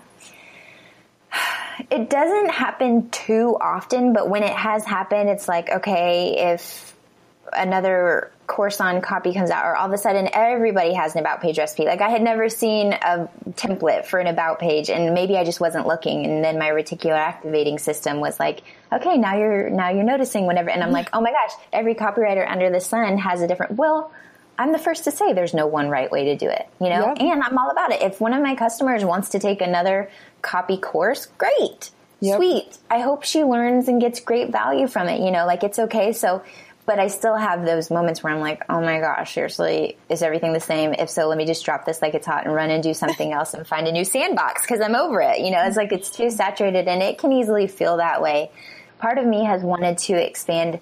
It 1.90 2.10
doesn't 2.10 2.52
happen 2.52 3.10
too 3.10 3.58
often, 3.60 4.14
but 4.14 4.30
when 4.30 4.44
it 4.44 4.54
has 4.54 4.84
happened, 4.84 5.30
it's 5.30 5.48
like, 5.48 5.70
okay, 5.70 6.52
if 6.54 6.96
another 7.54 8.32
course 8.50 8.82
on 8.82 9.00
copy 9.02 9.34
comes 9.34 9.52
out, 9.52 9.64
or 9.64 9.78
all 9.78 9.88
of 9.88 9.94
a 9.94 9.98
sudden 9.98 10.28
everybody 10.34 10.94
has 10.94 11.14
an 11.14 11.22
about 11.22 11.40
page 11.40 11.58
recipe. 11.58 11.86
Like 11.86 12.02
I 12.02 12.10
had 12.10 12.22
never 12.22 12.50
seen 12.50 12.92
a 12.92 13.30
template 13.52 14.06
for 14.06 14.20
an 14.20 14.28
about 14.28 14.60
page, 14.60 14.90
and 14.90 15.14
maybe 15.14 15.38
I 15.38 15.46
just 15.46 15.62
wasn't 15.62 15.88
looking. 15.88 16.26
And 16.26 16.44
then 16.44 16.60
my 16.60 16.70
reticular 16.72 17.18
activating 17.18 17.80
system 17.80 18.20
was 18.20 18.38
like, 18.40 18.64
okay, 18.92 19.18
now 19.18 19.38
you're 19.38 19.70
now 19.70 19.90
you're 19.92 20.04
noticing 20.04 20.48
whenever. 20.48 20.70
And 20.70 20.84
I'm 20.84 20.92
like, 20.92 21.10
oh 21.14 21.22
my 21.22 21.32
gosh, 21.32 21.52
every 21.72 21.96
copywriter 21.96 22.46
under 22.46 22.70
the 22.70 22.82
sun 22.82 23.18
has 23.20 23.42
a 23.42 23.48
different. 23.48 23.78
Well, 23.78 24.12
I'm 24.58 24.74
the 24.74 24.80
first 24.80 25.06
to 25.06 25.12
say 25.12 25.32
there's 25.32 25.54
no 25.54 25.68
one 25.68 25.88
right 25.88 26.12
way 26.12 26.26
to 26.26 26.36
do 26.36 26.50
it, 26.50 26.68
you 26.82 26.90
know. 26.90 27.08
Yep. 27.08 27.22
And 27.22 27.42
I'm 27.42 27.58
all 27.58 27.72
about 27.72 27.94
it. 27.94 28.02
If 28.02 28.20
one 28.20 28.34
of 28.34 28.44
my 28.44 28.56
customers 28.56 29.06
wants 29.06 29.30
to 29.30 29.40
take 29.40 29.62
another 29.62 30.10
copy 30.42 30.76
course, 30.76 31.28
great. 31.38 31.92
Yep. 32.20 32.36
Sweet. 32.36 32.78
I 32.90 33.00
hope 33.00 33.24
she 33.24 33.46
learns 33.46 33.88
and 33.88 34.02
gets 34.02 34.20
great 34.20 34.52
value 34.52 34.88
from 34.88 35.08
it. 35.08 35.22
You 35.22 35.32
know, 35.32 35.46
like 35.46 35.64
it's 35.64 35.80
okay. 35.80 36.12
So, 36.12 36.44
but 36.90 36.98
I 36.98 37.06
still 37.06 37.36
have 37.36 37.68
those 37.68 37.92
moments 37.92 38.24
where 38.24 38.34
I'm 38.34 38.40
like, 38.40 38.64
oh 38.68 38.82
my 38.82 39.00
gosh, 39.00 39.36
seriously, 39.36 39.96
is 40.10 40.24
everything 40.24 40.54
the 40.54 40.60
same? 40.60 40.96
If 40.98 41.08
so, 41.08 41.28
let 41.28 41.38
me 41.38 41.46
just 41.46 41.64
drop 41.64 41.86
this 41.86 42.02
like 42.02 42.16
it's 42.16 42.26
hot 42.26 42.46
and 42.46 42.56
run 42.56 42.72
and 42.72 42.82
do 42.82 42.96
something 42.96 43.32
else 43.32 43.54
and 43.54 43.68
find 43.68 43.88
a 43.88 43.92
new 43.92 44.04
sandbox 44.04 44.64
because 44.64 44.82
I'm 44.82 44.96
over 44.96 45.22
it. 45.22 45.42
You 45.42 45.52
know, 45.52 45.62
it's 45.68 45.78
like 45.78 45.92
it's 45.92 46.10
too 46.10 46.32
saturated 46.32 46.88
and 46.88 47.04
it 47.04 47.20
can 47.20 47.32
easily 47.32 47.68
feel 47.68 47.98
that 47.98 48.24
way. 48.24 48.50
Part 48.98 49.20
of 49.20 49.28
me 49.28 49.44
has 49.44 49.62
wanted 49.62 50.00
to 50.00 50.14
expand 50.14 50.80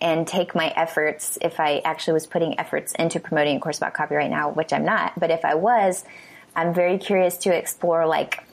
and 0.00 0.28
take 0.28 0.54
my 0.54 0.68
efforts 0.68 1.38
if 1.42 1.58
I 1.58 1.82
actually 1.84 2.14
was 2.14 2.28
putting 2.28 2.60
efforts 2.60 2.92
into 2.92 3.18
promoting 3.18 3.56
a 3.56 3.60
course 3.60 3.78
about 3.78 3.94
copy 3.94 4.14
right 4.14 4.30
now, 4.30 4.50
which 4.50 4.72
I'm 4.72 4.84
not, 4.84 5.18
but 5.18 5.32
if 5.32 5.44
I 5.44 5.56
was, 5.56 6.04
I'm 6.54 6.72
very 6.72 6.98
curious 6.98 7.36
to 7.38 7.52
explore 7.52 8.06
like 8.06 8.44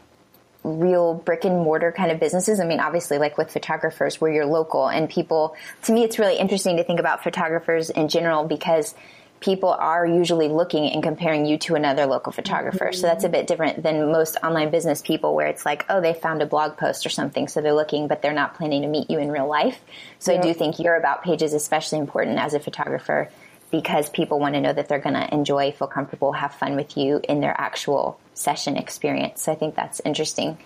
real 0.65 1.13
brick 1.13 1.45
and 1.45 1.57
mortar 1.57 1.91
kind 1.91 2.11
of 2.11 2.19
businesses. 2.19 2.59
I 2.59 2.65
mean, 2.65 2.79
obviously, 2.79 3.17
like 3.19 3.37
with 3.37 3.51
photographers, 3.51 4.19
where 4.19 4.31
you're 4.31 4.45
local 4.45 4.87
and 4.87 5.09
people, 5.09 5.55
to 5.83 5.93
me, 5.93 6.03
it's 6.03 6.17
really 6.17 6.37
interesting 6.37 6.77
to 6.77 6.83
think 6.83 6.99
about 6.99 7.23
photographers 7.23 7.89
in 7.89 8.07
general 8.07 8.45
because 8.45 8.95
people 9.41 9.69
are 9.69 10.07
usually 10.07 10.47
looking 10.47 10.91
and 10.91 11.03
comparing 11.03 11.45
you 11.45 11.57
to 11.59 11.75
another 11.75 12.07
local 12.07 12.31
photographer. 12.31 12.91
So 12.91 13.03
that's 13.03 13.23
a 13.23 13.29
bit 13.29 13.45
different 13.45 13.83
than 13.83 14.11
most 14.11 14.37
online 14.43 14.71
business 14.71 15.01
people 15.01 15.35
where 15.35 15.47
it's 15.47 15.65
like, 15.65 15.85
oh, 15.89 16.01
they 16.01 16.13
found 16.13 16.41
a 16.41 16.47
blog 16.47 16.77
post 16.77 17.05
or 17.05 17.09
something. 17.09 17.47
So 17.47 17.61
they're 17.61 17.73
looking, 17.73 18.07
but 18.07 18.21
they're 18.21 18.33
not 18.33 18.55
planning 18.55 18.81
to 18.81 18.87
meet 18.87 19.09
you 19.09 19.19
in 19.19 19.31
real 19.31 19.47
life. 19.47 19.79
So 20.19 20.33
I 20.33 20.37
do 20.41 20.53
think 20.53 20.79
your 20.79 20.95
about 20.95 21.23
page 21.23 21.43
is 21.43 21.53
especially 21.53 21.99
important 21.99 22.39
as 22.39 22.53
a 22.53 22.59
photographer 22.59 23.29
because 23.75 24.09
people 24.09 24.39
want 24.39 24.55
to 24.55 24.61
know 24.61 24.71
that 24.71 24.87
they're 24.87 24.99
going 24.99 25.15
to 25.15 25.33
enjoy, 25.33 25.71
feel 25.73 25.87
comfortable, 25.87 26.31
have 26.31 26.53
fun 26.53 26.75
with 26.75 26.95
you 26.95 27.19
in 27.27 27.41
their 27.41 27.53
actual 27.59 28.17
session 28.33 28.77
experience. 28.77 29.41
So 29.41 29.51
I 29.51 29.55
think 29.55 29.75
that's 29.75 29.99
interesting 30.05 30.57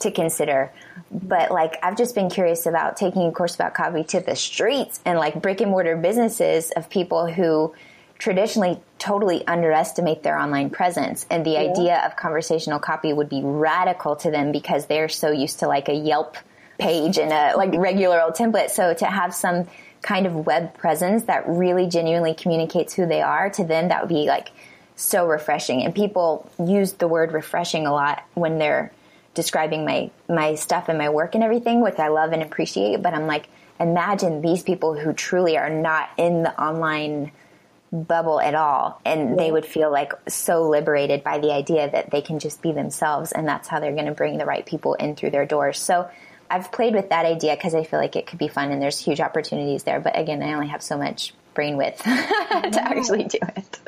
to 0.00 0.10
consider. 0.10 0.70
But 1.10 1.50
like, 1.50 1.78
I've 1.82 1.96
just 1.96 2.14
been 2.14 2.28
curious 2.28 2.66
about 2.66 2.98
taking 2.98 3.22
a 3.22 3.32
course 3.32 3.54
about 3.54 3.72
copy 3.72 4.04
to 4.04 4.20
the 4.20 4.36
streets 4.36 5.00
and 5.06 5.18
like 5.18 5.40
brick 5.40 5.62
and 5.62 5.70
mortar 5.70 5.96
businesses 5.96 6.70
of 6.70 6.90
people 6.90 7.32
who 7.32 7.74
traditionally 8.18 8.78
totally 8.98 9.46
underestimate 9.46 10.22
their 10.22 10.38
online 10.38 10.68
presence. 10.68 11.26
And 11.30 11.46
the 11.46 11.56
idea 11.56 12.02
of 12.04 12.16
conversational 12.16 12.78
copy 12.78 13.14
would 13.14 13.30
be 13.30 13.40
radical 13.42 14.16
to 14.16 14.30
them 14.30 14.52
because 14.52 14.84
they're 14.84 15.08
so 15.08 15.30
used 15.30 15.60
to 15.60 15.66
like 15.66 15.88
a 15.88 15.94
Yelp 15.94 16.36
page 16.78 17.18
and 17.18 17.32
a 17.32 17.56
like 17.56 17.72
regular 17.74 18.20
old 18.20 18.34
template. 18.34 18.68
So 18.70 18.92
to 18.92 19.06
have 19.06 19.34
some 19.34 19.66
kind 20.02 20.26
of 20.26 20.46
web 20.46 20.74
presence 20.74 21.24
that 21.24 21.48
really 21.48 21.86
genuinely 21.86 22.34
communicates 22.34 22.94
who 22.94 23.06
they 23.06 23.20
are 23.20 23.50
to 23.50 23.64
them, 23.64 23.88
that 23.88 24.02
would 24.02 24.08
be 24.08 24.26
like 24.26 24.50
so 24.96 25.26
refreshing. 25.26 25.82
And 25.82 25.94
people 25.94 26.50
use 26.58 26.94
the 26.94 27.08
word 27.08 27.32
refreshing 27.32 27.86
a 27.86 27.92
lot 27.92 28.24
when 28.34 28.58
they're 28.58 28.92
describing 29.34 29.84
my, 29.84 30.10
my 30.28 30.54
stuff 30.54 30.88
and 30.88 30.98
my 30.98 31.08
work 31.08 31.34
and 31.34 31.44
everything, 31.44 31.80
which 31.80 31.98
I 31.98 32.08
love 32.08 32.32
and 32.32 32.42
appreciate. 32.42 33.02
But 33.02 33.14
I'm 33.14 33.26
like, 33.26 33.48
imagine 33.78 34.42
these 34.42 34.62
people 34.62 34.98
who 34.98 35.12
truly 35.12 35.56
are 35.56 35.70
not 35.70 36.10
in 36.16 36.42
the 36.42 36.60
online 36.60 37.32
bubble 37.92 38.40
at 38.40 38.54
all 38.54 39.00
and 39.04 39.36
they 39.36 39.50
would 39.50 39.66
feel 39.66 39.90
like 39.90 40.12
so 40.28 40.68
liberated 40.68 41.24
by 41.24 41.38
the 41.38 41.52
idea 41.52 41.90
that 41.90 42.10
they 42.10 42.20
can 42.20 42.38
just 42.38 42.62
be 42.62 42.70
themselves 42.70 43.32
and 43.32 43.48
that's 43.48 43.66
how 43.66 43.80
they're 43.80 43.94
going 43.94 44.06
to 44.06 44.12
bring 44.12 44.38
the 44.38 44.44
right 44.44 44.64
people 44.64 44.94
in 44.94 45.16
through 45.16 45.30
their 45.30 45.44
doors 45.44 45.76
so 45.76 46.08
i've 46.50 46.70
played 46.72 46.94
with 46.94 47.08
that 47.10 47.24
idea 47.24 47.54
because 47.54 47.74
i 47.74 47.84
feel 47.84 47.98
like 48.00 48.16
it 48.16 48.26
could 48.26 48.38
be 48.38 48.48
fun 48.48 48.70
and 48.70 48.80
there's 48.82 48.98
huge 48.98 49.20
opportunities 49.20 49.84
there 49.84 50.00
but 50.00 50.18
again 50.18 50.42
i 50.42 50.52
only 50.52 50.68
have 50.68 50.82
so 50.82 50.96
much 50.98 51.34
brain 51.54 51.76
width 51.76 52.02
to 52.02 52.80
actually 52.82 53.24
do 53.24 53.38
it 53.56 53.78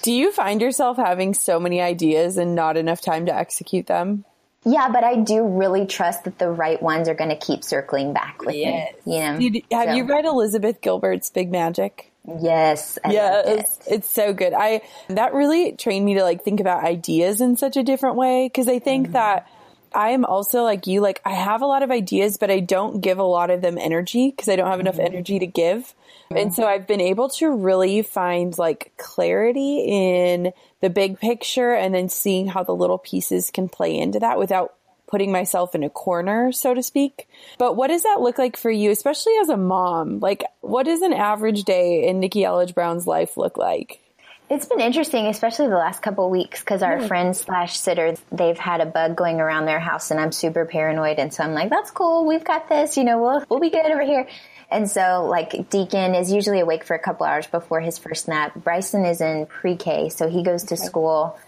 Do 0.00 0.12
you 0.12 0.30
find 0.30 0.62
yourself 0.62 0.96
having 0.96 1.34
so 1.34 1.58
many 1.58 1.80
ideas 1.80 2.38
and 2.38 2.54
not 2.54 2.76
enough 2.76 3.00
time 3.00 3.26
to 3.26 3.34
execute 3.34 3.86
them? 3.86 4.24
yeah 4.64 4.88
but 4.90 5.04
i 5.04 5.16
do 5.16 5.44
really 5.46 5.86
trust 5.86 6.24
that 6.24 6.38
the 6.38 6.50
right 6.50 6.82
ones 6.82 7.08
are 7.08 7.14
going 7.14 7.30
to 7.30 7.36
keep 7.36 7.62
circling 7.64 8.12
back 8.12 8.40
with 8.40 8.54
me 8.54 8.88
you 9.04 9.18
know 9.20 9.38
Did- 9.38 9.64
have 9.70 9.88
So- 9.88 9.94
you 9.94 10.04
read 10.04 10.24
Elizabeth 10.24 10.80
Gilbert's 10.80 11.30
Big 11.30 11.50
Magic? 11.50 12.12
yes 12.40 12.98
I 13.04 13.12
yeah, 13.12 13.30
loved 13.30 13.48
it. 13.48 13.58
it's, 13.60 13.78
it's 13.86 14.10
so 14.10 14.32
good. 14.32 14.52
I 14.52 14.82
that 15.08 15.32
really 15.32 15.72
trained 15.72 16.04
me 16.04 16.14
to 16.14 16.22
like 16.22 16.44
think 16.44 16.60
about 16.60 16.84
ideas 16.84 17.40
in 17.40 17.56
such 17.56 17.76
a 17.76 17.82
different 17.82 18.16
way 18.16 18.46
because 18.46 18.68
I 18.68 18.78
think 18.80 19.06
mm-hmm. 19.06 19.12
that 19.14 19.48
I 19.94 20.10
am 20.10 20.24
also 20.24 20.62
like 20.62 20.86
you. 20.86 21.00
Like 21.00 21.20
I 21.24 21.32
have 21.32 21.62
a 21.62 21.66
lot 21.66 21.82
of 21.82 21.90
ideas, 21.90 22.36
but 22.36 22.50
I 22.50 22.60
don't 22.60 23.00
give 23.00 23.18
a 23.18 23.22
lot 23.22 23.50
of 23.50 23.60
them 23.60 23.78
energy 23.78 24.30
because 24.30 24.48
I 24.48 24.56
don't 24.56 24.70
have 24.70 24.80
enough 24.80 24.96
mm-hmm. 24.96 25.14
energy 25.14 25.38
to 25.38 25.46
give. 25.46 25.94
And 26.30 26.54
so 26.54 26.62
mm-hmm. 26.62 26.70
I've 26.70 26.86
been 26.86 27.00
able 27.00 27.30
to 27.30 27.50
really 27.50 28.02
find 28.02 28.56
like 28.58 28.92
clarity 28.96 29.84
in 29.86 30.52
the 30.80 30.90
big 30.90 31.18
picture 31.18 31.72
and 31.72 31.94
then 31.94 32.08
seeing 32.08 32.46
how 32.46 32.64
the 32.64 32.74
little 32.74 32.98
pieces 32.98 33.50
can 33.50 33.68
play 33.68 33.96
into 33.96 34.20
that 34.20 34.38
without 34.38 34.74
putting 35.06 35.32
myself 35.32 35.74
in 35.74 35.82
a 35.82 35.90
corner, 35.90 36.52
so 36.52 36.74
to 36.74 36.82
speak. 36.82 37.28
But 37.58 37.76
what 37.76 37.88
does 37.88 38.02
that 38.02 38.20
look 38.20 38.38
like 38.38 38.56
for 38.56 38.70
you, 38.70 38.90
especially 38.90 39.32
as 39.40 39.48
a 39.48 39.56
mom? 39.56 40.20
Like, 40.20 40.44
what 40.60 40.84
does 40.84 41.00
an 41.00 41.14
average 41.14 41.64
day 41.64 42.06
in 42.06 42.20
Nikki 42.20 42.42
Elledge 42.42 42.74
Brown's 42.74 43.06
life 43.06 43.36
look 43.38 43.56
like? 43.56 44.02
It's 44.50 44.64
been 44.64 44.80
interesting, 44.80 45.26
especially 45.26 45.68
the 45.68 45.76
last 45.76 46.00
couple 46.00 46.24
of 46.24 46.30
weeks, 46.30 46.60
because 46.60 46.82
our 46.82 47.06
friend 47.06 47.36
slash 47.36 47.78
sitter, 47.78 48.16
they've 48.32 48.58
had 48.58 48.80
a 48.80 48.86
bug 48.86 49.14
going 49.14 49.40
around 49.40 49.66
their 49.66 49.80
house, 49.80 50.10
and 50.10 50.18
I'm 50.18 50.32
super 50.32 50.64
paranoid. 50.64 51.18
And 51.18 51.32
so 51.32 51.44
I'm 51.44 51.52
like, 51.52 51.68
"That's 51.68 51.90
cool. 51.90 52.24
We've 52.24 52.44
got 52.44 52.68
this. 52.68 52.96
You 52.96 53.04
know, 53.04 53.20
we'll 53.20 53.44
we'll 53.50 53.60
be 53.60 53.70
good 53.70 53.84
over 53.84 54.02
here." 54.02 54.26
And 54.70 54.90
so, 54.90 55.26
like, 55.28 55.70
Deacon 55.70 56.14
is 56.14 56.30
usually 56.32 56.60
awake 56.60 56.84
for 56.84 56.94
a 56.94 56.98
couple 56.98 57.26
hours 57.26 57.46
before 57.46 57.80
his 57.80 57.98
first 57.98 58.28
nap. 58.28 58.52
Bryson 58.54 59.04
is 59.04 59.20
in 59.20 59.46
pre-K, 59.46 60.10
so 60.10 60.28
he 60.28 60.42
goes 60.42 60.64
to 60.64 60.76
school 60.76 61.38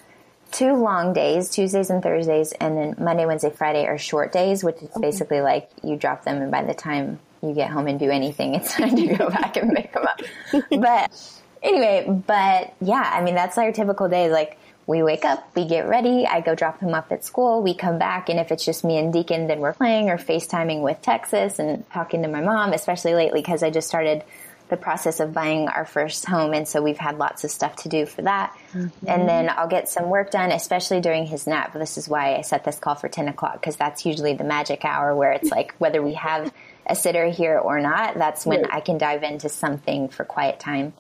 two 0.53 0.75
long 0.75 1.13
days, 1.13 1.51
Tuesdays 1.51 1.91
and 1.91 2.03
Thursdays, 2.03 2.53
and 2.53 2.77
then 2.77 2.95
Monday, 2.99 3.27
Wednesday, 3.27 3.51
Friday 3.51 3.87
are 3.87 3.99
short 3.99 4.33
days, 4.33 4.65
which 4.65 4.77
is 4.83 4.91
basically 5.01 5.41
like 5.41 5.71
you 5.83 5.97
drop 5.97 6.25
them, 6.25 6.43
and 6.43 6.51
by 6.51 6.65
the 6.65 6.75
time 6.75 7.19
you 7.43 7.55
get 7.55 7.71
home 7.71 7.87
and 7.87 7.99
do 7.99 8.11
anything, 8.11 8.55
it's 8.57 8.75
time 8.75 8.97
to 8.97 9.17
go 9.17 9.31
back 9.31 9.57
and 9.57 9.75
pick 9.75 9.93
them 9.93 10.07
up. 10.07 10.21
But 10.71 11.40
anyway, 11.63 12.23
but 12.27 12.75
yeah, 12.81 13.11
I 13.13 13.23
mean, 13.23 13.35
that's 13.35 13.59
our 13.59 13.73
typical 13.73 14.09
day. 14.09 14.31
Like, 14.31 14.59
we 14.87 15.03
wake 15.05 15.25
up, 15.25 15.49
we 15.55 15.67
get 15.67 15.87
ready, 15.87 16.27
I 16.27 16.41
go 16.41 16.57
drop 16.57 16.81
him 16.81 16.95
off 16.95 17.13
at 17.13 17.25
school, 17.25 17.63
we 17.63 17.75
come 17.75 17.99
back, 17.99 18.29
and 18.29 18.41
if 18.41 18.51
it's 18.51 18.65
just 18.65 18.83
me 18.83 18.99
and 18.99 19.13
Deacon, 19.13 19.47
then 19.47 19.61
we're 19.61 19.73
playing 19.73 20.11
or 20.11 20.19
FaceTiming 20.19 20.83
with 20.83 21.01
Texas 21.01 21.61
and 21.61 21.89
talking 21.91 22.23
to 22.23 22.29
my 22.29 22.41
mom, 22.41 22.73
especially 22.73 23.15
lately 23.15 23.41
because 23.41 23.63
I 23.63 23.71
just 23.71 23.87
started 23.87 24.25
the 24.69 24.77
process 24.77 25.21
of 25.21 25.33
buying 25.33 25.69
our 25.69 25.85
first 25.85 26.25
home, 26.25 26.55
and 26.55 26.67
so 26.67 26.83
we've 26.83 26.99
had 26.99 27.19
lots 27.19 27.45
of 27.45 27.51
stuff 27.51 27.77
to 27.77 27.89
do 27.89 28.07
for 28.07 28.23
that. 28.23 28.57
Mm-hmm. 28.73 29.07
And 29.07 29.29
then 29.29 29.51
I'll 29.51 29.69
get 29.69 29.89
some 29.89 30.09
work 30.09 30.31
done, 30.31 30.51
especially 30.51 31.01
during 31.01 31.27
his 31.27 31.47
nap. 31.47 31.73
This 31.73 31.99
is 31.99 32.09
why 32.09 32.37
I 32.37 32.41
set 32.41 32.65
this 32.65 32.79
call 32.79 32.95
for 32.95 33.09
10 33.09 33.29
o'clock 33.29 33.55
because 33.55 33.77
that's 33.77 34.07
usually 34.07 34.35
the 34.35 34.45
magic 34.45 34.85
hour 34.85 35.15
where 35.15 35.33
it's 35.33 35.51
like 35.51 35.75
whether 35.79 36.01
we 36.01 36.15
have 36.15 36.53
a 36.87 36.97
sitter 36.97 37.27
here 37.27 37.59
or 37.59 37.81
not, 37.81 38.15
that's 38.15 38.47
when 38.47 38.65
I 38.67 38.81
can 38.81 38.99
dive 38.99 39.23
into 39.23 39.49
something 39.49 40.09
for 40.09 40.25
quiet 40.25 40.59
time. 40.59 40.95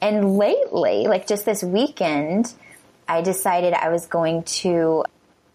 And 0.00 0.38
lately, 0.38 1.06
like 1.06 1.26
just 1.26 1.44
this 1.44 1.62
weekend, 1.62 2.54
I 3.08 3.22
decided 3.22 3.74
I 3.74 3.88
was 3.88 4.06
going 4.06 4.44
to 4.44 5.04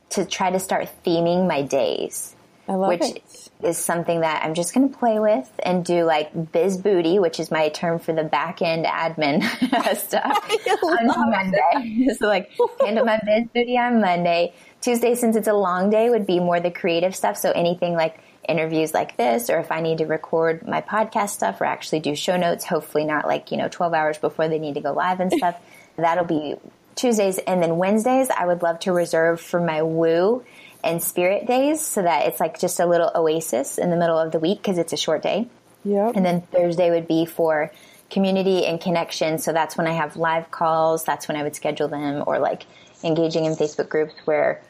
to 0.10 0.26
try 0.26 0.52
to 0.52 0.60
start 0.60 0.90
theming 1.04 1.48
my 1.48 1.64
days 1.64 2.36
I 2.68 2.76
love 2.76 2.90
which 2.90 3.02
it. 3.02 3.50
is 3.62 3.78
something 3.78 4.22
that 4.22 4.44
I'm 4.44 4.54
just 4.54 4.74
going 4.74 4.90
to 4.90 4.98
play 4.98 5.20
with 5.20 5.52
and 5.64 5.84
do 5.84 6.06
like 6.06 6.52
biz 6.54 6.78
booty, 6.78 7.20
which 7.20 7.40
is 7.40 7.52
my 7.52 7.70
term 7.70 8.00
for 8.00 8.14
the 8.14 8.24
back 8.24 8.62
end 8.62 8.86
admin 8.86 9.44
stuff 9.98 10.50
on 10.84 11.30
Monday. 11.30 12.08
so 12.18 12.28
like 12.28 12.52
handle 12.80 13.06
my 13.06 13.20
biz 13.26 13.48
booty 13.54 13.78
on 13.78 14.00
Monday. 14.00 14.54
Tuesday, 14.80 15.16
since 15.16 15.36
it's 15.36 15.48
a 15.48 15.54
long 15.54 15.90
day, 15.90 16.10
would 16.10 16.26
be 16.26 16.40
more 16.40 16.60
the 16.60 16.72
creative 16.72 17.16
stuff. 17.16 17.36
So 17.38 17.52
anything 17.52 17.94
like 17.94 18.18
interviews 18.48 18.94
like 18.94 19.18
this, 19.18 19.50
or 19.50 19.60
if 19.60 19.72
I 19.72 19.82
need 19.82 20.00
to 20.00 20.06
record 20.06 20.68
my 20.68 20.82
podcast 20.82 21.30
stuff 21.30 21.62
or 21.62 21.66
actually 21.66 22.00
do 22.00 22.16
show 22.16 22.38
notes, 22.38 22.66
hopefully 22.66 23.06
not 23.06 23.26
like, 23.26 23.52
you 23.52 23.58
know, 23.58 23.68
12 23.68 23.94
hours 23.94 24.18
before 24.18 24.48
they 24.48 24.60
need 24.60 24.76
to 24.76 24.82
go 24.82 24.94
live 24.94 25.20
and 25.20 25.32
stuff. 25.32 25.60
That'll 25.96 26.26
be 26.26 26.56
Tuesdays. 26.96 27.38
And 27.38 27.62
then 27.62 27.78
Wednesdays, 27.78 28.30
I 28.30 28.46
would 28.46 28.62
love 28.62 28.80
to 28.80 28.92
reserve 28.92 29.40
for 29.40 29.60
my 29.60 29.82
woo 29.82 30.44
and 30.84 31.02
spirit 31.02 31.48
days 31.48 31.82
so 31.82 32.02
that 32.02 32.28
it's 32.28 32.40
like 32.40 32.60
just 32.60 32.80
a 32.80 32.86
little 32.86 33.12
oasis 33.16 33.78
in 33.78 33.90
the 33.90 33.96
middle 33.96 34.18
of 34.18 34.32
the 34.32 34.40
week 34.40 34.60
because 34.62 34.78
it's 34.78 34.94
a 34.94 34.98
short 34.98 35.22
day. 35.22 35.48
Yeah. 35.86 36.12
And 36.14 36.26
then 36.26 36.42
Thursday 36.42 36.90
would 36.90 37.08
be 37.08 37.26
for 37.26 37.72
community 38.10 38.66
and 38.66 38.80
connection. 38.80 39.38
So 39.40 39.54
that's 39.54 39.78
when 39.78 39.88
I 39.88 39.94
have 39.94 40.18
live 40.18 40.52
calls. 40.52 41.04
That's 41.04 41.28
when 41.28 41.38
I 41.38 41.44
would 41.44 41.56
schedule 41.56 41.88
them 41.88 42.24
or 42.28 42.40
like 42.40 42.64
engaging 43.04 43.46
in 43.46 43.54
Facebook 43.54 43.90
groups 43.90 44.14
where 44.26 44.62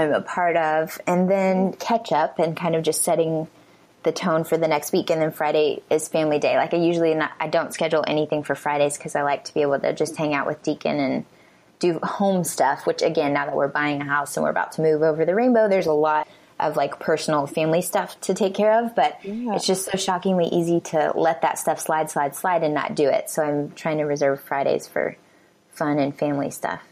I'm 0.00 0.12
a 0.12 0.22
part 0.22 0.56
of 0.56 1.00
and 1.06 1.30
then 1.30 1.72
mm-hmm. 1.72 1.78
catch 1.78 2.12
up 2.12 2.38
and 2.38 2.56
kind 2.56 2.74
of 2.74 2.82
just 2.82 3.02
setting 3.02 3.48
the 4.02 4.12
tone 4.12 4.44
for 4.44 4.56
the 4.56 4.68
next 4.68 4.92
week. 4.92 5.10
And 5.10 5.20
then 5.20 5.30
Friday 5.30 5.82
is 5.90 6.08
family 6.08 6.38
day. 6.38 6.56
Like 6.56 6.72
I 6.72 6.78
usually 6.78 7.14
not, 7.14 7.32
I 7.38 7.48
don't 7.48 7.72
schedule 7.72 8.04
anything 8.06 8.42
for 8.42 8.54
Fridays 8.54 8.96
because 8.96 9.14
I 9.14 9.22
like 9.22 9.44
to 9.44 9.54
be 9.54 9.62
able 9.62 9.78
to 9.80 9.92
just 9.92 10.16
hang 10.16 10.34
out 10.34 10.46
with 10.46 10.62
Deacon 10.62 10.98
and 10.98 11.24
do 11.78 11.98
home 12.02 12.44
stuff, 12.44 12.86
which 12.86 13.02
again, 13.02 13.32
now 13.32 13.46
that 13.46 13.54
we're 13.54 13.68
buying 13.68 14.00
a 14.00 14.04
house 14.04 14.36
and 14.36 14.44
we're 14.44 14.50
about 14.50 14.72
to 14.72 14.82
move 14.82 15.02
over 15.02 15.24
the 15.24 15.34
rainbow, 15.34 15.68
there's 15.68 15.86
a 15.86 15.92
lot 15.92 16.28
of 16.58 16.76
like 16.76 16.98
personal 16.98 17.46
family 17.46 17.82
stuff 17.82 18.20
to 18.20 18.34
take 18.34 18.54
care 18.54 18.84
of, 18.84 18.94
but 18.94 19.18
yeah. 19.24 19.54
it's 19.54 19.66
just 19.66 19.86
so 19.86 19.96
shockingly 19.96 20.46
easy 20.46 20.80
to 20.80 21.12
let 21.14 21.42
that 21.42 21.58
stuff 21.58 21.80
slide, 21.80 22.10
slide, 22.10 22.34
slide 22.34 22.62
and 22.62 22.74
not 22.74 22.94
do 22.94 23.08
it. 23.08 23.30
So 23.30 23.42
I'm 23.42 23.72
trying 23.72 23.98
to 23.98 24.04
reserve 24.04 24.42
Fridays 24.42 24.86
for 24.86 25.16
fun 25.72 25.98
and 25.98 26.16
family 26.16 26.50
stuff. 26.50 26.82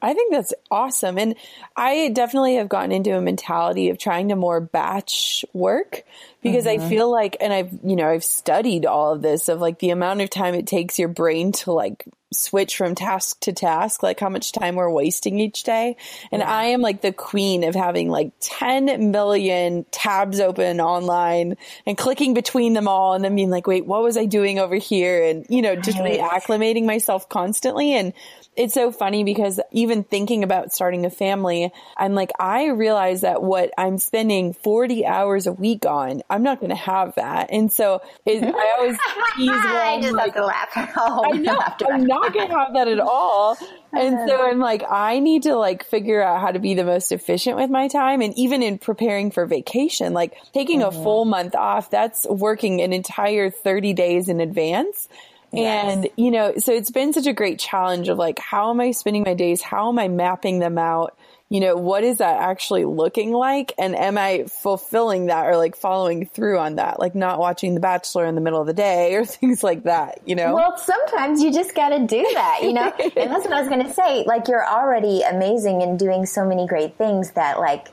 I 0.00 0.14
think 0.14 0.32
that's 0.32 0.54
awesome. 0.70 1.18
And 1.18 1.34
I 1.76 2.08
definitely 2.10 2.56
have 2.56 2.68
gotten 2.68 2.92
into 2.92 3.16
a 3.16 3.20
mentality 3.20 3.90
of 3.90 3.98
trying 3.98 4.28
to 4.28 4.36
more 4.36 4.60
batch 4.60 5.44
work 5.52 6.04
because 6.42 6.66
mm-hmm. 6.66 6.84
I 6.84 6.88
feel 6.88 7.10
like, 7.10 7.36
and 7.40 7.52
I've, 7.52 7.72
you 7.84 7.96
know, 7.96 8.08
I've 8.08 8.24
studied 8.24 8.86
all 8.86 9.12
of 9.12 9.22
this 9.22 9.48
of 9.48 9.60
like 9.60 9.78
the 9.80 9.90
amount 9.90 10.20
of 10.20 10.30
time 10.30 10.54
it 10.54 10.66
takes 10.66 10.98
your 10.98 11.08
brain 11.08 11.52
to 11.52 11.72
like 11.72 12.04
switch 12.32 12.76
from 12.76 12.94
task 12.94 13.40
to 13.40 13.52
task, 13.52 14.02
like 14.02 14.20
how 14.20 14.28
much 14.28 14.52
time 14.52 14.76
we're 14.76 14.90
wasting 14.90 15.40
each 15.40 15.62
day. 15.62 15.96
And 16.30 16.40
yeah. 16.40 16.52
I 16.52 16.64
am 16.66 16.80
like 16.80 17.00
the 17.00 17.12
queen 17.12 17.64
of 17.64 17.74
having 17.74 18.08
like 18.08 18.32
10 18.40 19.10
million 19.10 19.84
tabs 19.90 20.38
open 20.38 20.80
online 20.80 21.56
and 21.86 21.96
clicking 21.96 22.34
between 22.34 22.74
them 22.74 22.86
all 22.86 23.14
and 23.14 23.24
then 23.24 23.34
being 23.34 23.50
like, 23.50 23.66
wait, 23.66 23.86
what 23.86 24.02
was 24.02 24.16
I 24.16 24.26
doing 24.26 24.58
over 24.58 24.76
here? 24.76 25.24
And, 25.24 25.46
you 25.48 25.62
know, 25.62 25.74
just 25.74 25.98
right. 25.98 26.20
reacclimating 26.20 26.84
myself 26.84 27.28
constantly. 27.28 27.94
And 27.94 28.12
it's 28.58 28.74
so 28.74 28.90
funny 28.90 29.22
because 29.22 29.60
even 29.70 30.02
thinking 30.02 30.42
about 30.42 30.72
starting 30.72 31.06
a 31.06 31.10
family, 31.10 31.72
I'm 31.96 32.14
like, 32.14 32.32
I 32.40 32.66
realize 32.66 33.20
that 33.20 33.40
what 33.40 33.70
I'm 33.78 33.98
spending 33.98 34.52
40 34.52 35.06
hours 35.06 35.46
a 35.46 35.52
week 35.52 35.86
on, 35.86 36.22
I'm 36.28 36.42
not 36.42 36.58
going 36.58 36.70
to 36.70 36.76
have 36.76 37.14
that. 37.14 37.50
And 37.52 37.72
so 37.72 38.02
it, 38.26 38.42
I 38.42 38.74
always 38.76 38.98
tease 39.36 39.50
I 39.52 40.00
just 40.02 40.12
like, 40.12 40.34
have 40.34 40.42
to 40.42 40.44
laugh. 40.44 40.68
I 40.74 41.30
know, 41.38 41.56
I'm 41.88 42.04
not 42.04 42.34
going 42.34 42.48
to 42.48 42.54
have 42.54 42.74
that 42.74 42.88
at 42.88 42.98
all. 42.98 43.56
And 43.92 44.28
so 44.28 44.44
I'm 44.44 44.58
like, 44.58 44.82
I 44.90 45.20
need 45.20 45.44
to 45.44 45.54
like 45.54 45.84
figure 45.84 46.20
out 46.20 46.40
how 46.40 46.50
to 46.50 46.58
be 46.58 46.74
the 46.74 46.84
most 46.84 47.12
efficient 47.12 47.56
with 47.56 47.70
my 47.70 47.86
time. 47.86 48.20
And 48.20 48.36
even 48.36 48.64
in 48.64 48.78
preparing 48.78 49.30
for 49.30 49.46
vacation, 49.46 50.14
like 50.14 50.36
taking 50.52 50.80
mm-hmm. 50.80 50.98
a 50.98 51.02
full 51.04 51.24
month 51.24 51.54
off, 51.54 51.90
that's 51.90 52.26
working 52.28 52.80
an 52.80 52.92
entire 52.92 53.50
30 53.50 53.92
days 53.94 54.28
in 54.28 54.40
advance. 54.40 55.08
And, 55.52 56.08
you 56.16 56.30
know, 56.30 56.54
so 56.58 56.72
it's 56.72 56.90
been 56.90 57.12
such 57.12 57.26
a 57.26 57.32
great 57.32 57.58
challenge 57.58 58.08
of 58.08 58.18
like, 58.18 58.38
how 58.38 58.70
am 58.70 58.80
I 58.80 58.90
spending 58.90 59.22
my 59.22 59.34
days? 59.34 59.62
How 59.62 59.88
am 59.88 59.98
I 59.98 60.08
mapping 60.08 60.58
them 60.58 60.78
out? 60.78 61.16
You 61.48 61.60
know, 61.60 61.76
what 61.76 62.04
is 62.04 62.18
that 62.18 62.42
actually 62.42 62.84
looking 62.84 63.32
like? 63.32 63.72
And 63.78 63.96
am 63.96 64.18
I 64.18 64.44
fulfilling 64.62 65.26
that 65.26 65.46
or 65.46 65.56
like 65.56 65.76
following 65.76 66.26
through 66.26 66.58
on 66.58 66.76
that? 66.76 67.00
Like 67.00 67.14
not 67.14 67.38
watching 67.38 67.74
The 67.74 67.80
Bachelor 67.80 68.26
in 68.26 68.34
the 68.34 68.42
middle 68.42 68.60
of 68.60 68.66
the 68.66 68.74
day 68.74 69.14
or 69.16 69.24
things 69.24 69.64
like 69.64 69.84
that, 69.84 70.20
you 70.26 70.34
know? 70.34 70.54
Well, 70.54 70.76
sometimes 70.76 71.42
you 71.42 71.50
just 71.50 71.74
got 71.74 71.90
to 71.90 72.06
do 72.06 72.28
that, 72.34 72.58
you 72.62 72.74
know? 72.74 72.92
and 72.98 73.30
that's 73.30 73.44
what 73.44 73.52
I 73.54 73.60
was 73.60 73.68
going 73.68 73.86
to 73.86 73.92
say. 73.92 74.24
Like, 74.26 74.48
you're 74.48 74.66
already 74.66 75.22
amazing 75.22 75.82
and 75.82 75.98
doing 75.98 76.26
so 76.26 76.44
many 76.44 76.66
great 76.66 76.98
things 76.98 77.30
that, 77.32 77.58
like, 77.58 77.88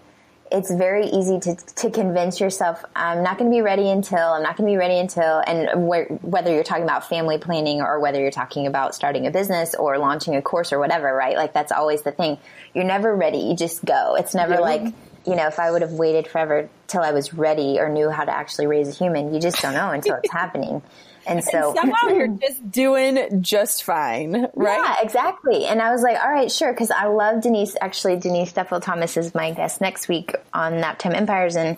it's 0.52 0.72
very 0.72 1.08
easy 1.08 1.40
to, 1.40 1.56
to 1.56 1.90
convince 1.90 2.40
yourself, 2.40 2.86
I'm 2.96 3.24
not 3.24 3.38
going 3.38 3.50
to 3.50 3.56
be 3.56 3.62
ready 3.62 3.90
until, 3.90 4.20
I'm 4.20 4.44
not 4.44 4.58
going 4.58 4.68
to 4.70 4.74
be 4.74 4.78
ready 4.78 5.00
until, 5.00 5.42
and 5.46 5.70
wh- 5.90 6.24
whether 6.24 6.54
you're 6.54 6.64
talking 6.64 6.84
about 6.84 7.10
family 7.10 7.38
planning 7.40 7.82
or 7.82 8.00
whether 8.00 8.20
you're 8.20 8.32
talking 8.32 8.68
about 8.68 8.94
starting 8.94 9.26
a 9.26 9.32
business 9.32 9.74
or 9.74 9.98
launching 9.98 10.36
a 10.36 10.42
course 10.42 10.72
or 10.72 10.80
whatever, 10.80 11.14
right? 11.14 11.36
Like 11.36 11.54
that's 11.54 11.72
always 11.72 12.04
the 12.04 12.12
thing. 12.12 12.38
You're 12.74 12.84
never 12.84 13.16
ready. 13.16 13.40
You 13.40 13.56
just 13.56 13.84
go. 13.84 14.16
It's 14.16 14.36
never 14.36 14.54
yeah. 14.54 14.60
like, 14.60 14.82
you 15.26 15.36
know, 15.36 15.48
if 15.48 15.58
I 15.58 15.72
would 15.72 15.82
have 15.82 15.94
waited 15.94 16.28
forever 16.28 16.70
till 16.88 17.02
I 17.02 17.12
was 17.12 17.34
ready 17.34 17.80
or 17.80 17.90
knew 17.90 18.10
how 18.12 18.24
to 18.24 18.32
actually 18.32 18.68
raise 18.68 18.88
a 18.88 18.92
human, 18.92 19.34
you 19.34 19.40
just 19.40 19.62
don't 19.62 19.74
know 19.74 19.90
until 19.92 20.16
it's 20.16 20.32
happening. 20.32 20.84
And 21.28 21.44
so 21.44 21.70
and 21.70 21.78
somehow 21.78 22.08
you're 22.16 22.28
just 22.28 22.72
doing 22.72 23.42
just 23.42 23.84
fine, 23.84 24.48
right? 24.54 24.78
Yeah, 24.78 24.96
exactly. 25.02 25.66
And 25.66 25.82
I 25.82 25.92
was 25.92 26.02
like, 26.02 26.18
all 26.22 26.32
right, 26.32 26.52
sure. 26.52 26.74
Cause 26.74 26.92
I 26.92 27.08
love 27.08 27.42
Denise. 27.42 27.76
Actually, 27.80 28.18
Denise 28.18 28.54
Duffield 28.54 28.84
Thomas 28.84 29.18
is 29.18 29.34
my 29.34 29.52
guest 29.52 29.82
next 29.82 30.08
week 30.08 30.36
on 30.54 30.74
Naptime 30.74 31.16
Empires. 31.16 31.56
And 31.56 31.78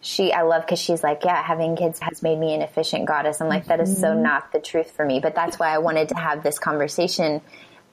she, 0.00 0.32
I 0.32 0.42
love 0.42 0.66
cause 0.66 0.78
she's 0.78 1.02
like, 1.02 1.24
yeah, 1.24 1.42
having 1.42 1.76
kids 1.76 1.98
has 2.00 2.22
made 2.22 2.38
me 2.38 2.54
an 2.54 2.62
efficient 2.62 3.06
goddess. 3.06 3.40
I'm 3.40 3.48
like, 3.48 3.66
that 3.66 3.80
is 3.80 4.00
so 4.00 4.08
mm-hmm. 4.08 4.22
not 4.22 4.52
the 4.52 4.60
truth 4.60 4.90
for 4.90 5.04
me. 5.04 5.20
But 5.20 5.34
that's 5.34 5.58
why 5.58 5.74
I 5.74 5.78
wanted 5.78 6.10
to 6.10 6.16
have 6.16 6.42
this 6.42 6.58
conversation 6.58 7.40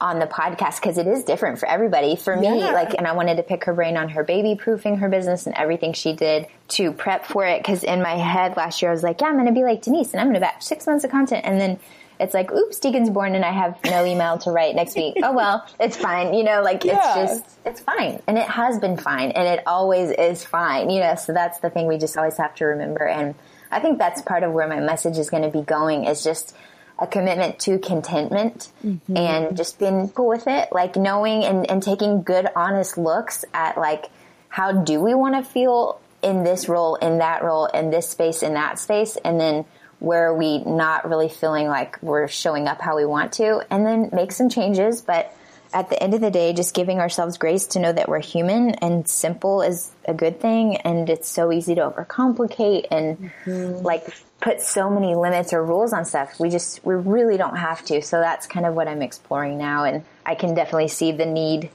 on 0.00 0.18
the 0.18 0.26
podcast 0.26 0.80
because 0.80 0.98
it 0.98 1.06
is 1.06 1.24
different 1.24 1.58
for 1.58 1.66
everybody. 1.66 2.16
For 2.16 2.36
me, 2.36 2.60
yeah. 2.60 2.72
like, 2.72 2.94
and 2.94 3.06
I 3.06 3.12
wanted 3.12 3.36
to 3.36 3.42
pick 3.42 3.64
her 3.64 3.74
brain 3.74 3.96
on 3.96 4.10
her 4.10 4.24
baby 4.24 4.54
proofing 4.54 4.98
her 4.98 5.08
business 5.08 5.46
and 5.46 5.54
everything 5.56 5.94
she 5.94 6.12
did 6.12 6.46
to 6.68 6.92
prep 6.92 7.24
for 7.26 7.46
it. 7.46 7.62
Because 7.62 7.82
in 7.82 8.02
my 8.02 8.16
head 8.16 8.56
last 8.56 8.82
year, 8.82 8.90
I 8.90 8.94
was 8.94 9.02
like, 9.02 9.20
yeah, 9.20 9.28
I'm 9.28 9.34
going 9.34 9.46
to 9.46 9.52
be 9.52 9.62
like 9.62 9.82
Denise 9.82 10.12
and 10.12 10.20
I'm 10.20 10.26
going 10.26 10.34
to 10.34 10.40
batch 10.40 10.62
six 10.62 10.86
months 10.86 11.04
of 11.04 11.10
content. 11.10 11.46
And 11.46 11.60
then 11.60 11.78
it's 12.20 12.34
like, 12.34 12.52
oops, 12.52 12.78
Deacon's 12.78 13.10
born 13.10 13.34
and 13.34 13.44
I 13.44 13.52
have 13.52 13.78
no 13.84 14.04
email 14.04 14.38
to 14.38 14.50
write 14.50 14.74
next 14.74 14.96
week. 14.96 15.16
oh, 15.22 15.32
well, 15.32 15.66
it's 15.80 15.96
fine. 15.96 16.34
You 16.34 16.44
know, 16.44 16.62
like 16.62 16.84
yeah. 16.84 17.22
it's 17.22 17.32
just, 17.32 17.58
it's 17.64 17.80
fine. 17.80 18.22
And 18.26 18.36
it 18.36 18.48
has 18.48 18.78
been 18.78 18.96
fine 18.96 19.30
and 19.30 19.48
it 19.48 19.66
always 19.66 20.10
is 20.10 20.44
fine, 20.44 20.90
you 20.90 21.00
know, 21.00 21.14
so 21.14 21.32
that's 21.32 21.58
the 21.60 21.70
thing 21.70 21.86
we 21.86 21.98
just 21.98 22.16
always 22.16 22.36
have 22.36 22.54
to 22.56 22.66
remember. 22.66 23.06
And 23.06 23.34
I 23.70 23.80
think 23.80 23.98
that's 23.98 24.20
part 24.22 24.42
of 24.42 24.52
where 24.52 24.68
my 24.68 24.80
message 24.80 25.18
is 25.18 25.30
going 25.30 25.42
to 25.42 25.50
be 25.50 25.62
going 25.62 26.04
is 26.04 26.22
just, 26.22 26.54
a 26.98 27.06
commitment 27.06 27.58
to 27.60 27.78
contentment 27.78 28.72
mm-hmm. 28.84 29.16
and 29.16 29.56
just 29.56 29.78
being 29.78 30.08
cool 30.10 30.28
with 30.28 30.46
it. 30.46 30.68
Like 30.72 30.96
knowing 30.96 31.44
and, 31.44 31.70
and 31.70 31.82
taking 31.82 32.22
good, 32.22 32.48
honest 32.56 32.96
looks 32.96 33.44
at 33.52 33.76
like, 33.76 34.10
how 34.48 34.72
do 34.72 35.00
we 35.00 35.14
want 35.14 35.34
to 35.34 35.42
feel 35.42 36.00
in 36.22 36.42
this 36.42 36.68
role, 36.68 36.96
in 36.96 37.18
that 37.18 37.44
role, 37.44 37.66
in 37.66 37.90
this 37.90 38.08
space, 38.08 38.42
in 38.42 38.54
that 38.54 38.78
space? 38.78 39.16
And 39.16 39.38
then 39.38 39.66
where 39.98 40.28
are 40.28 40.34
we 40.34 40.58
not 40.64 41.08
really 41.08 41.28
feeling 41.28 41.68
like 41.68 42.02
we're 42.02 42.28
showing 42.28 42.66
up 42.66 42.80
how 42.80 42.96
we 42.96 43.04
want 43.04 43.32
to? 43.34 43.62
And 43.70 43.86
then 43.86 44.10
make 44.12 44.32
some 44.32 44.48
changes. 44.48 45.02
But 45.02 45.34
at 45.72 45.90
the 45.90 46.02
end 46.02 46.14
of 46.14 46.20
the 46.20 46.30
day, 46.30 46.52
just 46.52 46.74
giving 46.74 46.98
ourselves 46.98 47.38
grace 47.38 47.66
to 47.68 47.78
know 47.78 47.92
that 47.92 48.08
we're 48.08 48.20
human 48.20 48.70
and 48.76 49.08
simple 49.08 49.62
is 49.62 49.90
a 50.06 50.14
good 50.14 50.40
thing. 50.40 50.76
And 50.78 51.10
it's 51.10 51.28
so 51.28 51.52
easy 51.52 51.74
to 51.74 51.80
overcomplicate 51.82 52.86
and 52.90 53.32
mm-hmm. 53.44 53.84
like 53.84 54.06
put 54.40 54.60
so 54.60 54.90
many 54.90 55.14
limits 55.14 55.52
or 55.52 55.64
rules 55.64 55.92
on 55.92 56.04
stuff. 56.04 56.38
We 56.38 56.50
just, 56.50 56.84
we 56.84 56.94
really 56.94 57.36
don't 57.36 57.56
have 57.56 57.84
to. 57.86 58.02
So 58.02 58.20
that's 58.20 58.46
kind 58.46 58.66
of 58.66 58.74
what 58.74 58.88
I'm 58.88 59.02
exploring 59.02 59.58
now. 59.58 59.84
And 59.84 60.04
I 60.24 60.34
can 60.34 60.54
definitely 60.54 60.88
see 60.88 61.12
the 61.12 61.26
need 61.26 61.70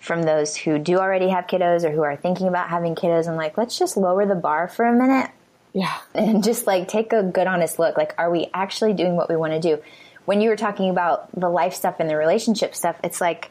from 0.00 0.22
those 0.22 0.56
who 0.56 0.78
do 0.78 0.98
already 0.98 1.28
have 1.28 1.46
kiddos 1.46 1.82
or 1.82 1.90
who 1.90 2.02
are 2.02 2.16
thinking 2.16 2.46
about 2.46 2.68
having 2.68 2.94
kiddos. 2.94 3.28
I'm 3.28 3.36
like, 3.36 3.56
let's 3.56 3.78
just 3.78 3.96
lower 3.96 4.26
the 4.26 4.34
bar 4.34 4.68
for 4.68 4.84
a 4.84 4.92
minute. 4.92 5.30
Yeah. 5.72 5.94
And 6.14 6.44
just 6.44 6.66
like 6.66 6.88
take 6.88 7.12
a 7.12 7.22
good 7.22 7.46
honest 7.46 7.78
look. 7.78 7.96
Like, 7.96 8.14
are 8.16 8.30
we 8.30 8.48
actually 8.54 8.92
doing 8.92 9.16
what 9.16 9.28
we 9.28 9.36
want 9.36 9.54
to 9.54 9.60
do? 9.60 9.82
When 10.24 10.40
you 10.40 10.48
were 10.48 10.56
talking 10.56 10.90
about 10.90 11.28
the 11.38 11.48
life 11.48 11.74
stuff 11.74 11.96
and 12.00 12.08
the 12.08 12.16
relationship 12.16 12.74
stuff, 12.74 12.96
it's 13.04 13.20
like, 13.20 13.50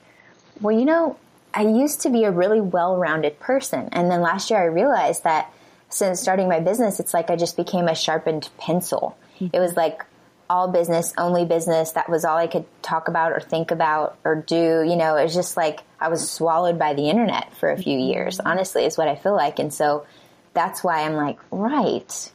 well, 0.59 0.77
you 0.77 0.85
know, 0.85 1.17
I 1.53 1.61
used 1.61 2.01
to 2.01 2.09
be 2.09 2.23
a 2.23 2.31
really 2.31 2.61
well 2.61 2.97
rounded 2.97 3.39
person. 3.39 3.89
And 3.91 4.09
then 4.09 4.21
last 4.21 4.49
year 4.49 4.59
I 4.59 4.65
realized 4.65 5.23
that 5.23 5.53
since 5.89 6.19
starting 6.19 6.49
my 6.49 6.59
business, 6.59 6.99
it's 6.99 7.13
like 7.13 7.29
I 7.29 7.35
just 7.35 7.55
became 7.55 7.87
a 7.87 7.95
sharpened 7.95 8.49
pencil. 8.57 9.15
Mm-hmm. 9.35 9.55
It 9.55 9.59
was 9.59 9.75
like 9.75 10.03
all 10.49 10.67
business, 10.67 11.13
only 11.17 11.45
business. 11.45 11.91
That 11.91 12.09
was 12.09 12.25
all 12.25 12.37
I 12.37 12.47
could 12.47 12.65
talk 12.81 13.07
about 13.07 13.31
or 13.31 13.39
think 13.39 13.71
about 13.71 14.17
or 14.23 14.35
do. 14.35 14.83
You 14.83 14.95
know, 14.95 15.15
it 15.15 15.23
was 15.23 15.33
just 15.35 15.55
like 15.55 15.81
I 15.99 16.09
was 16.09 16.29
swallowed 16.29 16.79
by 16.79 16.93
the 16.93 17.09
internet 17.09 17.55
for 17.55 17.69
a 17.69 17.77
few 17.77 17.97
years, 17.97 18.39
honestly, 18.39 18.85
is 18.85 18.97
what 18.97 19.07
I 19.07 19.15
feel 19.15 19.35
like. 19.35 19.59
And 19.59 19.73
so 19.73 20.05
that's 20.53 20.83
why 20.83 21.03
I'm 21.03 21.13
like, 21.13 21.37
right, 21.51 22.31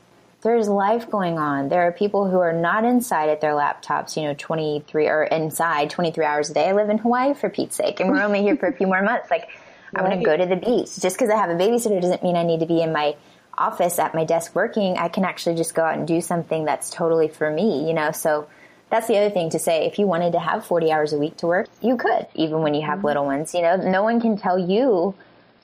there's 0.49 0.68
life 0.68 1.11
going 1.11 1.38
on. 1.38 1.68
There 1.68 1.82
are 1.82 1.92
people 1.92 2.28
who 2.28 2.40
are 2.40 2.53
not 2.53 2.84
inside 2.84 3.28
at 3.28 3.40
their 3.40 3.53
laptops, 3.53 4.16
you 4.16 4.22
know, 4.24 4.34
23 4.36 5.07
or 5.07 5.24
inside 5.24 5.90
23 5.90 6.24
hours 6.24 6.51
a 6.51 6.55
day. 6.55 6.68
I 6.68 6.72
live 6.72 6.88
in 6.88 6.99
Hawaii 6.99 7.34
for 7.34 7.51
Pete's 7.51 7.76
sake, 7.76 8.01
and 8.01 8.11
we're 8.11 8.22
only 8.22 8.42
here 8.42 8.57
for 8.57 8.66
a 8.66 8.72
few 8.72 8.86
more 8.86 9.03
months. 9.03 9.30
Like, 9.30 9.49
I 9.94 10.03
want 10.03 10.14
to 10.14 10.24
go 10.24 10.36
to 10.36 10.46
the 10.46 10.57
beach. 10.57 10.99
Just 10.99 11.16
because 11.16 11.30
I 11.30 11.36
have 11.36 11.51
a 11.51 11.55
babysitter 11.55 12.01
doesn't 12.01 12.22
mean 12.22 12.36
I 12.36 12.44
need 12.44 12.61
to 12.61 12.66
be 12.66 12.80
in 12.80 12.92
my 12.92 13.16
office 13.59 13.99
at 13.99 14.14
my 14.14 14.24
desk 14.24 14.55
working, 14.55 14.96
I 14.96 15.09
can 15.09 15.24
actually 15.24 15.57
just 15.57 15.74
go 15.74 15.82
out 15.82 15.99
and 15.99 16.07
do 16.07 16.20
something 16.20 16.64
that's 16.64 16.90
totally 16.90 17.28
for 17.28 17.51
me, 17.51 17.86
you 17.86 17.92
know? 17.92 18.12
So 18.12 18.49
that's 18.90 19.07
the 19.07 19.16
other 19.16 19.30
thing 19.30 19.51
to 19.51 19.59
say. 19.59 19.86
If 19.86 19.99
you 19.99 20.07
wanted 20.07 20.32
to 20.32 20.40
have 20.40 20.64
40 20.64 20.92
hours 20.92 21.12
a 21.12 21.18
week 21.18 21.36
to 21.38 21.46
work, 21.46 21.68
you 21.82 21.96
could, 21.96 22.26
even 22.34 22.62
when 22.62 22.74
you 22.74 22.82
have 22.82 22.99
mm-hmm. 22.99 23.07
little 23.09 23.26
ones, 23.26 23.55
you 23.55 23.62
know? 23.62 23.76
No 23.76 24.03
one 24.03 24.20
can 24.20 24.36
tell 24.36 24.59
you 24.59 25.14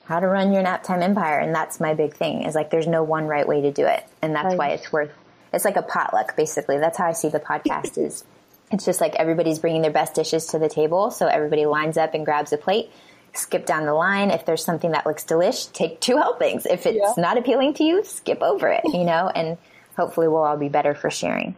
how 0.05 0.19
to 0.19 0.27
run 0.27 0.53
your 0.53 0.63
nap 0.63 0.83
time 0.83 1.01
empire. 1.01 1.39
And 1.39 1.53
that's 1.53 1.79
my 1.79 1.93
big 1.93 2.15
thing 2.15 2.43
is 2.43 2.55
like, 2.55 2.69
there's 2.69 2.87
no 2.87 3.03
one 3.03 3.25
right 3.25 3.47
way 3.47 3.61
to 3.61 3.71
do 3.71 3.85
it. 3.85 4.05
And 4.21 4.35
that's 4.35 4.45
right. 4.47 4.57
why 4.57 4.69
it's 4.69 4.91
worth, 4.91 5.11
it's 5.53 5.65
like 5.65 5.77
a 5.77 5.81
potluck, 5.81 6.35
basically. 6.35 6.77
That's 6.77 6.97
how 6.97 7.07
I 7.07 7.13
see 7.13 7.29
the 7.29 7.39
podcast 7.39 7.97
is. 8.03 8.23
It's 8.71 8.85
just 8.85 8.99
like 8.99 9.15
everybody's 9.15 9.59
bringing 9.59 9.83
their 9.83 9.91
best 9.91 10.15
dishes 10.15 10.47
to 10.47 10.59
the 10.59 10.69
table. 10.69 11.11
So 11.11 11.27
everybody 11.27 11.65
lines 11.65 11.97
up 11.97 12.13
and 12.13 12.25
grabs 12.25 12.51
a 12.51 12.57
plate 12.57 12.91
skip 13.37 13.65
down 13.65 13.85
the 13.85 13.93
line. 13.93 14.31
If 14.31 14.45
there's 14.45 14.63
something 14.63 14.91
that 14.91 15.05
looks 15.05 15.23
delish, 15.23 15.71
take 15.71 15.99
two 15.99 16.17
helpings. 16.17 16.65
If 16.65 16.85
it's 16.85 16.97
yeah. 16.97 17.13
not 17.17 17.37
appealing 17.37 17.73
to 17.75 17.83
you, 17.83 18.03
skip 18.03 18.41
over 18.41 18.67
it, 18.69 18.81
you 18.85 19.03
know, 19.03 19.29
and 19.33 19.57
hopefully 19.95 20.27
we'll 20.27 20.43
all 20.43 20.57
be 20.57 20.69
better 20.69 20.93
for 20.93 21.09
sharing. 21.09 21.55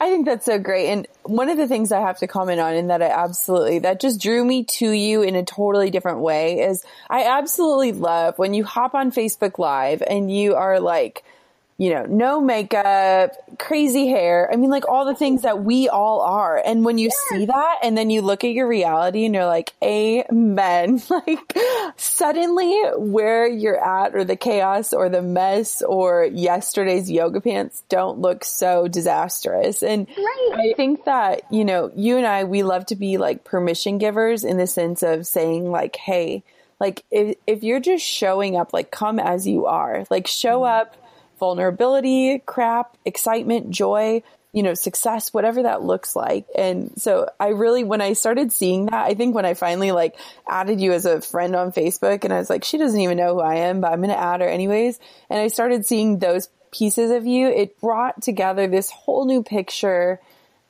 I 0.00 0.10
think 0.10 0.26
that's 0.26 0.44
so 0.44 0.58
great. 0.58 0.88
And 0.88 1.06
one 1.22 1.48
of 1.48 1.56
the 1.56 1.68
things 1.68 1.92
I 1.92 2.00
have 2.00 2.18
to 2.18 2.26
comment 2.26 2.60
on 2.60 2.74
and 2.74 2.90
that 2.90 3.00
I 3.00 3.06
absolutely, 3.06 3.78
that 3.80 4.00
just 4.00 4.20
drew 4.20 4.44
me 4.44 4.64
to 4.64 4.90
you 4.90 5.22
in 5.22 5.34
a 5.34 5.44
totally 5.44 5.90
different 5.90 6.18
way 6.18 6.60
is 6.60 6.84
I 7.08 7.24
absolutely 7.24 7.92
love 7.92 8.38
when 8.38 8.54
you 8.54 8.64
hop 8.64 8.94
on 8.94 9.12
Facebook 9.12 9.58
Live 9.58 10.02
and 10.02 10.34
you 10.34 10.56
are 10.56 10.80
like, 10.80 11.24
you 11.76 11.90
know, 11.90 12.04
no 12.04 12.40
makeup, 12.40 13.32
crazy 13.58 14.06
hair. 14.06 14.48
I 14.52 14.54
mean, 14.54 14.70
like 14.70 14.88
all 14.88 15.04
the 15.04 15.14
things 15.14 15.42
that 15.42 15.64
we 15.64 15.88
all 15.88 16.20
are. 16.20 16.62
And 16.64 16.84
when 16.84 16.98
you 16.98 17.08
yeah. 17.08 17.38
see 17.38 17.46
that 17.46 17.78
and 17.82 17.98
then 17.98 18.10
you 18.10 18.22
look 18.22 18.44
at 18.44 18.52
your 18.52 18.68
reality 18.68 19.24
and 19.24 19.34
you're 19.34 19.46
like, 19.46 19.72
amen. 19.82 21.02
Like 21.14 21.56
suddenly 21.96 22.74
where 22.96 23.46
you're 23.46 23.82
at 23.82 24.14
or 24.14 24.24
the 24.24 24.36
chaos 24.36 24.92
or 24.92 25.08
the 25.08 25.22
mess 25.22 25.80
or 25.80 26.24
yesterday's 26.24 27.10
yoga 27.10 27.40
pants 27.40 27.84
don't 27.88 28.18
look 28.18 28.44
so 28.44 28.88
disastrous. 28.88 29.82
And 29.82 30.08
right. 30.08 30.50
I 30.54 30.74
think 30.76 31.04
that, 31.04 31.42
you 31.52 31.64
know, 31.64 31.92
you 31.94 32.16
and 32.16 32.26
I, 32.26 32.44
we 32.44 32.62
love 32.62 32.86
to 32.86 32.96
be 32.96 33.16
like 33.16 33.44
permission 33.44 33.98
givers 33.98 34.44
in 34.44 34.56
the 34.56 34.66
sense 34.66 35.02
of 35.02 35.26
saying 35.26 35.70
like, 35.70 35.96
Hey, 35.96 36.42
like 36.80 37.04
if, 37.10 37.36
if 37.46 37.62
you're 37.62 37.80
just 37.80 38.04
showing 38.04 38.56
up, 38.56 38.72
like 38.72 38.90
come 38.90 39.20
as 39.20 39.46
you 39.46 39.66
are, 39.66 40.04
like 40.10 40.26
show 40.26 40.60
mm-hmm. 40.60 40.80
up 40.80 40.96
vulnerability, 41.44 42.38
crap, 42.46 42.96
excitement, 43.04 43.68
joy, 43.68 44.22
you 44.54 44.62
know, 44.62 44.72
success, 44.72 45.34
whatever 45.34 45.64
that 45.64 45.82
looks 45.82 46.16
like. 46.16 46.46
And 46.56 46.90
so 46.96 47.28
I 47.38 47.48
really, 47.48 47.84
when 47.84 48.00
I 48.00 48.14
started 48.14 48.50
seeing 48.50 48.86
that, 48.86 49.04
I 49.04 49.12
think 49.12 49.34
when 49.34 49.44
I 49.44 49.52
finally 49.52 49.92
like 49.92 50.16
added 50.48 50.80
you 50.80 50.92
as 50.92 51.04
a 51.04 51.20
friend 51.20 51.54
on 51.54 51.70
Facebook 51.70 52.24
and 52.24 52.32
I 52.32 52.38
was 52.38 52.48
like, 52.48 52.64
she 52.64 52.78
doesn't 52.78 52.98
even 52.98 53.18
know 53.18 53.34
who 53.34 53.40
I 53.40 53.56
am, 53.56 53.82
but 53.82 53.92
I'm 53.92 53.98
going 53.98 54.08
to 54.08 54.18
add 54.18 54.40
her 54.40 54.48
anyways. 54.48 54.98
And 55.28 55.38
I 55.38 55.48
started 55.48 55.84
seeing 55.84 56.18
those 56.18 56.48
pieces 56.70 57.10
of 57.10 57.26
you. 57.26 57.48
It 57.48 57.78
brought 57.78 58.22
together 58.22 58.66
this 58.66 58.88
whole 58.90 59.26
new 59.26 59.42
picture 59.42 60.18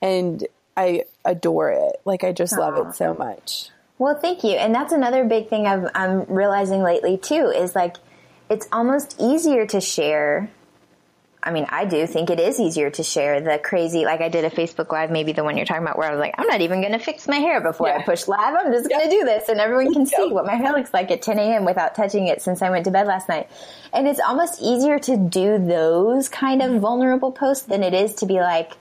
and 0.02 0.44
I 0.76 1.04
adore 1.24 1.70
it. 1.70 2.00
Like 2.04 2.24
I 2.24 2.32
just 2.32 2.54
Aww. 2.54 2.58
love 2.58 2.88
it 2.88 2.94
so 2.96 3.14
much. 3.14 3.68
Well, 3.98 4.18
thank 4.18 4.42
you. 4.42 4.52
And 4.52 4.74
that's 4.74 4.92
another 4.92 5.24
big 5.24 5.48
thing 5.48 5.68
i 5.68 5.88
I'm 5.94 6.24
realizing 6.24 6.82
lately 6.82 7.16
too 7.16 7.52
is 7.54 7.76
like, 7.76 7.96
it's 8.50 8.66
almost 8.72 9.16
easier 9.18 9.66
to 9.66 9.80
share. 9.80 10.50
I 11.44 11.50
mean, 11.52 11.66
I 11.68 11.84
do 11.84 12.06
think 12.06 12.30
it 12.30 12.40
is 12.40 12.58
easier 12.58 12.88
to 12.90 13.02
share 13.02 13.40
the 13.42 13.58
crazy, 13.58 14.06
like 14.06 14.22
I 14.22 14.30
did 14.30 14.46
a 14.46 14.50
Facebook 14.50 14.90
Live, 14.90 15.10
maybe 15.10 15.32
the 15.32 15.44
one 15.44 15.58
you're 15.58 15.66
talking 15.66 15.82
about, 15.82 15.98
where 15.98 16.08
I 16.08 16.10
was 16.10 16.18
like, 16.18 16.34
I'm 16.38 16.46
not 16.46 16.62
even 16.62 16.80
going 16.80 16.94
to 16.94 16.98
fix 16.98 17.28
my 17.28 17.36
hair 17.36 17.60
before 17.60 17.88
yeah. 17.88 17.98
I 17.98 18.02
push 18.02 18.26
live. 18.26 18.54
I'm 18.58 18.72
just 18.72 18.88
going 18.88 19.04
to 19.04 19.10
do 19.10 19.24
this 19.24 19.50
and 19.50 19.60
everyone 19.60 19.92
can 19.92 20.06
see 20.06 20.32
what 20.32 20.46
my 20.46 20.54
hair 20.54 20.72
looks 20.72 20.94
like 20.94 21.10
at 21.10 21.20
10 21.20 21.38
a.m. 21.38 21.66
without 21.66 21.94
touching 21.94 22.28
it 22.28 22.40
since 22.40 22.62
I 22.62 22.70
went 22.70 22.86
to 22.86 22.90
bed 22.90 23.06
last 23.06 23.28
night. 23.28 23.50
And 23.92 24.08
it's 24.08 24.20
almost 24.20 24.62
easier 24.62 24.98
to 25.00 25.16
do 25.18 25.58
those 25.58 26.30
kind 26.30 26.62
of 26.62 26.80
vulnerable 26.80 27.30
posts 27.30 27.66
than 27.66 27.82
it 27.82 27.92
is 27.92 28.14
to 28.16 28.26
be 28.26 28.40
like, 28.40 28.72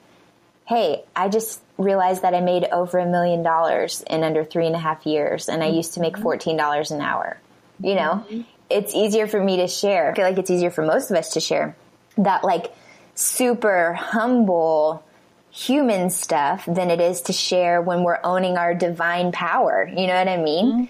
hey, 0.65 1.03
I 1.13 1.27
just 1.27 1.61
realized 1.77 2.21
that 2.21 2.33
I 2.33 2.39
made 2.39 2.63
over 2.71 2.97
a 2.97 3.05
million 3.05 3.43
dollars 3.43 4.03
in 4.09 4.23
under 4.23 4.45
three 4.45 4.67
and 4.67 4.75
a 4.75 4.79
half 4.79 5.05
years 5.05 5.49
and 5.49 5.61
I 5.61 5.67
used 5.67 5.95
to 5.95 5.99
make 5.99 6.15
$14 6.15 6.91
an 6.91 7.01
hour. 7.01 7.37
You 7.81 7.95
know, 7.95 8.25
mm-hmm 8.29 8.41
it's 8.69 8.95
easier 8.95 9.27
for 9.27 9.43
me 9.43 9.57
to 9.57 9.67
share. 9.67 10.11
I 10.11 10.15
feel 10.15 10.25
like 10.25 10.37
it's 10.39 10.49
easier 10.49 10.71
for 10.71 10.83
most 10.83 11.11
of 11.11 11.17
us 11.17 11.33
to 11.33 11.39
share 11.39 11.75
that 12.17 12.43
like 12.43 12.73
super 13.15 13.93
humble 13.93 15.03
human 15.51 16.09
stuff 16.09 16.65
than 16.65 16.89
it 16.89 16.99
is 16.99 17.21
to 17.21 17.33
share 17.33 17.81
when 17.81 18.03
we're 18.03 18.19
owning 18.23 18.57
our 18.57 18.73
divine 18.73 19.31
power. 19.31 19.87
You 19.87 20.07
know 20.07 20.15
what 20.15 20.27
I 20.27 20.37
mean? 20.37 20.65
Mm-hmm. 20.65 20.85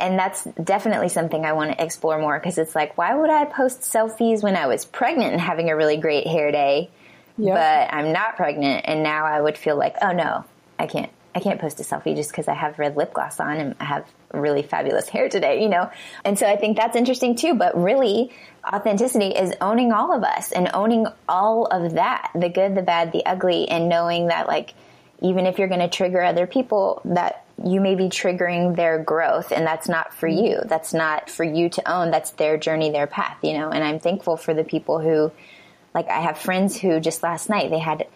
And 0.00 0.18
that's 0.18 0.44
definitely 0.62 1.08
something 1.08 1.44
I 1.44 1.52
want 1.52 1.72
to 1.72 1.84
explore 1.84 2.18
more 2.18 2.38
because 2.38 2.58
it's 2.58 2.74
like, 2.74 2.96
why 2.96 3.14
would 3.14 3.30
I 3.30 3.44
post 3.44 3.80
selfies 3.80 4.42
when 4.42 4.56
I 4.56 4.66
was 4.66 4.84
pregnant 4.84 5.32
and 5.32 5.40
having 5.40 5.70
a 5.70 5.76
really 5.76 5.96
great 5.96 6.26
hair 6.26 6.52
day, 6.52 6.90
yep. 7.36 7.54
but 7.54 7.96
I'm 7.96 8.12
not 8.12 8.36
pregnant 8.36 8.84
and 8.86 9.02
now 9.02 9.24
I 9.24 9.40
would 9.40 9.58
feel 9.58 9.76
like, 9.76 9.96
oh 10.02 10.12
no, 10.12 10.44
I 10.78 10.86
can't 10.86 11.10
I 11.38 11.40
can't 11.40 11.60
post 11.60 11.78
a 11.78 11.84
selfie 11.84 12.16
just 12.16 12.30
because 12.32 12.48
I 12.48 12.54
have 12.54 12.80
red 12.80 12.96
lip 12.96 13.12
gloss 13.12 13.38
on 13.38 13.58
and 13.58 13.76
I 13.78 13.84
have 13.84 14.04
really 14.34 14.62
fabulous 14.62 15.08
hair 15.08 15.28
today, 15.28 15.62
you 15.62 15.68
know? 15.68 15.88
And 16.24 16.36
so 16.36 16.48
I 16.48 16.56
think 16.56 16.76
that's 16.76 16.96
interesting 16.96 17.36
too. 17.36 17.54
But 17.54 17.80
really, 17.80 18.32
authenticity 18.66 19.28
is 19.28 19.54
owning 19.60 19.92
all 19.92 20.12
of 20.12 20.24
us 20.24 20.50
and 20.50 20.68
owning 20.74 21.06
all 21.28 21.66
of 21.66 21.92
that 21.92 22.32
the 22.34 22.48
good, 22.48 22.74
the 22.74 22.82
bad, 22.82 23.12
the 23.12 23.24
ugly, 23.24 23.68
and 23.68 23.88
knowing 23.88 24.26
that, 24.26 24.48
like, 24.48 24.74
even 25.20 25.46
if 25.46 25.60
you're 25.60 25.68
going 25.68 25.78
to 25.78 25.88
trigger 25.88 26.20
other 26.24 26.48
people, 26.48 27.02
that 27.04 27.44
you 27.64 27.80
may 27.80 27.94
be 27.94 28.08
triggering 28.08 28.74
their 28.74 28.98
growth 28.98 29.52
and 29.52 29.64
that's 29.64 29.88
not 29.88 30.12
for 30.12 30.26
you. 30.26 30.58
That's 30.64 30.92
not 30.92 31.30
for 31.30 31.44
you 31.44 31.68
to 31.68 31.88
own. 31.88 32.10
That's 32.10 32.30
their 32.32 32.56
journey, 32.56 32.90
their 32.90 33.06
path, 33.06 33.38
you 33.44 33.52
know? 33.56 33.70
And 33.70 33.84
I'm 33.84 34.00
thankful 34.00 34.36
for 34.36 34.54
the 34.54 34.64
people 34.64 34.98
who, 34.98 35.30
like, 35.94 36.08
I 36.08 36.18
have 36.18 36.36
friends 36.36 36.76
who 36.76 36.98
just 36.98 37.22
last 37.22 37.48
night, 37.48 37.70
they 37.70 37.78
had 37.78 38.08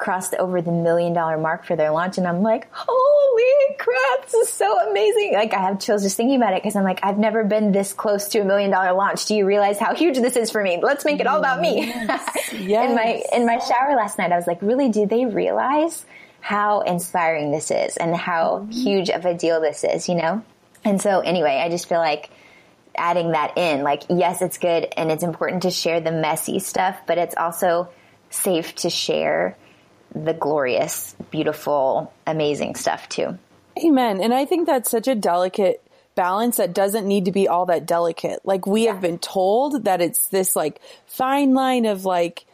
crossed 0.00 0.34
over 0.34 0.60
the 0.60 0.72
million 0.72 1.12
dollar 1.12 1.38
mark 1.38 1.64
for 1.64 1.76
their 1.76 1.90
launch 1.90 2.18
and 2.18 2.26
I'm 2.26 2.42
like, 2.42 2.66
holy 2.72 3.76
crap, 3.78 4.24
this 4.24 4.34
is 4.34 4.48
so 4.48 4.90
amazing. 4.90 5.34
Like 5.34 5.54
I 5.54 5.60
have 5.60 5.78
chills 5.78 6.02
just 6.02 6.16
thinking 6.16 6.36
about 6.36 6.54
it 6.54 6.62
because 6.62 6.74
I'm 6.74 6.84
like, 6.84 7.00
I've 7.02 7.18
never 7.18 7.44
been 7.44 7.70
this 7.70 7.92
close 7.92 8.28
to 8.28 8.40
a 8.40 8.44
million 8.44 8.70
dollar 8.70 8.92
launch. 8.94 9.26
Do 9.26 9.34
you 9.36 9.46
realize 9.46 9.78
how 9.78 9.94
huge 9.94 10.16
this 10.16 10.36
is 10.36 10.50
for 10.50 10.62
me? 10.62 10.80
Let's 10.82 11.04
make 11.04 11.20
it 11.20 11.26
all 11.26 11.38
about 11.38 11.60
me. 11.60 11.86
Yes. 11.86 12.52
yes. 12.52 12.88
in 12.90 12.96
my, 12.96 13.22
in 13.32 13.46
my 13.46 13.58
shower 13.58 13.94
last 13.94 14.18
night, 14.18 14.32
I 14.32 14.36
was 14.36 14.46
like, 14.46 14.62
really, 14.62 14.88
do 14.88 15.06
they 15.06 15.26
realize 15.26 16.04
how 16.40 16.80
inspiring 16.80 17.52
this 17.52 17.70
is 17.70 17.96
and 17.98 18.16
how 18.16 18.60
mm-hmm. 18.60 18.70
huge 18.70 19.10
of 19.10 19.26
a 19.26 19.34
deal 19.34 19.60
this 19.60 19.84
is, 19.84 20.08
you 20.08 20.14
know? 20.14 20.42
And 20.82 21.00
so 21.00 21.20
anyway, 21.20 21.60
I 21.62 21.68
just 21.68 21.88
feel 21.88 21.98
like 21.98 22.30
adding 22.96 23.32
that 23.32 23.58
in, 23.58 23.82
like, 23.82 24.04
yes, 24.08 24.40
it's 24.40 24.56
good 24.56 24.88
and 24.96 25.12
it's 25.12 25.22
important 25.22 25.62
to 25.64 25.70
share 25.70 26.00
the 26.00 26.10
messy 26.10 26.58
stuff, 26.58 26.98
but 27.06 27.18
it's 27.18 27.36
also 27.36 27.90
safe 28.30 28.74
to 28.76 28.88
share 28.88 29.56
the 30.14 30.34
glorious, 30.34 31.14
beautiful, 31.30 32.12
amazing 32.26 32.74
stuff 32.74 33.08
too. 33.08 33.38
Amen. 33.84 34.20
And 34.20 34.34
I 34.34 34.44
think 34.44 34.66
that's 34.66 34.90
such 34.90 35.08
a 35.08 35.14
delicate 35.14 35.82
balance 36.14 36.56
that 36.56 36.74
doesn't 36.74 37.06
need 37.06 37.26
to 37.26 37.32
be 37.32 37.48
all 37.48 37.66
that 37.66 37.86
delicate. 37.86 38.40
Like 38.44 38.66
we 38.66 38.84
yeah. 38.84 38.92
have 38.92 39.00
been 39.00 39.18
told 39.18 39.84
that 39.84 40.00
it's 40.00 40.28
this 40.28 40.56
like 40.56 40.80
fine 41.06 41.54
line 41.54 41.86
of 41.86 42.04
like 42.04 42.44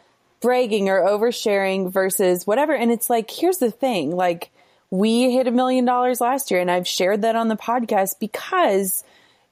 bragging 0.41 0.89
or 0.89 1.01
oversharing 1.01 1.91
versus 1.91 2.45
whatever. 2.45 2.75
And 2.75 2.91
it's 2.91 3.09
like, 3.09 3.29
here's 3.29 3.57
the 3.57 3.71
thing, 3.71 4.15
like 4.15 4.51
we 4.89 5.31
hit 5.31 5.47
a 5.47 5.51
million 5.51 5.85
dollars 5.85 6.21
last 6.21 6.51
year 6.51 6.61
and 6.61 6.71
I've 6.71 6.87
shared 6.87 7.23
that 7.23 7.35
on 7.35 7.47
the 7.47 7.57
podcast 7.57 8.19
because 8.19 9.03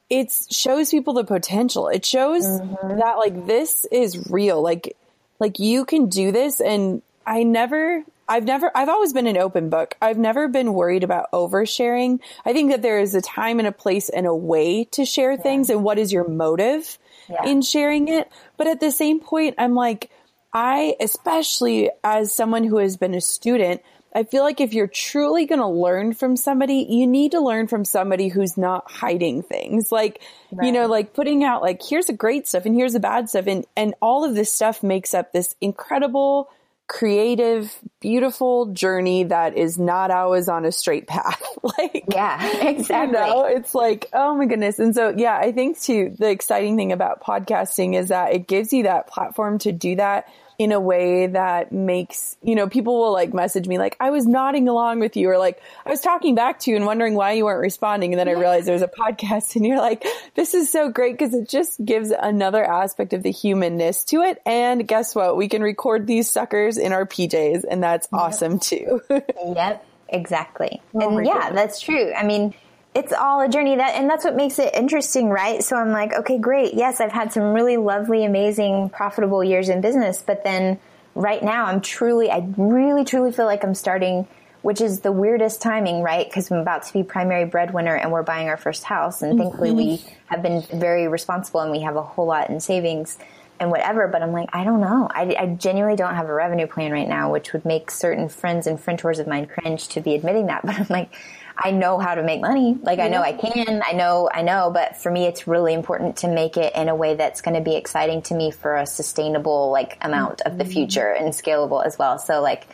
it 0.10 0.32
shows 0.52 0.92
people 0.92 1.16
the 1.16 1.24
potential. 1.24 1.88
It 1.88 2.06
shows 2.06 2.46
mm-hmm. 2.46 3.00
that 3.00 3.18
like 3.18 3.48
this 3.48 3.86
is 3.92 4.30
real. 4.30 4.62
Like, 4.62 4.96
like 5.40 5.60
you 5.60 5.84
can 5.84 6.08
do 6.08 6.32
this 6.32 6.62
and 6.62 7.02
I 7.26 7.44
never, 7.44 8.04
I've 8.28 8.44
never, 8.44 8.72
I've 8.76 8.90
always 8.90 9.14
been 9.14 9.28
an 9.28 9.38
open 9.38 9.70
book. 9.70 9.96
I've 10.02 10.18
never 10.18 10.48
been 10.48 10.74
worried 10.74 11.04
about 11.04 11.32
oversharing. 11.32 12.20
I 12.46 12.54
think 12.54 12.72
that 12.72 12.82
there 12.82 13.00
is 13.00 13.16
a 13.16 13.22
time 13.22 13.60
and 13.60 13.68
a 13.68 13.72
place 13.72 14.10
and 14.10 14.26
a 14.26 14.36
way 14.36 14.86
to 14.92 15.06
share 15.06 15.32
yeah. 15.32 15.42
things 15.42 15.70
and 15.70 15.84
what 15.84 16.00
is 16.00 16.14
your 16.14 16.28
motive 16.28 16.98
yeah. 17.30 17.46
in 17.46 17.62
sharing 17.62 18.08
it. 18.08 18.30
But 18.58 18.68
at 18.68 18.80
the 18.80 18.92
same 18.92 19.20
point, 19.20 19.56
I'm 19.58 19.76
like, 19.76 20.12
I, 20.54 20.96
especially 21.00 21.90
as 22.04 22.34
someone 22.34 22.64
who 22.64 22.78
has 22.78 22.96
been 22.98 23.14
a 23.14 23.22
student, 23.22 23.82
I 24.16 24.24
feel 24.24 24.44
like 24.44 24.62
if 24.62 24.74
you're 24.74 24.88
truly 24.88 25.46
going 25.46 25.60
to 25.60 25.68
learn 25.68 26.14
from 26.14 26.38
somebody, 26.38 26.88
you 26.90 27.06
need 27.06 27.32
to 27.32 27.42
learn 27.42 27.68
from 27.68 27.84
somebody 27.84 28.30
who's 28.30 28.58
not 28.58 28.90
hiding 28.90 29.44
things. 29.44 29.92
Like, 29.92 30.22
right. 30.54 30.66
you 30.66 30.72
know, 30.72 30.86
like 30.86 31.14
putting 31.14 31.44
out 31.44 31.62
like, 31.62 31.82
here's 31.84 32.06
the 32.06 32.14
great 32.14 32.48
stuff 32.48 32.66
and 32.66 32.74
here's 32.74 32.94
the 32.94 33.02
bad 33.02 33.28
stuff. 33.28 33.48
And, 33.48 33.66
and 33.76 33.94
all 34.02 34.24
of 34.24 34.34
this 34.34 34.54
stuff 34.54 34.82
makes 34.82 35.14
up 35.14 35.34
this 35.34 35.54
incredible 35.60 36.50
creative, 36.88 37.76
beautiful 38.00 38.68
journey 38.68 39.26
that 39.26 39.58
is 39.58 39.80
not 39.80 40.12
always 40.12 40.48
on 40.48 40.66
a 40.66 40.72
straight 40.72 41.08
path. 41.08 41.42
like, 41.64 42.06
yeah, 42.12 42.68
exactly. 42.68 43.18
You 43.18 43.26
know, 43.26 43.46
it's 43.46 43.74
like, 43.74 44.10
oh 44.14 44.36
my 44.36 44.46
goodness. 44.46 44.80
And 44.80 44.94
so, 44.94 45.14
yeah, 45.16 45.38
I 45.38 45.52
think 45.52 45.80
too, 45.80 46.16
the 46.18 46.30
exciting 46.30 46.78
thing 46.78 46.92
about 46.92 47.24
podcasting 47.24 47.96
is 47.96 48.10
that 48.10 48.34
it 48.34 48.48
gives 48.48 48.72
you 48.72 48.84
that 48.84 49.08
platform 49.08 49.60
to 49.60 49.72
do 49.72 49.96
that 49.96 50.28
in 50.58 50.72
a 50.72 50.80
way 50.80 51.28
that 51.28 51.72
makes, 51.72 52.38
you 52.42 52.56
know, 52.56 52.68
people 52.68 53.00
will 53.00 53.14
like 53.14 53.34
message 53.34 53.68
me 53.68 53.78
like, 53.78 53.98
I 54.00 54.10
was 54.10 54.26
nodding 54.26 54.68
along 54.68 55.00
with 55.00 55.18
you 55.18 55.30
or 55.30 55.38
like, 55.38 55.62
I 55.86 55.90
was 55.90 56.02
talking 56.02 56.36
back 56.36 56.60
to 56.62 56.72
you 56.72 56.78
and 56.78 56.86
wondering 56.86 57.16
why 57.16 57.34
you 57.34 57.46
weren't 57.46 57.62
responding. 57.62 58.14
And 58.14 58.20
then 58.20 58.30
I 58.30 58.40
realized 58.40 58.68
there's 58.68 58.82
a 58.82 58.88
podcast 58.88 59.56
and 59.56 59.66
you're 59.66 59.80
like, 59.80 60.06
this 60.36 60.54
is 60.54 60.72
so 60.72 60.90
great 60.90 61.18
because 61.18 61.34
it 61.34 61.50
just 61.50 61.84
gives 61.84 62.12
another 62.12 62.64
aspect 62.64 63.14
of 63.14 63.24
the 63.24 63.32
humanness 63.32 64.04
to 64.06 64.22
it. 64.22 64.42
And 64.46 64.88
guess 64.88 65.14
what? 65.14 65.38
We 65.38 65.48
can 65.48 65.62
record 65.62 66.08
these 66.08 66.30
suckers 66.30 66.78
in 66.78 66.94
our 66.94 67.06
PJs 67.06 67.66
and 67.70 67.84
that's 67.84 68.08
yep. 68.12 68.22
awesome 68.22 68.60
too. 68.60 69.02
yep. 69.10 69.86
Exactly. 70.08 70.82
Oh 70.94 71.18
and 71.18 71.26
yeah, 71.26 71.34
goodness. 71.34 71.54
that's 71.54 71.80
true. 71.82 72.14
I 72.14 72.24
mean, 72.24 72.54
it's 72.96 73.14
all 73.14 73.42
a 73.42 73.50
journey 73.50 73.76
that 73.76 73.96
and 73.96 74.10
that's 74.10 74.24
what 74.24 74.36
makes 74.36 74.58
it 74.58 74.74
interesting 74.74 75.30
right 75.30 75.64
so 75.64 75.76
i'm 75.76 75.92
like 75.92 76.14
okay 76.14 76.38
great 76.38 76.74
yes 76.74 77.02
i've 77.02 77.12
had 77.12 77.32
some 77.32 77.54
really 77.54 77.78
lovely 77.78 78.26
amazing 78.26 78.90
profitable 78.90 79.44
years 79.44 79.70
in 79.70 79.82
business 79.82 80.24
but 80.26 80.44
then 80.44 80.80
right 81.14 81.44
now 81.44 81.66
i'm 81.66 81.82
truly 81.82 82.32
i 82.32 82.48
really 82.58 83.04
truly 83.04 83.32
feel 83.32 83.46
like 83.46 83.64
i'm 83.64 83.76
starting 83.76 84.28
which 84.66 84.82
is 84.82 85.02
the 85.02 85.12
weirdest 85.12 85.62
timing, 85.62 86.02
right? 86.02 86.28
Because 86.28 86.50
I'm 86.50 86.58
about 86.58 86.82
to 86.88 86.94
be 86.94 87.04
primary 87.04 87.46
breadwinner 87.46 87.96
and 87.96 88.12
we're 88.12 88.24
buying 88.24 88.50
our 88.50 88.58
first 88.58 88.84
house. 88.84 89.22
And 89.22 89.38
thankfully, 89.38 89.70
we 89.70 89.98
mm-hmm. 90.00 90.16
have 90.26 90.42
been 90.42 90.64
very 90.74 91.08
responsible 91.08 91.60
and 91.60 91.70
we 91.72 91.82
have 91.82 91.98
a 91.98 92.02
whole 92.02 92.26
lot 92.26 92.50
in 92.50 92.60
savings 92.60 93.20
and 93.60 93.70
whatever. 93.70 94.08
But 94.08 94.24
I'm 94.24 94.32
like, 94.32 94.50
I 94.54 94.64
don't 94.64 94.82
know. 94.82 95.08
I, 95.08 95.36
I 95.38 95.46
genuinely 95.46 95.96
don't 95.96 96.16
have 96.16 96.28
a 96.28 96.34
revenue 96.34 96.66
plan 96.66 96.92
right 96.92 97.08
now, 97.08 97.32
which 97.32 97.54
would 97.54 97.64
make 97.64 97.92
certain 97.92 98.28
friends 98.28 98.66
and 98.66 98.82
friends 98.82 99.20
of 99.20 99.28
mine 99.28 99.46
cringe 99.46 99.88
to 99.90 100.02
be 100.02 100.16
admitting 100.16 100.48
that. 100.48 100.66
But 100.66 100.80
I'm 100.80 100.88
like, 100.90 101.14
I 101.58 101.72
know 101.72 101.98
how 101.98 102.16
to 102.16 102.24
make 102.24 102.42
money. 102.42 102.78
Like 102.82 103.00
I 103.00 103.08
know 103.08 103.22
I 103.22 103.34
can. 103.34 103.82
I 103.86 103.94
know 103.94 104.30
I 104.32 104.42
know. 104.42 104.72
But 104.74 104.98
for 104.98 105.12
me, 105.12 105.26
it's 105.26 105.48
really 105.48 105.74
important 105.74 106.18
to 106.18 106.28
make 106.28 106.58
it 106.58 106.76
in 106.76 106.90
a 106.90 106.96
way 106.96 107.16
that's 107.16 107.42
going 107.42 107.56
to 107.56 107.62
be 107.62 107.76
exciting 107.76 108.22
to 108.24 108.36
me 108.36 108.52
for 108.52 108.76
a 108.76 108.86
sustainable 108.86 109.72
like 109.72 109.98
amount 110.02 110.42
of 110.42 110.58
the 110.58 110.64
mm-hmm. 110.64 110.74
future 110.74 111.10
and 111.10 111.34
scalable 111.34 111.86
as 111.86 111.98
well. 111.98 112.20
So 112.20 112.42
like 112.42 112.68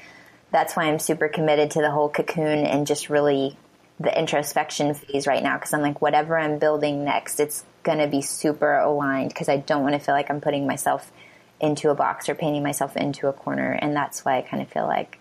that's 0.51 0.75
why 0.75 0.85
I'm 0.85 0.99
super 0.99 1.27
committed 1.27 1.71
to 1.71 1.81
the 1.81 1.91
whole 1.91 2.09
cocoon 2.09 2.65
and 2.65 2.87
just 2.87 3.09
really 3.09 3.57
the 3.99 4.17
introspection 4.17 4.93
phase 4.95 5.27
right 5.27 5.43
now 5.43 5.57
because 5.57 5.73
I'm 5.73 5.81
like 5.81 6.01
whatever 6.01 6.37
I'm 6.37 6.57
building 6.57 7.05
next, 7.05 7.39
it's 7.39 7.63
going 7.83 7.99
to 7.99 8.07
be 8.07 8.21
super 8.21 8.75
aligned 8.75 9.29
because 9.29 9.49
I 9.49 9.57
don't 9.57 9.83
want 9.83 9.93
to 9.93 9.99
feel 9.99 10.15
like 10.15 10.29
I'm 10.29 10.41
putting 10.41 10.65
myself 10.65 11.11
into 11.59 11.91
a 11.91 11.95
box 11.95 12.27
or 12.29 12.35
painting 12.35 12.63
myself 12.63 12.97
into 12.97 13.27
a 13.27 13.33
corner, 13.33 13.71
and 13.71 13.95
that's 13.95 14.25
why 14.25 14.37
I 14.37 14.41
kind 14.41 14.63
of 14.63 14.69
feel 14.69 14.87
like 14.87 15.19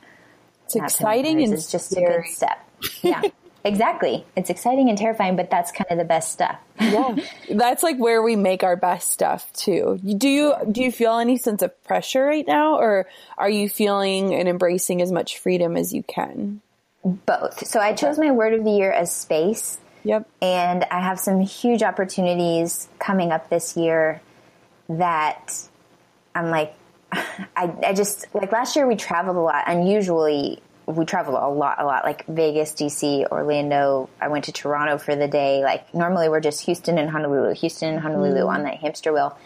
it's 0.64 0.76
exciting 0.76 1.42
and 1.42 1.52
it's 1.52 1.70
just 1.70 1.90
scary. 1.90 2.14
a 2.14 2.22
good 2.22 2.30
step. 2.30 2.66
Yeah. 3.02 3.22
Exactly. 3.64 4.24
It's 4.36 4.48
exciting 4.48 4.88
and 4.88 4.96
terrifying, 4.96 5.36
but 5.36 5.50
that's 5.50 5.70
kind 5.70 5.90
of 5.90 5.98
the 5.98 6.04
best 6.04 6.32
stuff. 6.32 6.58
yeah. 6.80 7.16
That's 7.50 7.82
like 7.82 7.98
where 7.98 8.22
we 8.22 8.34
make 8.36 8.62
our 8.62 8.76
best 8.76 9.10
stuff 9.10 9.52
too. 9.52 10.00
Do 10.02 10.28
you 10.28 10.54
do 10.70 10.82
you 10.82 10.90
feel 10.90 11.18
any 11.18 11.36
sense 11.36 11.60
of 11.60 11.84
pressure 11.84 12.24
right 12.24 12.46
now 12.46 12.78
or 12.78 13.06
are 13.36 13.50
you 13.50 13.68
feeling 13.68 14.34
and 14.34 14.48
embracing 14.48 15.02
as 15.02 15.12
much 15.12 15.38
freedom 15.38 15.76
as 15.76 15.92
you 15.92 16.02
can? 16.02 16.62
Both. 17.04 17.66
So 17.66 17.80
I 17.80 17.92
chose 17.92 18.18
my 18.18 18.30
word 18.30 18.54
of 18.54 18.64
the 18.64 18.70
year 18.70 18.92
as 18.92 19.14
space. 19.14 19.78
Yep. 20.04 20.26
And 20.40 20.84
I 20.90 21.00
have 21.00 21.20
some 21.20 21.40
huge 21.40 21.82
opportunities 21.82 22.88
coming 22.98 23.30
up 23.30 23.50
this 23.50 23.76
year 23.76 24.22
that 24.88 25.52
I'm 26.34 26.48
like 26.48 26.74
I 27.12 27.74
I 27.84 27.92
just 27.92 28.26
like 28.32 28.52
last 28.52 28.74
year 28.74 28.86
we 28.86 28.96
traveled 28.96 29.36
a 29.36 29.40
lot, 29.40 29.64
unusually 29.66 30.62
we 30.90 31.04
travel 31.04 31.36
a 31.36 31.50
lot, 31.52 31.80
a 31.80 31.84
lot, 31.84 32.04
like 32.04 32.26
Vegas, 32.26 32.72
DC, 32.72 33.26
Orlando. 33.30 34.08
I 34.20 34.28
went 34.28 34.44
to 34.46 34.52
Toronto 34.52 34.98
for 34.98 35.16
the 35.16 35.28
day. 35.28 35.62
Like 35.62 35.94
normally 35.94 36.28
we're 36.28 36.40
just 36.40 36.64
Houston 36.66 36.98
and 36.98 37.10
Honolulu, 37.10 37.54
Houston 37.54 37.94
and 37.94 38.00
Honolulu 38.00 38.40
mm-hmm. 38.40 38.48
on 38.48 38.62
that 38.64 38.76
hamster 38.78 39.12
wheel. 39.12 39.38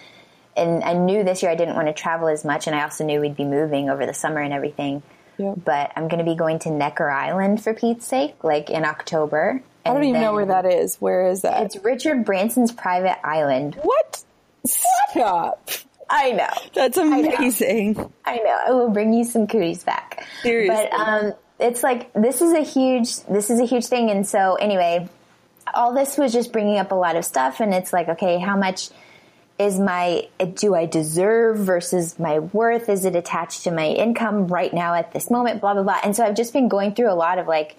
And 0.57 0.85
I 0.85 0.93
knew 0.93 1.25
this 1.25 1.43
year 1.43 1.51
I 1.51 1.57
didn't 1.57 1.75
want 1.75 1.89
to 1.89 1.93
travel 1.93 2.29
as 2.29 2.45
much, 2.45 2.67
and 2.67 2.77
I 2.77 2.83
also 2.83 3.05
knew 3.05 3.21
we'd 3.21 3.37
be 3.37 3.45
moving 3.45 3.91
over 3.91 4.07
the 4.07 4.15
summer 4.15 4.41
and 4.41 4.53
everything. 4.53 5.03
Yep. 5.39 5.59
But 5.65 5.93
I'm 5.97 6.07
going 6.07 6.25
to 6.25 6.31
be 6.31 6.37
going 6.37 6.61
to 6.61 6.71
Necker 6.71 7.11
Island 7.11 7.63
for 7.63 7.75
Pete's 7.75 8.07
sake, 8.07 8.45
like 8.45 8.71
in 8.71 8.85
October. 8.85 9.63
I 9.85 9.93
don't 9.93 10.05
even 10.05 10.21
know 10.21 10.33
where 10.33 10.47
that 10.47 10.65
is. 10.65 10.97
Where 10.97 11.29
is 11.29 11.43
that? 11.43 11.65
It's 11.65 11.77
Richard 11.85 12.25
Branson's 12.25 12.73
private 12.73 13.19
island. 13.27 13.79
what? 13.83 14.23
Stop. 14.65 15.71
I 16.11 16.33
know. 16.33 16.51
That's 16.75 16.97
amazing. 16.97 18.13
I 18.25 18.37
know. 18.37 18.59
I 18.67 18.71
will 18.73 18.91
bring 18.91 19.13
you 19.13 19.25
some 19.25 19.47
cooties 19.47 19.85
back. 19.85 20.27
Seriously. 20.43 20.89
But 20.91 20.99
um, 20.99 21.33
it's 21.59 21.83
like 21.83 22.13
this 22.13 22.43
is 22.43 22.53
a 22.53 22.61
huge 22.63 23.21
this 23.27 23.51
is 23.51 23.61
a 23.61 23.65
huge 23.65 23.87
thing, 23.87 24.11
and 24.11 24.27
so 24.27 24.57
anyway, 24.57 25.09
all 25.75 25.95
this 25.95 26.19
was 26.19 26.33
just 26.33 26.53
bringing 26.53 26.79
up 26.79 26.93
a 26.93 26.95
lot 26.95 27.17
of 27.17 27.25
stuff, 27.25 27.61
and 27.61 27.73
it's 27.73 27.93
like, 27.93 28.09
okay, 28.09 28.39
how 28.39 28.57
much 28.57 28.91
is 29.59 29.79
my 29.79 30.29
do 30.55 30.75
I 30.75 30.87
deserve 30.87 31.59
versus 31.59 32.19
my 32.19 32.41
worth? 32.41 32.89
Is 32.89 33.05
it 33.05 33.15
attached 33.15 33.65
to 33.65 33.71
my 33.71 33.87
income 33.87 34.49
right 34.49 34.73
now 34.73 34.95
at 34.95 35.13
this 35.13 35.31
moment? 35.31 35.61
Blah 35.61 35.75
blah 35.75 35.85
blah. 35.85 36.01
And 36.03 36.15
so 36.17 36.25
I've 36.25 36.37
just 36.37 36.53
been 36.53 36.69
going 36.69 36.95
through 36.95 37.11
a 37.11 37.15
lot 37.15 37.39
of 37.39 37.47
like 37.47 37.77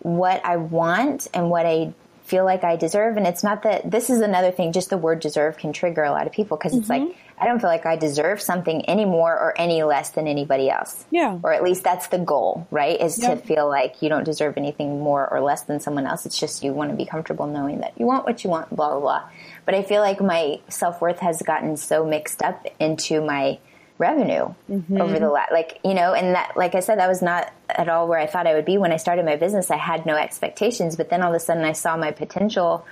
what 0.00 0.44
I 0.44 0.56
want 0.56 1.28
and 1.32 1.48
what 1.48 1.64
I 1.64 1.94
feel 2.24 2.44
like 2.44 2.64
I 2.64 2.76
deserve. 2.76 3.16
And 3.16 3.26
it's 3.26 3.42
not 3.42 3.62
that 3.64 3.90
this 3.90 4.08
is 4.08 4.20
another 4.20 4.50
thing, 4.50 4.72
just 4.72 4.90
the 4.90 4.98
word 4.98 5.20
deserve 5.20 5.56
can 5.58 5.72
trigger 5.72 6.02
a 6.04 6.10
lot 6.10 6.26
of 6.26 6.32
people 6.32 6.56
because 6.56 6.74
it's 6.74 6.88
like, 6.88 7.02
mm-hmm. 7.02 7.12
I 7.38 7.46
don't 7.46 7.58
feel 7.58 7.68
like 7.68 7.84
I 7.84 7.96
deserve 7.96 8.40
something 8.40 8.84
any 8.86 9.04
more 9.04 9.32
or 9.32 9.58
any 9.58 9.82
less 9.82 10.10
than 10.10 10.28
anybody 10.28 10.70
else. 10.70 11.04
Yeah. 11.10 11.38
Or 11.42 11.52
at 11.52 11.62
least 11.64 11.82
that's 11.82 12.06
the 12.08 12.18
goal, 12.18 12.66
right? 12.70 13.00
Is 13.00 13.18
Yeah. 13.18 13.34
to 13.34 13.36
feel 13.36 13.68
like 13.68 14.00
you 14.00 14.08
don't 14.08 14.24
deserve 14.24 14.56
anything 14.56 15.00
more 15.00 15.28
or 15.28 15.40
less 15.40 15.62
than 15.62 15.80
someone 15.80 16.06
else. 16.06 16.24
It's 16.24 16.38
just 16.38 16.62
you 16.62 16.72
want 16.72 16.90
to 16.90 16.96
be 16.96 17.04
comfortable 17.04 17.46
knowing 17.46 17.80
that 17.80 17.94
you 17.98 18.06
want 18.06 18.24
what 18.24 18.44
you 18.44 18.50
want, 18.50 18.74
blah, 18.74 18.90
blah, 18.90 19.00
blah. 19.00 19.22
But 19.66 19.74
I 19.74 19.82
feel 19.82 20.00
like 20.00 20.20
my 20.20 20.60
self 20.68 21.00
worth 21.00 21.18
has 21.18 21.42
gotten 21.42 21.76
so 21.76 22.06
mixed 22.06 22.42
up 22.42 22.66
into 22.78 23.20
my 23.20 23.58
revenue 24.02 24.42
over 24.44 24.56
the 24.68 24.94
mm-hmm. 24.94 25.24
last, 25.24 25.52
like, 25.52 25.78
you 25.84 25.94
know, 25.94 26.12
and 26.12 26.34
that, 26.34 26.56
like 26.56 26.74
I 26.74 26.80
said, 26.80 26.98
that 26.98 27.08
was 27.08 27.22
not 27.22 27.52
at 27.68 27.88
all 27.88 28.08
where 28.08 28.18
I 28.18 28.26
thought 28.26 28.48
I 28.48 28.54
would 28.54 28.64
be 28.64 28.76
when 28.76 28.92
I 28.92 28.96
started 28.96 29.24
my 29.24 29.36
business. 29.36 29.70
I 29.70 29.76
had 29.76 30.04
no 30.04 30.16
expectations, 30.16 30.96
but 30.96 31.08
then 31.08 31.22
all 31.22 31.30
of 31.30 31.36
a 31.36 31.40
sudden 31.40 31.64
I 31.64 31.72
saw 31.72 31.96
my 31.96 32.10
potential 32.10 32.84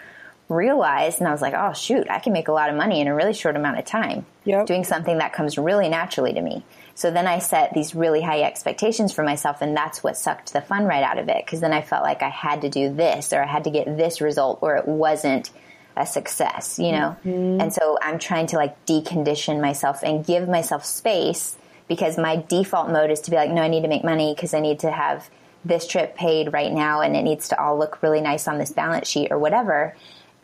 realized 0.48 1.20
and 1.20 1.28
I 1.28 1.32
was 1.32 1.42
like, 1.42 1.54
oh 1.54 1.72
shoot, 1.72 2.08
I 2.10 2.18
can 2.18 2.32
make 2.32 2.48
a 2.48 2.52
lot 2.52 2.70
of 2.70 2.76
money 2.76 3.00
in 3.00 3.08
a 3.08 3.14
really 3.14 3.32
short 3.32 3.56
amount 3.56 3.78
of 3.78 3.84
time 3.84 4.26
Yep. 4.44 4.66
doing 4.66 4.84
something 4.84 5.18
that 5.18 5.32
comes 5.32 5.58
really 5.58 5.88
naturally 5.88 6.32
to 6.32 6.40
me. 6.40 6.64
So 6.94 7.10
then 7.10 7.26
I 7.26 7.38
set 7.38 7.72
these 7.72 7.94
really 7.94 8.20
high 8.20 8.42
expectations 8.42 9.12
for 9.12 9.22
myself 9.22 9.62
and 9.62 9.76
that's 9.76 10.02
what 10.02 10.16
sucked 10.16 10.52
the 10.52 10.60
fun 10.60 10.84
right 10.84 11.04
out 11.04 11.18
of 11.18 11.28
it 11.28 11.44
because 11.44 11.60
then 11.60 11.72
I 11.72 11.82
felt 11.82 12.02
like 12.02 12.22
I 12.22 12.30
had 12.30 12.62
to 12.62 12.68
do 12.68 12.92
this 12.92 13.32
or 13.32 13.42
I 13.42 13.46
had 13.46 13.64
to 13.64 13.70
get 13.70 13.96
this 13.96 14.20
result 14.20 14.58
or 14.60 14.76
it 14.76 14.88
wasn't 14.88 15.50
a 15.96 16.06
success, 16.06 16.78
you 16.78 16.92
know? 16.92 17.16
Mm-hmm. 17.24 17.60
And 17.60 17.72
so 17.72 17.98
I'm 18.00 18.18
trying 18.18 18.46
to 18.48 18.56
like 18.56 18.86
decondition 18.86 19.60
myself 19.60 20.02
and 20.02 20.24
give 20.24 20.48
myself 20.48 20.84
space 20.84 21.56
because 21.88 22.16
my 22.16 22.36
default 22.36 22.90
mode 22.90 23.10
is 23.10 23.20
to 23.22 23.30
be 23.30 23.36
like, 23.36 23.50
no, 23.50 23.62
I 23.62 23.68
need 23.68 23.82
to 23.82 23.88
make 23.88 24.04
money 24.04 24.32
because 24.34 24.54
I 24.54 24.60
need 24.60 24.80
to 24.80 24.90
have 24.90 25.28
this 25.64 25.86
trip 25.86 26.16
paid 26.16 26.52
right 26.52 26.72
now 26.72 27.00
and 27.00 27.16
it 27.16 27.22
needs 27.22 27.48
to 27.48 27.60
all 27.60 27.78
look 27.78 28.02
really 28.02 28.20
nice 28.20 28.48
on 28.48 28.58
this 28.58 28.70
balance 28.72 29.08
sheet 29.08 29.30
or 29.30 29.38
whatever. 29.38 29.94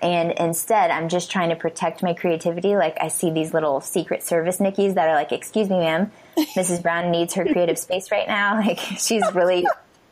And 0.03 0.33
instead, 0.33 0.91
I'm 0.91 1.09
just 1.09 1.31
trying 1.31 1.49
to 1.51 1.57
protect 1.57 2.03
my 2.03 2.13
creativity. 2.13 2.77
Like 2.77 2.99
I 3.01 3.09
see 3.09 3.31
these 3.31 3.55
little 3.55 3.81
secret 3.81 4.23
service 4.23 4.59
Nickies 4.59 4.95
that 4.95 5.09
are 5.09 5.15
like, 5.15 5.33
excuse 5.33 5.71
me, 5.71 5.79
ma'am, 5.79 6.13
Mrs. 6.37 6.83
Brown 6.83 7.11
needs 7.11 7.35
her 7.35 7.45
creative 7.45 7.79
space 7.79 8.11
right 8.11 8.29
now. 8.29 8.61
Like 8.67 8.79
she's 8.79 9.23
really, 9.35 9.67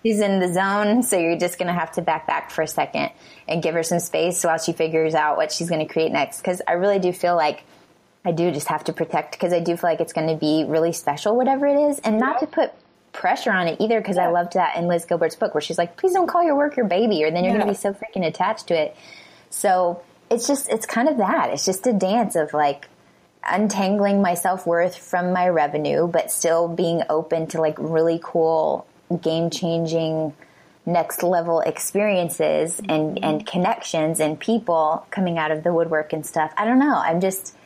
she's 0.04 0.20
in 0.20 0.40
the 0.40 0.52
zone. 0.52 1.02
So 1.02 1.18
you're 1.18 1.38
just 1.38 1.58
going 1.58 1.68
to 1.68 1.78
have 1.78 1.92
to 1.92 2.02
back 2.02 2.26
back 2.26 2.50
for 2.50 2.62
a 2.62 2.68
second 2.68 3.10
and 3.48 3.62
give 3.62 3.74
her 3.74 3.82
some 3.82 4.00
space 4.00 4.44
while 4.44 4.58
she 4.58 4.72
figures 4.72 5.14
out 5.14 5.36
what 5.36 5.52
she's 5.52 5.68
going 5.68 5.86
to 5.86 5.92
create 5.92 6.12
next. 6.12 6.42
Cause 6.42 6.60
I 6.66 6.72
really 6.72 6.98
do 6.98 7.12
feel 7.12 7.36
like 7.36 7.64
I 8.24 8.32
do 8.32 8.50
just 8.50 8.68
have 8.68 8.84
to 8.84 8.92
protect 8.92 9.32
because 9.32 9.52
I 9.52 9.60
do 9.60 9.76
feel 9.76 9.90
like 9.90 10.00
it's 10.00 10.12
going 10.12 10.28
to 10.28 10.36
be 10.36 10.64
really 10.66 10.92
special, 10.92 11.36
whatever 11.36 11.66
it 11.66 11.90
is, 11.90 11.98
and 11.98 12.18
not 12.18 12.40
to 12.40 12.46
put 12.46 12.72
pressure 13.12 13.52
on 13.52 13.68
it 13.68 13.80
either. 13.80 14.00
Because 14.00 14.16
I 14.16 14.28
loved 14.28 14.54
that 14.54 14.76
in 14.76 14.86
Liz 14.86 15.04
Gilbert's 15.04 15.36
book 15.36 15.54
where 15.54 15.60
she's 15.60 15.76
like, 15.76 15.98
"Please 15.98 16.14
don't 16.14 16.26
call 16.26 16.42
your 16.42 16.56
work 16.56 16.76
your 16.76 16.86
baby, 16.86 17.22
or 17.22 17.30
then 17.30 17.44
you're 17.44 17.52
going 17.52 17.66
to 17.66 17.72
be 17.72 17.76
so 17.76 17.92
freaking 17.92 18.26
attached 18.26 18.68
to 18.68 18.74
it." 18.74 18.96
So 19.50 20.02
it's 20.30 20.46
just 20.46 20.70
it's 20.70 20.86
kind 20.86 21.08
of 21.08 21.18
that. 21.18 21.50
It's 21.50 21.66
just 21.66 21.86
a 21.86 21.92
dance 21.92 22.34
of 22.34 22.54
like 22.54 22.88
untangling 23.46 24.22
my 24.22 24.32
self 24.32 24.66
worth 24.66 24.96
from 24.96 25.34
my 25.34 25.46
revenue, 25.48 26.08
but 26.08 26.30
still 26.30 26.66
being 26.66 27.02
open 27.10 27.46
to 27.48 27.60
like 27.60 27.76
really 27.78 28.20
cool, 28.22 28.86
game 29.20 29.50
changing 29.50 30.34
next 30.86 31.22
level 31.22 31.60
experiences 31.60 32.80
and, 32.88 33.22
and 33.24 33.46
connections 33.46 34.20
and 34.20 34.38
people 34.38 35.06
coming 35.10 35.38
out 35.38 35.50
of 35.50 35.62
the 35.62 35.72
woodwork 35.72 36.12
and 36.12 36.26
stuff. 36.26 36.52
I 36.56 36.64
don't 36.64 36.78
know. 36.78 36.96
I'm 36.96 37.20
just, 37.20 37.56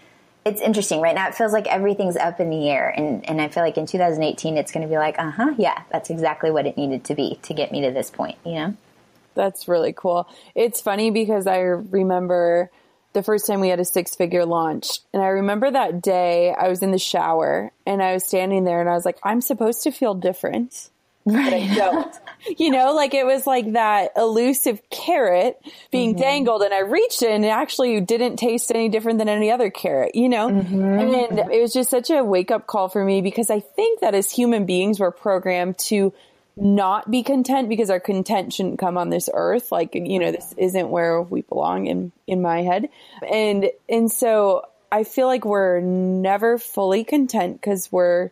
it's 0.44 0.60
interesting 0.60 1.00
right 1.00 1.14
now. 1.14 1.28
It 1.28 1.34
feels 1.34 1.52
like 1.52 1.66
everything's 1.66 2.16
up 2.16 2.38
in 2.40 2.50
the 2.50 2.68
air. 2.68 2.88
And, 2.88 3.28
and 3.28 3.40
I 3.40 3.48
feel 3.48 3.62
like 3.62 3.76
in 3.76 3.86
2018, 3.86 4.56
it's 4.56 4.70
going 4.70 4.82
to 4.82 4.88
be 4.88 4.98
like, 4.98 5.18
uh 5.18 5.30
huh, 5.30 5.54
yeah, 5.58 5.82
that's 5.90 6.10
exactly 6.10 6.50
what 6.50 6.66
it 6.66 6.76
needed 6.76 7.04
to 7.04 7.14
be 7.14 7.38
to 7.42 7.54
get 7.54 7.72
me 7.72 7.82
to 7.82 7.90
this 7.90 8.10
point, 8.10 8.38
you 8.44 8.54
know? 8.54 8.76
That's 9.34 9.68
really 9.68 9.92
cool. 9.92 10.28
It's 10.54 10.80
funny 10.80 11.10
because 11.10 11.46
I 11.46 11.58
remember 11.58 12.70
the 13.12 13.22
first 13.22 13.46
time 13.46 13.60
we 13.60 13.68
had 13.68 13.80
a 13.80 13.84
six 13.84 14.14
figure 14.14 14.44
launch. 14.44 15.00
And 15.12 15.22
I 15.22 15.28
remember 15.28 15.70
that 15.70 16.02
day 16.02 16.52
I 16.52 16.68
was 16.68 16.82
in 16.82 16.90
the 16.90 16.98
shower 16.98 17.72
and 17.86 18.02
I 18.02 18.14
was 18.14 18.24
standing 18.24 18.64
there 18.64 18.80
and 18.80 18.88
I 18.88 18.94
was 18.94 19.04
like, 19.04 19.18
I'm 19.22 19.40
supposed 19.40 19.82
to 19.84 19.90
feel 19.90 20.14
different. 20.14 20.90
But 21.32 21.52
I 21.52 21.74
don't. 21.74 22.14
you 22.58 22.70
know, 22.70 22.94
like 22.94 23.14
it 23.14 23.26
was 23.26 23.46
like 23.46 23.72
that 23.72 24.12
elusive 24.16 24.80
carrot 24.90 25.60
being 25.90 26.10
mm-hmm. 26.14 26.20
dangled 26.20 26.62
and 26.62 26.72
I 26.72 26.80
reached 26.80 27.22
it 27.22 27.30
and 27.30 27.44
it 27.44 27.48
actually 27.48 28.00
didn't 28.00 28.36
taste 28.36 28.70
any 28.70 28.88
different 28.88 29.18
than 29.18 29.28
any 29.28 29.50
other 29.50 29.70
carrot, 29.70 30.14
you 30.14 30.28
know? 30.28 30.48
Mm-hmm. 30.48 30.82
And 30.82 31.38
it 31.52 31.60
was 31.60 31.72
just 31.72 31.90
such 31.90 32.10
a 32.10 32.24
wake 32.24 32.50
up 32.50 32.66
call 32.66 32.88
for 32.88 33.04
me 33.04 33.20
because 33.20 33.50
I 33.50 33.60
think 33.60 34.00
that 34.00 34.14
as 34.14 34.30
human 34.30 34.66
beings, 34.66 35.00
we're 35.00 35.10
programmed 35.10 35.78
to 35.78 36.12
not 36.56 37.10
be 37.10 37.22
content 37.22 37.68
because 37.68 37.90
our 37.90 38.00
content 38.00 38.52
shouldn't 38.52 38.78
come 38.78 38.98
on 38.98 39.10
this 39.10 39.28
earth. 39.32 39.70
Like, 39.70 39.94
you 39.94 40.18
know, 40.18 40.32
this 40.32 40.54
isn't 40.56 40.88
where 40.88 41.22
we 41.22 41.42
belong 41.42 41.86
in, 41.86 42.12
in 42.26 42.42
my 42.42 42.62
head. 42.62 42.88
And, 43.30 43.70
and 43.88 44.10
so 44.10 44.64
I 44.90 45.04
feel 45.04 45.26
like 45.26 45.44
we're 45.44 45.80
never 45.80 46.58
fully 46.58 47.04
content 47.04 47.60
because 47.60 47.92
we're 47.92 48.30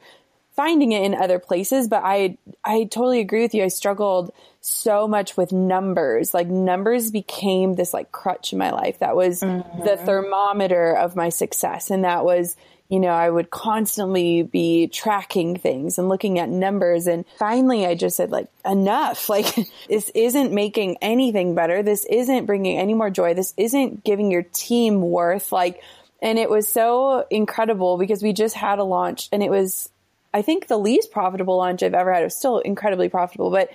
finding 0.57 0.93
it 0.93 1.03
in 1.03 1.15
other 1.15 1.39
places. 1.39 1.87
But 1.89 2.03
I, 2.05 2.39
I 2.65 2.85
totally 2.85 3.21
agree 3.21 3.43
with 3.43 3.55
you. 3.55 3.63
I 3.63 3.69
struggled 3.69 4.33
so 4.61 5.07
much 5.07 5.37
with 5.37 5.53
numbers. 5.53 6.35
Like 6.35 6.49
numbers 6.49 7.11
became 7.11 7.75
this 7.75 7.95
like 7.95 8.11
crutch 8.11 8.53
in 8.53 8.59
my 8.59 8.73
life. 8.73 8.99
That 8.99 9.15
was 9.15 9.41
the 9.41 9.47
mm-hmm. 9.47 10.05
thermometer 10.05 10.97
of 10.97 11.15
my 11.15 11.29
success. 11.29 11.91
And 11.91 12.05
that 12.05 12.25
was 12.25 12.57
you 12.89 13.01
know, 13.01 13.09
I 13.09 13.29
would 13.29 13.51
constantly 13.51 14.43
be 14.43 14.87
tracking 14.87 15.57
things 15.57 15.99
and 15.99 16.09
looking 16.09 16.39
at 16.39 16.49
numbers. 16.49 17.07
And 17.07 17.25
finally, 17.39 17.85
I 17.85 17.95
just 17.95 18.17
said, 18.17 18.31
like, 18.31 18.49
enough. 18.65 19.29
Like, 19.37 19.55
this 19.89 20.11
isn't 20.15 20.53
making 20.53 20.97
anything 21.03 21.55
better. 21.55 21.83
This 21.83 22.07
isn't 22.07 22.47
bringing 22.47 22.79
any 22.79 22.95
more 22.95 23.11
joy. 23.11 23.35
This 23.35 23.53
isn't 23.59 24.03
giving 24.03 24.31
your 24.31 24.45
team 24.45 25.03
worth. 25.03 25.53
Like, 25.53 25.83
and 26.23 26.39
it 26.39 26.49
was 26.49 26.67
so 26.69 27.27
incredible 27.29 27.99
because 27.99 28.23
we 28.23 28.33
just 28.33 28.55
had 28.55 28.79
a 28.79 28.85
launch 28.85 29.29
and 29.31 29.43
it 29.43 29.51
was, 29.51 29.91
I 30.37 30.43
think, 30.43 30.67
the 30.67 30.77
least 30.77 31.11
profitable 31.13 31.57
launch 31.57 31.83
I've 31.83 31.95
ever 31.95 32.13
had. 32.13 32.21
It 32.21 32.27
was 32.27 32.37
still 32.37 32.59
incredibly 32.59 33.09
profitable, 33.09 33.51
but 33.51 33.71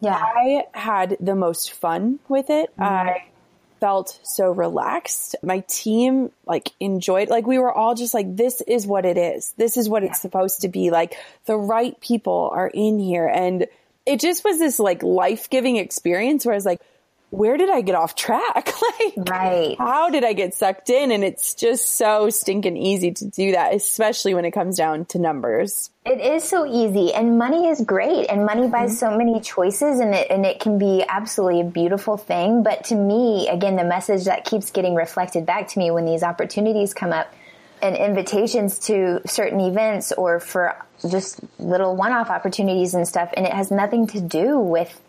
yeah. 0.00 0.14
I 0.14 0.64
had 0.72 1.16
the 1.18 1.34
most 1.34 1.72
fun 1.72 2.20
with 2.28 2.50
it. 2.50 2.70
Mm-hmm. 2.76 2.82
I 2.82 3.24
felt 3.80 4.20
so 4.22 4.52
relaxed. 4.52 5.34
My 5.42 5.64
team 5.66 6.30
like 6.46 6.70
enjoyed, 6.78 7.30
like 7.30 7.48
we 7.48 7.58
were 7.58 7.72
all 7.72 7.96
just 7.96 8.14
like, 8.14 8.36
this 8.36 8.60
is 8.60 8.86
what 8.86 9.04
it 9.04 9.18
is. 9.18 9.54
This 9.56 9.76
is 9.76 9.88
what 9.88 10.02
yeah. 10.02 10.10
it's 10.10 10.20
supposed 10.20 10.60
to 10.60 10.68
be. 10.68 10.90
Like 10.90 11.16
the 11.46 11.56
right 11.56 11.98
people 12.00 12.50
are 12.54 12.70
in 12.72 13.00
here. 13.00 13.26
And 13.26 13.66
it 14.06 14.20
just 14.20 14.44
was 14.44 14.58
this 14.58 14.78
like 14.78 15.02
life 15.02 15.50
giving 15.50 15.76
experience 15.76 16.46
where 16.46 16.54
I 16.54 16.56
was 16.56 16.64
like, 16.64 16.80
where 17.34 17.56
did 17.56 17.68
I 17.68 17.80
get 17.80 17.96
off 17.96 18.14
track? 18.14 18.72
like, 19.00 19.28
right. 19.28 19.76
how 19.76 20.10
did 20.10 20.24
I 20.24 20.34
get 20.34 20.54
sucked 20.54 20.88
in? 20.88 21.10
And 21.10 21.24
it's 21.24 21.54
just 21.54 21.90
so 21.90 22.30
stinking 22.30 22.76
easy 22.76 23.10
to 23.12 23.24
do 23.26 23.52
that, 23.52 23.74
especially 23.74 24.34
when 24.34 24.44
it 24.44 24.52
comes 24.52 24.76
down 24.76 25.04
to 25.06 25.18
numbers. 25.18 25.90
It 26.06 26.20
is 26.20 26.44
so 26.44 26.64
easy 26.64 27.12
and 27.12 27.38
money 27.38 27.68
is 27.68 27.80
great 27.80 28.28
and 28.28 28.46
money 28.46 28.68
buys 28.68 28.90
mm-hmm. 28.90 29.12
so 29.12 29.18
many 29.18 29.40
choices 29.40 29.98
and 30.00 30.14
it, 30.14 30.30
and 30.30 30.46
it 30.46 30.60
can 30.60 30.78
be 30.78 31.04
absolutely 31.08 31.62
a 31.62 31.64
beautiful 31.64 32.16
thing. 32.16 32.62
But 32.62 32.84
to 32.84 32.94
me, 32.94 33.48
again, 33.48 33.76
the 33.76 33.84
message 33.84 34.24
that 34.24 34.44
keeps 34.44 34.70
getting 34.70 34.94
reflected 34.94 35.44
back 35.44 35.68
to 35.68 35.78
me 35.78 35.90
when 35.90 36.04
these 36.04 36.22
opportunities 36.22 36.94
come 36.94 37.12
up 37.12 37.32
and 37.82 37.96
invitations 37.96 38.78
to 38.78 39.20
certain 39.26 39.60
events 39.60 40.12
or 40.12 40.38
for 40.38 40.76
just 41.10 41.40
little 41.58 41.96
one-off 41.96 42.30
opportunities 42.30 42.94
and 42.94 43.08
stuff. 43.08 43.30
And 43.36 43.44
it 43.44 43.52
has 43.52 43.70
nothing 43.70 44.06
to 44.08 44.20
do 44.20 44.58
with 44.58 45.00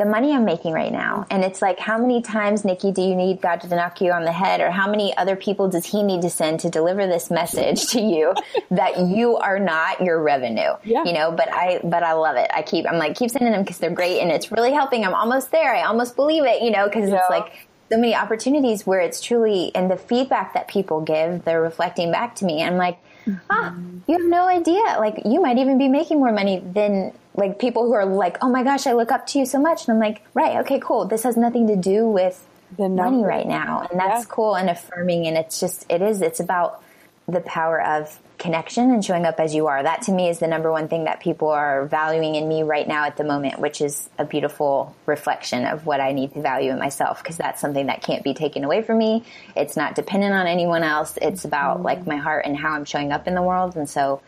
the 0.00 0.06
money 0.06 0.32
I'm 0.32 0.46
making 0.46 0.72
right 0.72 0.90
now. 0.90 1.18
Mm-hmm. 1.18 1.32
And 1.34 1.44
it's 1.44 1.60
like, 1.60 1.78
how 1.78 1.98
many 1.98 2.22
times, 2.22 2.64
Nikki, 2.64 2.90
do 2.90 3.02
you 3.02 3.14
need 3.14 3.42
God 3.42 3.60
to 3.60 3.68
knock 3.68 4.00
you 4.00 4.12
on 4.12 4.24
the 4.24 4.32
head? 4.32 4.60
Or 4.60 4.70
how 4.70 4.90
many 4.90 5.14
other 5.16 5.36
people 5.36 5.68
does 5.68 5.84
he 5.84 6.02
need 6.02 6.22
to 6.22 6.30
send 6.30 6.60
to 6.60 6.70
deliver 6.70 7.06
this 7.06 7.30
message 7.30 7.88
to 7.88 8.00
you 8.00 8.34
that 8.70 8.98
you 8.98 9.36
are 9.36 9.58
not 9.58 10.00
your 10.00 10.22
revenue? 10.22 10.72
Yeah. 10.84 11.04
You 11.04 11.12
know, 11.12 11.32
but 11.32 11.52
I, 11.52 11.80
but 11.84 12.02
I 12.02 12.14
love 12.14 12.36
it. 12.36 12.50
I 12.52 12.62
keep, 12.62 12.86
I'm 12.90 12.98
like, 12.98 13.14
keep 13.14 13.30
sending 13.30 13.52
them 13.52 13.62
because 13.62 13.76
they're 13.76 13.90
great 13.90 14.20
and 14.20 14.30
it's 14.30 14.50
really 14.50 14.72
helping. 14.72 15.04
I'm 15.04 15.14
almost 15.14 15.50
there. 15.50 15.74
I 15.74 15.82
almost 15.82 16.16
believe 16.16 16.44
it, 16.44 16.62
you 16.62 16.70
know, 16.70 16.86
because 16.86 17.10
yeah. 17.10 17.16
it's 17.16 17.30
like, 17.30 17.68
so 17.92 17.98
many 17.98 18.14
opportunities 18.14 18.86
where 18.86 19.00
it's 19.00 19.20
truly, 19.20 19.74
and 19.74 19.90
the 19.90 19.96
feedback 19.96 20.54
that 20.54 20.68
people 20.68 21.00
give, 21.00 21.44
they're 21.44 21.60
reflecting 21.60 22.12
back 22.12 22.36
to 22.36 22.44
me. 22.44 22.62
I'm 22.62 22.76
like, 22.76 23.00
ah, 23.50 23.74
you 24.06 24.18
have 24.18 24.28
no 24.28 24.46
idea. 24.46 24.82
Like, 24.98 25.22
you 25.24 25.40
might 25.40 25.58
even 25.58 25.78
be 25.78 25.88
making 25.88 26.18
more 26.18 26.32
money 26.32 26.60
than 26.60 27.12
like 27.34 27.58
people 27.58 27.84
who 27.84 27.92
are 27.92 28.04
like, 28.04 28.38
oh 28.42 28.48
my 28.48 28.62
gosh, 28.62 28.86
I 28.86 28.92
look 28.92 29.12
up 29.12 29.26
to 29.28 29.38
you 29.38 29.46
so 29.46 29.58
much. 29.58 29.86
And 29.86 29.94
I'm 29.94 30.00
like, 30.00 30.22
right, 30.34 30.58
okay, 30.58 30.80
cool. 30.80 31.06
This 31.06 31.22
has 31.22 31.36
nothing 31.36 31.66
to 31.68 31.76
do 31.76 32.06
with 32.06 32.46
the 32.76 32.88
money 32.88 33.24
right 33.24 33.46
now. 33.46 33.86
And 33.90 33.98
that's 33.98 34.24
yeah. 34.24 34.28
cool 34.28 34.54
and 34.56 34.68
affirming. 34.68 35.26
And 35.26 35.36
it's 35.36 35.60
just, 35.60 35.86
it 35.88 36.02
is, 36.02 36.22
it's 36.22 36.40
about 36.40 36.82
the 37.28 37.40
power 37.40 37.80
of 37.82 38.18
connection 38.40 38.90
and 38.90 39.04
showing 39.04 39.26
up 39.26 39.38
as 39.38 39.54
you 39.54 39.68
are. 39.68 39.82
That 39.82 40.02
to 40.02 40.12
me 40.12 40.28
is 40.28 40.40
the 40.40 40.48
number 40.48 40.72
one 40.72 40.88
thing 40.88 41.04
that 41.04 41.20
people 41.20 41.48
are 41.48 41.86
valuing 41.86 42.34
in 42.34 42.48
me 42.48 42.64
right 42.64 42.88
now 42.88 43.04
at 43.04 43.16
the 43.16 43.22
moment, 43.22 43.60
which 43.60 43.80
is 43.80 44.08
a 44.18 44.24
beautiful 44.24 44.96
reflection 45.06 45.66
of 45.66 45.86
what 45.86 46.00
I 46.00 46.12
need 46.12 46.32
to 46.34 46.40
value 46.40 46.72
in 46.72 46.78
myself 46.78 47.22
because 47.22 47.36
that's 47.36 47.60
something 47.60 47.86
that 47.86 48.02
can't 48.02 48.24
be 48.24 48.34
taken 48.34 48.64
away 48.64 48.82
from 48.82 48.98
me. 48.98 49.24
It's 49.54 49.76
not 49.76 49.94
dependent 49.94 50.32
on 50.34 50.46
anyone 50.46 50.82
else. 50.82 51.16
It's 51.20 51.44
about 51.44 51.76
mm-hmm. 51.76 51.84
like 51.84 52.06
my 52.06 52.16
heart 52.16 52.46
and 52.46 52.56
how 52.56 52.72
I'm 52.72 52.84
showing 52.84 53.12
up 53.12 53.28
in 53.28 53.34
the 53.34 53.42
world. 53.42 53.76
And 53.76 53.88
so 53.88 54.22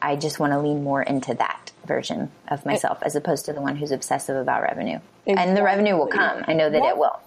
I 0.00 0.16
just 0.16 0.38
want 0.38 0.52
to 0.52 0.60
lean 0.60 0.84
more 0.84 1.02
into 1.02 1.34
that 1.34 1.72
version 1.84 2.30
of 2.46 2.64
myself 2.64 3.02
as 3.02 3.16
opposed 3.16 3.46
to 3.46 3.52
the 3.52 3.60
one 3.60 3.76
who's 3.76 3.90
obsessive 3.90 4.36
about 4.36 4.62
revenue. 4.62 5.00
Exactly. 5.26 5.34
And 5.34 5.56
the 5.56 5.62
revenue 5.62 5.96
will 5.96 6.06
come. 6.06 6.44
I 6.46 6.52
know 6.52 6.70
that 6.70 6.82
yeah. 6.82 6.90
it 6.90 6.96
will. 6.96 7.18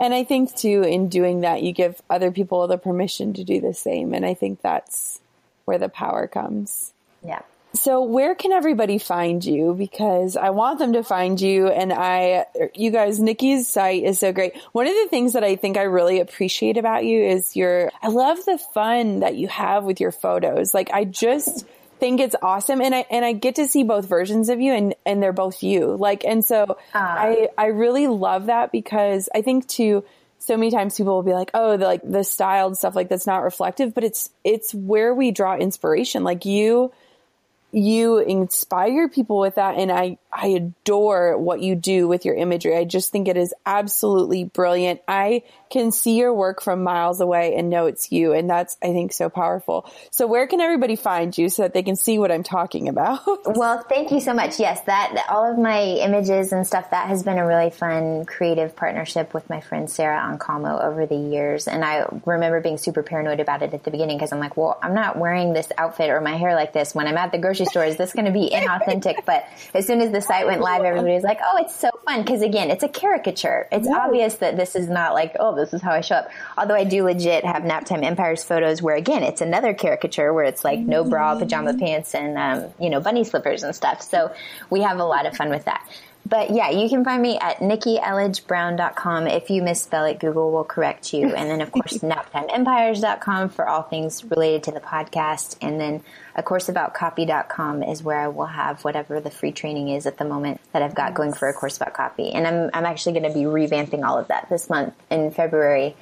And 0.00 0.12
I 0.12 0.24
think 0.24 0.54
too, 0.56 0.82
in 0.82 1.08
doing 1.08 1.40
that, 1.40 1.62
you 1.62 1.72
give 1.72 2.00
other 2.10 2.30
people 2.30 2.66
the 2.66 2.78
permission 2.78 3.32
to 3.34 3.44
do 3.44 3.60
the 3.60 3.74
same. 3.74 4.14
And 4.14 4.26
I 4.26 4.34
think 4.34 4.60
that's 4.60 5.20
where 5.68 5.78
the 5.78 5.90
power 5.90 6.26
comes. 6.26 6.92
Yeah. 7.22 7.42
So 7.74 8.02
where 8.02 8.34
can 8.34 8.52
everybody 8.52 8.96
find 8.96 9.44
you? 9.44 9.74
Because 9.74 10.38
I 10.38 10.50
want 10.50 10.78
them 10.78 10.94
to 10.94 11.04
find 11.04 11.38
you 11.38 11.68
and 11.68 11.92
I, 11.92 12.46
you 12.74 12.90
guys, 12.90 13.20
Nikki's 13.20 13.68
site 13.68 14.02
is 14.02 14.18
so 14.18 14.32
great. 14.32 14.56
One 14.72 14.86
of 14.86 14.94
the 14.94 15.08
things 15.10 15.34
that 15.34 15.44
I 15.44 15.56
think 15.56 15.76
I 15.76 15.82
really 15.82 16.20
appreciate 16.20 16.78
about 16.78 17.04
you 17.04 17.22
is 17.22 17.54
your, 17.54 17.92
I 18.00 18.08
love 18.08 18.38
the 18.46 18.56
fun 18.72 19.20
that 19.20 19.36
you 19.36 19.48
have 19.48 19.84
with 19.84 20.00
your 20.00 20.12
photos. 20.12 20.72
Like 20.72 20.90
I 20.92 21.04
just, 21.04 21.66
think 21.98 22.20
it's 22.20 22.36
awesome 22.40 22.80
and 22.80 22.94
I 22.94 23.04
and 23.10 23.24
I 23.24 23.32
get 23.32 23.56
to 23.56 23.66
see 23.66 23.82
both 23.82 24.08
versions 24.08 24.50
of 24.50 24.60
you 24.60 24.72
and 24.72 24.94
and 25.04 25.20
they're 25.20 25.32
both 25.32 25.64
you. 25.64 25.96
Like 25.96 26.24
and 26.24 26.44
so 26.44 26.62
uh, 26.62 26.76
I 26.94 27.48
I 27.58 27.66
really 27.66 28.06
love 28.06 28.46
that 28.46 28.70
because 28.70 29.28
I 29.34 29.42
think 29.42 29.66
too 29.66 30.04
so 30.48 30.56
many 30.56 30.70
times 30.70 30.96
people 30.96 31.14
will 31.14 31.22
be 31.22 31.34
like, 31.34 31.50
"Oh, 31.52 31.76
the 31.76 31.84
like 31.84 32.00
the 32.02 32.24
styled 32.24 32.78
stuff 32.78 32.96
like 32.96 33.10
that's 33.10 33.26
not 33.26 33.42
reflective," 33.42 33.94
but 33.94 34.02
it's 34.02 34.30
it's 34.42 34.74
where 34.74 35.14
we 35.14 35.30
draw 35.30 35.56
inspiration. 35.56 36.24
Like 36.24 36.46
you 36.46 36.90
you 37.70 38.18
inspire 38.18 39.10
people 39.10 39.38
with 39.38 39.56
that 39.56 39.76
and 39.76 39.92
I 39.92 40.16
I 40.32 40.48
adore 40.48 41.38
what 41.38 41.60
you 41.60 41.74
do 41.74 42.06
with 42.06 42.24
your 42.24 42.34
imagery. 42.34 42.76
I 42.76 42.84
just 42.84 43.10
think 43.10 43.28
it 43.28 43.36
is 43.36 43.54
absolutely 43.64 44.44
brilliant. 44.44 45.00
I 45.08 45.42
can 45.70 45.90
see 45.90 46.18
your 46.18 46.34
work 46.34 46.62
from 46.62 46.82
miles 46.82 47.20
away 47.20 47.54
and 47.54 47.70
know 47.70 47.86
it's 47.86 48.12
you. 48.12 48.32
And 48.32 48.48
that's, 48.48 48.76
I 48.82 48.88
think, 48.88 49.12
so 49.12 49.28
powerful. 49.30 49.90
So 50.10 50.26
where 50.26 50.46
can 50.46 50.60
everybody 50.60 50.96
find 50.96 51.36
you 51.36 51.48
so 51.48 51.62
that 51.62 51.72
they 51.74 51.82
can 51.82 51.96
see 51.96 52.18
what 52.18 52.30
I'm 52.30 52.42
talking 52.42 52.88
about? 52.88 53.20
well, 53.46 53.82
thank 53.88 54.10
you 54.10 54.20
so 54.20 54.34
much. 54.34 54.60
Yes, 54.60 54.80
that, 54.82 55.24
all 55.28 55.50
of 55.50 55.58
my 55.58 55.82
images 55.82 56.52
and 56.52 56.66
stuff, 56.66 56.90
that 56.90 57.08
has 57.08 57.22
been 57.22 57.38
a 57.38 57.46
really 57.46 57.70
fun 57.70 58.26
creative 58.26 58.76
partnership 58.76 59.32
with 59.32 59.48
my 59.48 59.60
friend 59.60 59.90
Sarah 59.90 60.20
Ancalmo 60.20 60.82
over 60.82 61.06
the 61.06 61.16
years. 61.16 61.68
And 61.68 61.84
I 61.84 62.06
remember 62.26 62.60
being 62.60 62.78
super 62.78 63.02
paranoid 63.02 63.40
about 63.40 63.62
it 63.62 63.72
at 63.72 63.82
the 63.84 63.90
beginning 63.90 64.18
because 64.18 64.32
I'm 64.32 64.40
like, 64.40 64.56
well, 64.56 64.78
I'm 64.82 64.94
not 64.94 65.18
wearing 65.18 65.52
this 65.52 65.68
outfit 65.78 66.10
or 66.10 66.20
my 66.20 66.36
hair 66.36 66.54
like 66.54 66.72
this 66.72 66.94
when 66.94 67.06
I'm 67.06 67.16
at 67.16 67.32
the 67.32 67.38
grocery 67.38 67.66
store. 67.66 67.84
Is 67.84 67.96
this 67.96 68.12
going 68.12 68.26
to 68.26 68.32
be 68.32 68.50
inauthentic? 68.54 69.24
but 69.24 69.46
as 69.74 69.86
soon 69.86 70.00
as 70.00 70.10
the 70.10 70.20
site 70.28 70.46
went 70.46 70.60
live, 70.60 70.82
everybody 70.84 71.14
was 71.14 71.24
like, 71.24 71.40
oh, 71.44 71.56
it's 71.58 71.74
so 71.74 71.90
fun. 72.04 72.24
Cause 72.24 72.42
again, 72.42 72.70
it's 72.70 72.84
a 72.84 72.88
caricature. 72.88 73.66
It's 73.72 73.88
yeah. 73.88 73.96
obvious 73.96 74.34
that 74.36 74.56
this 74.56 74.76
is 74.76 74.88
not 74.88 75.14
like, 75.14 75.34
oh, 75.40 75.56
this 75.56 75.74
is 75.74 75.82
how 75.82 75.92
I 75.92 76.00
show 76.00 76.16
up. 76.16 76.30
Although 76.56 76.74
I 76.74 76.84
do 76.84 77.04
legit 77.04 77.44
have 77.44 77.62
Naptime 77.62 78.04
Empires 78.04 78.44
photos 78.44 78.80
where 78.80 78.96
again, 78.96 79.22
it's 79.22 79.40
another 79.40 79.74
caricature 79.74 80.32
where 80.32 80.44
it's 80.44 80.64
like 80.64 80.78
no 80.78 81.02
bra, 81.02 81.36
pajama 81.38 81.74
pants 81.76 82.14
and, 82.14 82.38
um, 82.38 82.70
you 82.78 82.90
know, 82.90 83.00
bunny 83.00 83.24
slippers 83.24 83.62
and 83.62 83.74
stuff. 83.74 84.02
So 84.02 84.32
we 84.70 84.82
have 84.82 84.98
a 84.98 85.04
lot 85.04 85.26
of 85.26 85.36
fun 85.36 85.50
with 85.50 85.64
that. 85.64 85.84
But 86.28 86.50
yeah, 86.50 86.70
you 86.70 86.90
can 86.90 87.04
find 87.04 87.22
me 87.22 87.38
at 87.38 87.58
nikkielledgebrown.com. 87.58 89.26
If 89.28 89.48
you 89.48 89.62
misspell 89.62 90.04
it, 90.04 90.18
Google 90.18 90.52
will 90.52 90.64
correct 90.64 91.14
you. 91.14 91.34
And 91.34 91.48
then, 91.48 91.62
of 91.62 91.72
course, 91.72 91.98
naptimeempires.com 91.98 93.48
for 93.50 93.66
all 93.66 93.82
things 93.82 94.24
related 94.24 94.64
to 94.64 94.72
the 94.72 94.80
podcast. 94.80 95.56
And 95.62 95.80
then 95.80 96.02
a 96.34 96.42
course 96.42 96.68
about 96.68 96.92
copy.com 96.92 97.82
is 97.82 98.02
where 98.02 98.18
I 98.18 98.28
will 98.28 98.46
have 98.46 98.84
whatever 98.84 99.20
the 99.20 99.30
free 99.30 99.52
training 99.52 99.88
is 99.88 100.04
at 100.04 100.18
the 100.18 100.24
moment 100.26 100.60
that 100.72 100.82
I've 100.82 100.94
got 100.94 101.14
going 101.14 101.32
for 101.32 101.48
a 101.48 101.54
course 101.54 101.76
about 101.76 101.94
copy. 101.94 102.30
And 102.30 102.46
I'm, 102.46 102.70
I'm 102.74 102.84
actually 102.84 103.18
going 103.18 103.32
to 103.32 103.38
be 103.38 103.44
revamping 103.44 104.06
all 104.06 104.18
of 104.18 104.28
that 104.28 104.48
this 104.50 104.68
month 104.68 104.94
in 105.10 105.30
February 105.30 105.96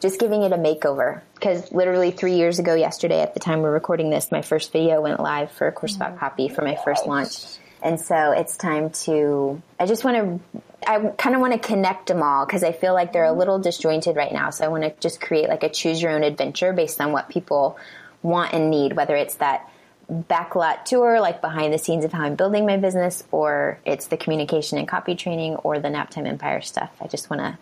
just 0.00 0.18
giving 0.18 0.42
it 0.42 0.50
a 0.50 0.56
makeover 0.56 1.20
because 1.34 1.70
literally 1.72 2.10
three 2.10 2.36
years 2.36 2.58
ago 2.58 2.74
yesterday 2.74 3.20
at 3.20 3.34
the 3.34 3.40
time 3.40 3.60
we're 3.60 3.70
recording 3.70 4.08
this 4.08 4.32
my 4.32 4.40
first 4.40 4.72
video 4.72 5.02
went 5.02 5.20
live 5.20 5.52
for 5.52 5.66
a 5.66 5.72
course 5.72 5.94
about 5.94 6.14
mm. 6.14 6.18
copy 6.18 6.48
for 6.48 6.62
my 6.62 6.74
first 6.82 7.06
launch 7.06 7.58
and 7.82 8.00
so 8.00 8.32
it's 8.32 8.56
time 8.56 8.90
to, 8.90 9.60
I 9.78 9.86
just 9.86 10.04
want 10.04 10.16
to, 10.16 10.60
I 10.86 10.98
kind 11.18 11.34
of 11.34 11.40
want 11.40 11.52
to 11.52 11.58
connect 11.58 12.08
them 12.08 12.22
all 12.22 12.46
because 12.46 12.62
I 12.62 12.72
feel 12.72 12.94
like 12.94 13.12
they're 13.12 13.24
a 13.24 13.32
little 13.32 13.58
disjointed 13.58 14.16
right 14.16 14.32
now. 14.32 14.50
So 14.50 14.64
I 14.64 14.68
want 14.68 14.84
to 14.84 14.94
just 15.00 15.20
create 15.20 15.48
like 15.48 15.62
a 15.62 15.68
choose 15.68 16.00
your 16.00 16.12
own 16.12 16.22
adventure 16.22 16.72
based 16.72 17.00
on 17.00 17.12
what 17.12 17.28
people 17.28 17.78
want 18.22 18.52
and 18.52 18.70
need, 18.70 18.94
whether 18.94 19.16
it's 19.16 19.36
that 19.36 19.70
backlot 20.10 20.84
tour, 20.84 21.20
like 21.20 21.40
behind 21.40 21.72
the 21.72 21.78
scenes 21.78 22.04
of 22.04 22.12
how 22.12 22.22
I'm 22.22 22.34
building 22.34 22.66
my 22.66 22.76
business, 22.76 23.22
or 23.30 23.78
it's 23.84 24.06
the 24.08 24.16
communication 24.16 24.78
and 24.78 24.88
copy 24.88 25.14
training 25.14 25.56
or 25.56 25.78
the 25.78 25.88
Naptime 25.88 26.26
Empire 26.26 26.60
stuff. 26.60 26.90
I 27.00 27.06
just 27.06 27.30
want 27.30 27.42
to 27.42 27.58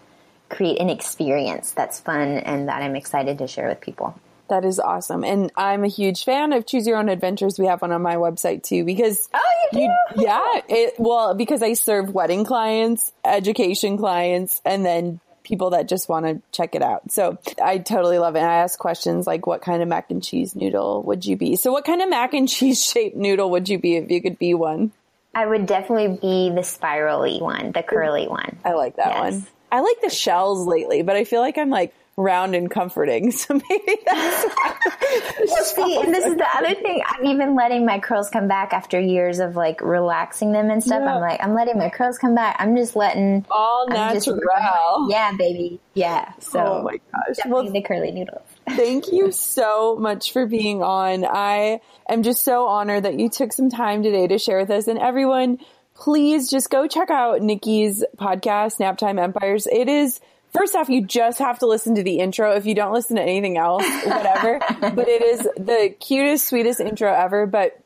create 0.48 0.80
an 0.80 0.88
experience 0.88 1.72
that's 1.72 2.00
fun 2.00 2.38
and 2.38 2.68
that 2.68 2.82
I'm 2.82 2.96
excited 2.96 3.38
to 3.38 3.46
share 3.46 3.68
with 3.68 3.80
people. 3.80 4.18
That 4.48 4.64
is 4.64 4.80
awesome. 4.80 5.24
And 5.24 5.52
I'm 5.56 5.84
a 5.84 5.88
huge 5.88 6.24
fan 6.24 6.52
of 6.52 6.66
Choose 6.66 6.86
Your 6.86 6.96
Own 6.96 7.08
Adventures. 7.08 7.58
We 7.58 7.66
have 7.66 7.82
one 7.82 7.92
on 7.92 8.02
my 8.02 8.16
website 8.16 8.62
too 8.62 8.84
because 8.84 9.28
Oh, 9.34 9.40
you 9.72 9.78
do? 9.78 9.80
You, 9.80 10.24
yeah, 10.24 10.60
it 10.68 10.94
well, 10.98 11.34
because 11.34 11.62
I 11.62 11.74
serve 11.74 12.14
wedding 12.14 12.44
clients, 12.44 13.12
education 13.24 13.98
clients, 13.98 14.60
and 14.64 14.84
then 14.84 15.20
people 15.48 15.70
that 15.70 15.88
just 15.88 16.08
want 16.08 16.26
to 16.26 16.42
check 16.52 16.74
it 16.74 16.82
out. 16.82 17.10
So 17.10 17.38
I 17.62 17.78
totally 17.78 18.18
love 18.18 18.36
it. 18.36 18.40
And 18.40 18.48
I 18.48 18.56
ask 18.56 18.78
questions 18.78 19.26
like 19.26 19.46
what 19.46 19.62
kind 19.62 19.82
of 19.82 19.88
mac 19.88 20.10
and 20.10 20.22
cheese 20.22 20.54
noodle 20.54 21.02
would 21.02 21.24
you 21.24 21.36
be? 21.36 21.56
So 21.56 21.72
what 21.72 21.84
kind 21.84 22.02
of 22.02 22.08
mac 22.10 22.34
and 22.34 22.48
cheese 22.48 22.84
shaped 22.84 23.16
noodle 23.16 23.50
would 23.50 23.68
you 23.68 23.78
be 23.78 23.96
if 23.96 24.10
you 24.10 24.22
could 24.22 24.38
be 24.38 24.54
one? 24.54 24.92
I 25.34 25.46
would 25.46 25.66
definitely 25.66 26.18
be 26.20 26.54
the 26.54 26.62
spirally 26.62 27.38
one, 27.40 27.72
the 27.72 27.82
curly 27.82 28.26
one. 28.28 28.58
I 28.64 28.72
like 28.72 28.96
that 28.96 29.08
yes. 29.08 29.18
one. 29.18 29.46
I 29.70 29.80
like 29.80 30.00
the 30.00 30.10
shells 30.10 30.66
lately, 30.66 31.02
but 31.02 31.16
I 31.16 31.24
feel 31.24 31.40
like 31.40 31.58
I'm 31.58 31.70
like 31.70 31.94
round 32.18 32.54
and 32.54 32.70
comforting. 32.70 33.32
So 33.38 33.54
maybe 33.54 33.98
that's. 34.04 34.46
well, 35.46 35.64
see, 35.64 36.00
and 36.02 36.12
this 36.12 36.26
is 36.26 36.36
the 36.36 36.46
other 36.56 36.74
thing. 36.74 37.02
I'm 37.06 37.24
even 37.26 37.54
letting 37.54 37.86
my 37.86 38.00
curls 38.00 38.28
come 38.28 38.48
back 38.48 38.72
after 38.72 38.98
years 38.98 39.38
of 39.38 39.54
like 39.54 39.80
relaxing 39.80 40.50
them 40.50 40.70
and 40.70 40.82
stuff. 40.82 41.02
Yeah. 41.04 41.14
I'm 41.14 41.20
like, 41.20 41.40
I'm 41.40 41.54
letting 41.54 41.78
my 41.78 41.88
curls 41.88 42.18
come 42.18 42.34
back. 42.34 42.56
I'm 42.58 42.76
just 42.76 42.96
letting 42.96 43.46
all 43.48 43.86
natural. 43.88 44.36
Just, 44.36 45.10
yeah, 45.10 45.32
baby. 45.36 45.78
Yeah. 45.94 46.32
So, 46.40 46.58
oh 46.58 46.82
my 46.82 47.00
gosh. 47.12 47.36
Well, 47.46 47.70
the 47.70 47.80
curly 47.80 48.10
noodles. 48.10 48.42
thank 48.70 49.12
you 49.12 49.30
so 49.30 49.96
much 49.96 50.32
for 50.32 50.46
being 50.46 50.82
on. 50.82 51.24
I 51.24 51.80
am 52.08 52.22
just 52.22 52.42
so 52.42 52.66
honored 52.66 53.04
that 53.04 53.18
you 53.18 53.28
took 53.28 53.52
some 53.52 53.70
time 53.70 54.02
today 54.02 54.26
to 54.26 54.38
share 54.38 54.58
with 54.58 54.70
us 54.70 54.88
and 54.88 54.98
everyone. 54.98 55.58
Please 55.94 56.50
just 56.50 56.70
go 56.70 56.86
check 56.86 57.10
out 57.10 57.40
Nikki's 57.40 58.04
podcast, 58.16 58.78
Naptime 58.78 59.20
Empires. 59.20 59.66
It 59.70 59.88
is 59.88 60.20
First 60.52 60.74
off, 60.74 60.88
you 60.88 61.04
just 61.04 61.38
have 61.38 61.58
to 61.60 61.66
listen 61.66 61.94
to 61.96 62.02
the 62.02 62.18
intro. 62.18 62.54
If 62.54 62.66
you 62.66 62.74
don't 62.74 62.92
listen 62.92 63.16
to 63.16 63.22
anything 63.22 63.58
else, 63.58 63.84
whatever. 64.04 64.60
but 64.80 65.08
it 65.08 65.22
is 65.22 65.40
the 65.56 65.94
cutest, 66.00 66.48
sweetest 66.48 66.80
intro 66.80 67.12
ever. 67.12 67.46
But 67.46 67.78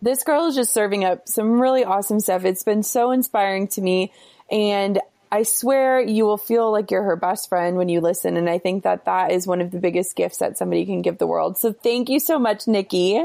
this 0.00 0.22
girl 0.24 0.46
is 0.46 0.54
just 0.54 0.72
serving 0.72 1.04
up 1.04 1.28
some 1.28 1.60
really 1.60 1.84
awesome 1.84 2.20
stuff. 2.20 2.44
It's 2.44 2.62
been 2.62 2.82
so 2.82 3.10
inspiring 3.10 3.68
to 3.68 3.80
me. 3.80 4.12
And 4.50 5.00
I 5.30 5.42
swear 5.42 6.00
you 6.00 6.24
will 6.24 6.38
feel 6.38 6.70
like 6.70 6.90
you're 6.90 7.02
her 7.02 7.16
best 7.16 7.48
friend 7.48 7.76
when 7.76 7.88
you 7.88 8.00
listen. 8.00 8.36
And 8.36 8.48
I 8.48 8.58
think 8.58 8.84
that 8.84 9.04
that 9.04 9.32
is 9.32 9.46
one 9.46 9.60
of 9.60 9.70
the 9.70 9.78
biggest 9.78 10.16
gifts 10.16 10.38
that 10.38 10.56
somebody 10.56 10.86
can 10.86 11.02
give 11.02 11.18
the 11.18 11.26
world. 11.26 11.58
So 11.58 11.72
thank 11.72 12.08
you 12.08 12.20
so 12.20 12.38
much, 12.38 12.66
Nikki. 12.66 13.22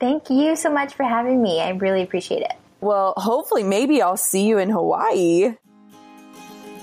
Thank 0.00 0.30
you 0.30 0.56
so 0.56 0.72
much 0.72 0.94
for 0.94 1.04
having 1.04 1.40
me. 1.42 1.60
I 1.60 1.70
really 1.70 2.02
appreciate 2.02 2.42
it. 2.42 2.52
Well, 2.80 3.14
hopefully, 3.16 3.62
maybe 3.62 4.02
I'll 4.02 4.16
see 4.16 4.46
you 4.46 4.58
in 4.58 4.68
Hawaii. 4.68 5.54